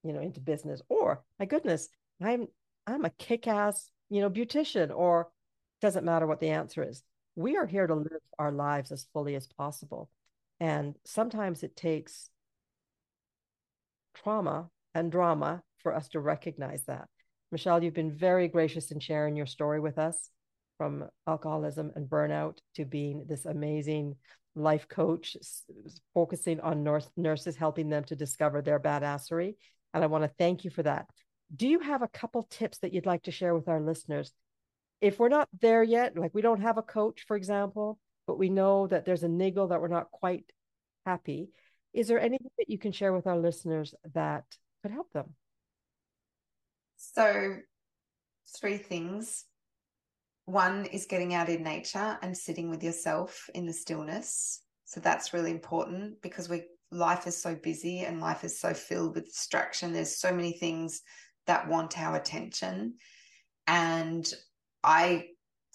you 0.04 0.12
know, 0.12 0.20
into 0.20 0.40
business, 0.40 0.82
or 0.88 1.22
my 1.38 1.46
goodness, 1.46 1.88
I'm 2.20 2.48
I'm 2.86 3.04
a 3.04 3.10
kick-ass, 3.10 3.90
you 4.08 4.20
know, 4.20 4.30
beautician, 4.30 4.94
or 4.94 5.28
doesn't 5.80 6.04
matter 6.04 6.26
what 6.26 6.40
the 6.40 6.50
answer 6.50 6.82
is. 6.82 7.02
We 7.36 7.56
are 7.56 7.66
here 7.66 7.86
to 7.86 7.94
live 7.94 8.22
our 8.38 8.50
lives 8.50 8.90
as 8.92 9.06
fully 9.12 9.34
as 9.34 9.46
possible. 9.46 10.10
And 10.60 10.96
sometimes 11.04 11.62
it 11.62 11.76
takes 11.76 12.30
trauma 14.14 14.70
and 14.94 15.12
drama 15.12 15.62
for 15.78 15.94
us 15.94 16.08
to 16.08 16.20
recognize 16.20 16.84
that. 16.86 17.08
Michelle, 17.52 17.82
you've 17.82 17.94
been 17.94 18.16
very 18.16 18.48
gracious 18.48 18.90
in 18.90 19.00
sharing 19.00 19.36
your 19.36 19.46
story 19.46 19.80
with 19.80 19.98
us 19.98 20.30
from 20.76 21.04
alcoholism 21.26 21.92
and 21.96 22.08
burnout 22.08 22.58
to 22.74 22.84
being 22.84 23.24
this 23.28 23.44
amazing 23.44 24.16
life 24.54 24.88
coach, 24.88 25.36
focusing 26.14 26.60
on 26.60 26.82
nurse, 26.82 27.08
nurses, 27.16 27.56
helping 27.56 27.88
them 27.88 28.04
to 28.04 28.16
discover 28.16 28.60
their 28.60 28.80
badassery. 28.80 29.54
And 29.94 30.04
I 30.04 30.08
want 30.08 30.24
to 30.24 30.30
thank 30.38 30.64
you 30.64 30.70
for 30.70 30.82
that. 30.82 31.06
Do 31.54 31.66
you 31.66 31.80
have 31.80 32.02
a 32.02 32.08
couple 32.08 32.42
tips 32.42 32.78
that 32.78 32.92
you'd 32.92 33.06
like 33.06 33.22
to 33.22 33.30
share 33.30 33.54
with 33.54 33.68
our 33.68 33.80
listeners? 33.80 34.32
If 35.00 35.18
we're 35.18 35.28
not 35.28 35.48
there 35.60 35.82
yet, 35.82 36.16
like 36.16 36.34
we 36.34 36.42
don't 36.42 36.60
have 36.60 36.76
a 36.76 36.82
coach, 36.82 37.24
for 37.26 37.36
example, 37.36 37.98
but 38.28 38.38
we 38.38 38.50
know 38.50 38.86
that 38.86 39.06
there's 39.06 39.22
a 39.22 39.28
niggle 39.28 39.68
that 39.68 39.80
we're 39.80 39.88
not 39.88 40.12
quite 40.12 40.44
happy, 41.06 41.48
is 41.94 42.06
there 42.08 42.20
anything 42.20 42.50
that 42.58 42.68
you 42.68 42.78
can 42.78 42.92
share 42.92 43.14
with 43.14 43.26
our 43.26 43.38
listeners 43.38 43.94
that 44.12 44.44
could 44.82 44.92
help 44.92 45.10
them? 45.14 45.34
So, 46.98 47.56
three 48.60 48.76
things 48.76 49.46
one 50.44 50.86
is 50.86 51.06
getting 51.06 51.34
out 51.34 51.48
in 51.48 51.62
nature 51.62 52.18
and 52.22 52.36
sitting 52.36 52.70
with 52.70 52.82
yourself 52.82 53.50
in 53.54 53.66
the 53.66 53.72
stillness. 53.72 54.62
So 54.86 55.00
that's 55.00 55.34
really 55.34 55.50
important 55.50 56.22
because 56.22 56.48
we 56.48 56.62
life 56.90 57.26
is 57.26 57.36
so 57.36 57.54
busy 57.54 58.00
and 58.00 58.18
life 58.18 58.44
is 58.44 58.58
so 58.58 58.72
filled 58.72 59.14
with 59.14 59.26
distraction. 59.26 59.92
There's 59.92 60.16
so 60.16 60.32
many 60.32 60.52
things 60.52 61.02
that 61.46 61.68
want 61.68 61.98
our 61.98 62.16
attention. 62.16 62.94
And 63.66 64.26
I 64.82 65.26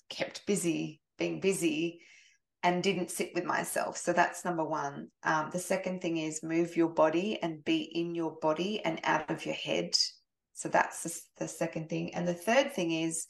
kept 0.10 0.48
busy 0.48 1.02
being 1.20 1.40
busy 1.40 2.00
and 2.64 2.82
didn't 2.82 3.12
sit 3.12 3.32
with 3.36 3.44
myself. 3.44 3.98
So 3.98 4.14
that's 4.14 4.46
number 4.46 4.64
one. 4.64 5.10
Um, 5.24 5.50
the 5.52 5.60
second 5.60 6.02
thing 6.02 6.18
is 6.18 6.42
move 6.42 6.78
your 6.78 6.88
body 6.88 7.38
and 7.42 7.64
be 7.64 7.82
in 7.82 8.16
your 8.16 8.38
body 8.42 8.84
and 8.84 9.02
out 9.04 9.30
of 9.30 9.46
your 9.46 9.56
head. 9.56 9.96
So 10.54 10.70
that's 10.70 11.04
the, 11.04 11.44
the 11.44 11.48
second 11.50 11.90
thing. 11.90 12.16
And 12.16 12.26
the 12.26 12.34
third 12.34 12.74
thing 12.74 12.92
is 12.92 13.28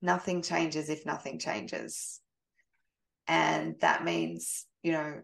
nothing 0.00 0.40
changes 0.40 0.88
if 0.88 1.04
nothing 1.04 1.38
changes. 1.38 2.20
And 3.28 3.76
that 3.80 4.02
means, 4.02 4.64
you 4.82 4.92
know, 4.92 5.20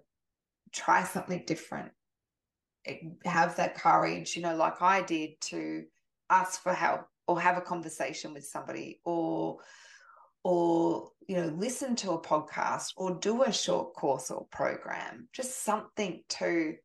try 0.72 1.04
something 1.04 1.42
different. 1.46 1.92
Have 3.24 3.56
that 3.56 3.74
courage, 3.74 4.36
you 4.36 4.42
know, 4.42 4.54
like 4.54 4.82
I 4.82 5.00
did 5.02 5.40
to 5.42 5.84
ask 6.28 6.62
for 6.62 6.74
help 6.74 7.06
or 7.26 7.40
have 7.40 7.56
a 7.56 7.62
conversation 7.62 8.34
with 8.34 8.44
somebody 8.44 9.00
or 9.04 9.58
or 10.46 11.10
you 11.26 11.34
know 11.34 11.48
listen 11.56 11.96
to 11.96 12.12
a 12.12 12.22
podcast 12.22 12.92
or 12.96 13.18
do 13.18 13.42
a 13.42 13.52
short 13.52 13.94
course 13.94 14.30
or 14.30 14.46
program 14.52 15.26
just 15.32 15.64
something 15.64 16.22
to 16.28 16.76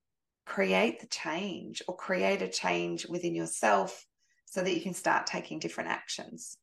create 0.48 1.00
the 1.00 1.06
change 1.06 1.84
or 1.88 1.96
create 1.96 2.42
a 2.42 2.48
change 2.48 3.06
within 3.06 3.36
yourself 3.36 4.08
so 4.46 4.64
that 4.64 4.74
you 4.74 4.82
can 4.82 4.96
start 4.96 5.28
taking 5.28 5.60
different 5.60 5.92
actions. 5.92 6.58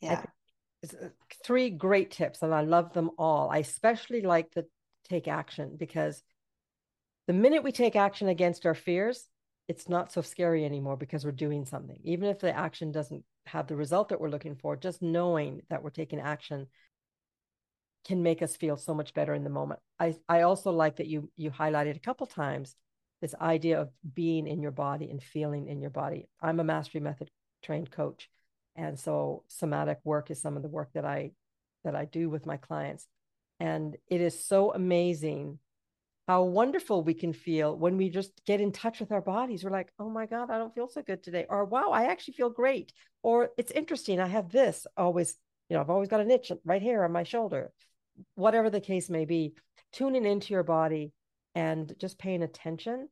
Yeah. 0.00 0.24
Uh, 0.84 1.10
three 1.44 1.70
great 1.70 2.10
tips, 2.10 2.42
and 2.42 2.52
I 2.52 2.62
love 2.62 2.92
them 2.92 3.10
all. 3.16 3.48
I 3.48 3.58
especially 3.58 4.22
like 4.22 4.52
the 4.52 4.66
take 5.08 5.28
action 5.28 5.76
because 5.78 6.24
the 7.28 7.32
minute 7.32 7.62
we 7.62 7.70
take 7.70 7.94
action 7.94 8.26
against 8.26 8.66
our 8.66 8.74
fears, 8.74 9.28
it's 9.68 9.88
not 9.88 10.12
so 10.12 10.20
scary 10.20 10.64
anymore 10.64 10.96
because 10.96 11.24
we're 11.24 11.32
doing 11.32 11.64
something. 11.64 11.98
Even 12.04 12.28
if 12.28 12.38
the 12.38 12.56
action 12.56 12.92
doesn't 12.92 13.24
have 13.46 13.66
the 13.66 13.76
result 13.76 14.08
that 14.08 14.20
we're 14.20 14.30
looking 14.30 14.54
for, 14.54 14.76
just 14.76 15.02
knowing 15.02 15.62
that 15.70 15.82
we're 15.82 15.90
taking 15.90 16.20
action 16.20 16.66
can 18.04 18.22
make 18.22 18.42
us 18.42 18.56
feel 18.56 18.76
so 18.76 18.94
much 18.94 19.12
better 19.14 19.34
in 19.34 19.42
the 19.42 19.50
moment. 19.50 19.80
I, 19.98 20.14
I 20.28 20.42
also 20.42 20.70
like 20.70 20.96
that 20.96 21.08
you 21.08 21.30
you 21.36 21.50
highlighted 21.50 21.96
a 21.96 22.00
couple 22.00 22.26
times 22.26 22.76
this 23.20 23.34
idea 23.40 23.80
of 23.80 23.90
being 24.14 24.46
in 24.46 24.62
your 24.62 24.70
body 24.70 25.10
and 25.10 25.20
feeling 25.20 25.66
in 25.66 25.80
your 25.80 25.90
body. 25.90 26.28
I'm 26.40 26.60
a 26.60 26.64
mastery 26.64 27.00
method 27.00 27.30
trained 27.62 27.90
coach. 27.90 28.28
And 28.76 28.98
so 28.98 29.42
somatic 29.48 29.98
work 30.04 30.30
is 30.30 30.40
some 30.40 30.56
of 30.56 30.62
the 30.62 30.68
work 30.68 30.90
that 30.94 31.04
I 31.04 31.32
that 31.82 31.96
I 31.96 32.04
do 32.04 32.28
with 32.30 32.46
my 32.46 32.56
clients. 32.56 33.08
And 33.58 33.96
it 34.08 34.20
is 34.20 34.44
so 34.44 34.72
amazing 34.72 35.58
how 36.26 36.42
wonderful 36.42 37.04
we 37.04 37.14
can 37.14 37.32
feel 37.32 37.76
when 37.76 37.96
we 37.96 38.10
just 38.10 38.32
get 38.46 38.60
in 38.60 38.72
touch 38.72 38.98
with 38.98 39.12
our 39.12 39.20
bodies. 39.20 39.62
We're 39.62 39.70
like, 39.70 39.92
oh 39.98 40.10
my 40.10 40.26
God, 40.26 40.50
I 40.50 40.58
don't 40.58 40.74
feel 40.74 40.88
so 40.88 41.02
good 41.02 41.22
today. 41.22 41.46
Or 41.48 41.64
wow, 41.64 41.90
I 41.92 42.06
actually 42.06 42.34
feel 42.34 42.50
great. 42.50 42.92
Or 43.22 43.50
it's 43.56 43.70
interesting. 43.70 44.18
I 44.18 44.26
have 44.26 44.50
this 44.50 44.86
always, 44.96 45.36
you 45.68 45.76
know, 45.76 45.80
I've 45.80 45.90
always 45.90 46.08
got 46.08 46.20
an 46.20 46.30
itch 46.30 46.50
right 46.64 46.82
here 46.82 47.04
on 47.04 47.12
my 47.12 47.22
shoulder. 47.22 47.70
Whatever 48.34 48.70
the 48.70 48.80
case 48.80 49.08
may 49.08 49.24
be, 49.24 49.54
tuning 49.92 50.24
into 50.24 50.52
your 50.52 50.64
body 50.64 51.12
and 51.54 51.94
just 51.98 52.18
paying 52.18 52.42
attention. 52.42 53.08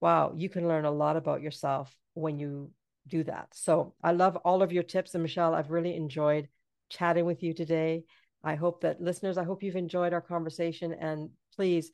Wow, 0.00 0.32
you 0.36 0.48
can 0.48 0.66
learn 0.66 0.84
a 0.84 0.90
lot 0.90 1.16
about 1.16 1.42
yourself 1.42 1.94
when 2.14 2.40
you 2.40 2.72
do 3.06 3.22
that. 3.24 3.48
So 3.52 3.94
I 4.02 4.12
love 4.12 4.36
all 4.36 4.62
of 4.62 4.72
your 4.72 4.82
tips. 4.82 5.14
And 5.14 5.22
Michelle, 5.22 5.54
I've 5.54 5.70
really 5.70 5.94
enjoyed 5.94 6.48
chatting 6.88 7.24
with 7.24 7.42
you 7.42 7.54
today. 7.54 8.04
I 8.42 8.56
hope 8.56 8.80
that 8.80 9.00
listeners, 9.00 9.38
I 9.38 9.44
hope 9.44 9.62
you've 9.62 9.76
enjoyed 9.76 10.12
our 10.12 10.20
conversation 10.20 10.92
and 10.92 11.30
please 11.54 11.92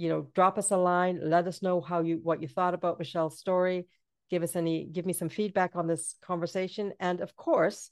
you 0.00 0.08
know, 0.08 0.26
drop 0.34 0.56
us 0.56 0.70
a 0.70 0.78
line, 0.78 1.20
let 1.22 1.46
us 1.46 1.60
know 1.60 1.82
how 1.82 2.00
you 2.00 2.20
what 2.22 2.40
you 2.40 2.48
thought 2.48 2.72
about 2.72 2.98
Michelle's 2.98 3.38
story, 3.38 3.86
give 4.30 4.42
us 4.42 4.56
any 4.56 4.86
give 4.86 5.04
me 5.04 5.12
some 5.12 5.28
feedback 5.28 5.72
on 5.76 5.86
this 5.86 6.16
conversation 6.22 6.94
and 6.98 7.20
of 7.20 7.36
course, 7.36 7.90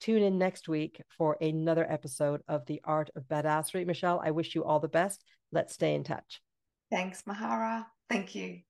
tune 0.00 0.22
in 0.22 0.38
next 0.38 0.68
week 0.68 1.02
for 1.18 1.36
another 1.40 1.84
episode 1.90 2.40
of 2.46 2.66
The 2.66 2.80
Art 2.84 3.10
of 3.16 3.24
Badassery. 3.24 3.84
Michelle, 3.84 4.22
I 4.24 4.30
wish 4.30 4.54
you 4.54 4.62
all 4.62 4.78
the 4.78 4.86
best. 4.86 5.24
Let's 5.50 5.74
stay 5.74 5.96
in 5.96 6.04
touch. 6.04 6.40
Thanks, 6.88 7.22
Mahara. 7.22 7.86
Thank 8.08 8.36
you. 8.36 8.60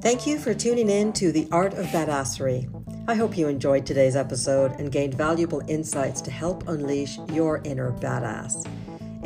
Thank 0.00 0.28
you 0.28 0.38
for 0.38 0.54
tuning 0.54 0.88
in 0.88 1.12
to 1.14 1.32
The 1.32 1.48
Art 1.50 1.74
of 1.74 1.86
Badassery. 1.86 2.70
I 3.08 3.16
hope 3.16 3.36
you 3.36 3.48
enjoyed 3.48 3.84
today's 3.84 4.14
episode 4.14 4.78
and 4.78 4.92
gained 4.92 5.14
valuable 5.14 5.62
insights 5.66 6.20
to 6.22 6.30
help 6.30 6.68
unleash 6.68 7.18
your 7.32 7.60
inner 7.64 7.90
badass. 7.90 8.64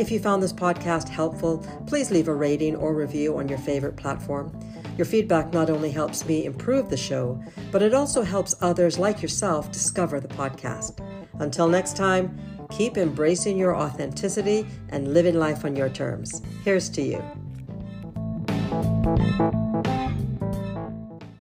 If 0.01 0.11
you 0.11 0.19
found 0.19 0.43
this 0.43 0.55
podcast 0.55 1.11
helpful, 1.11 1.59
please 1.87 2.11
leave 2.11 2.29
a 2.29 2.35
rating 2.35 2.75
or 2.75 2.95
review 2.95 3.37
on 3.37 3.51
your 3.51 3.59
favorite 3.59 3.97
platform. 3.97 4.59
Your 4.97 5.05
feedback 5.05 5.53
not 5.53 5.69
only 5.69 5.91
helps 5.91 6.25
me 6.25 6.47
improve 6.47 6.89
the 6.89 6.97
show, 6.97 7.39
but 7.71 7.83
it 7.83 7.93
also 7.93 8.23
helps 8.23 8.55
others 8.63 8.99
like 8.99 9.21
yourself 9.21 9.71
discover 9.71 10.19
the 10.19 10.27
podcast. 10.27 11.07
Until 11.39 11.69
next 11.69 11.99
time, 11.99 12.35
keep 12.71 12.97
embracing 12.97 13.59
your 13.59 13.77
authenticity 13.77 14.67
and 14.89 15.13
living 15.13 15.35
life 15.35 15.67
on 15.67 15.77
your 15.77 15.91
terms. 15.91 16.41
Here's 16.65 16.89
to 16.89 17.03
you. 17.03 17.23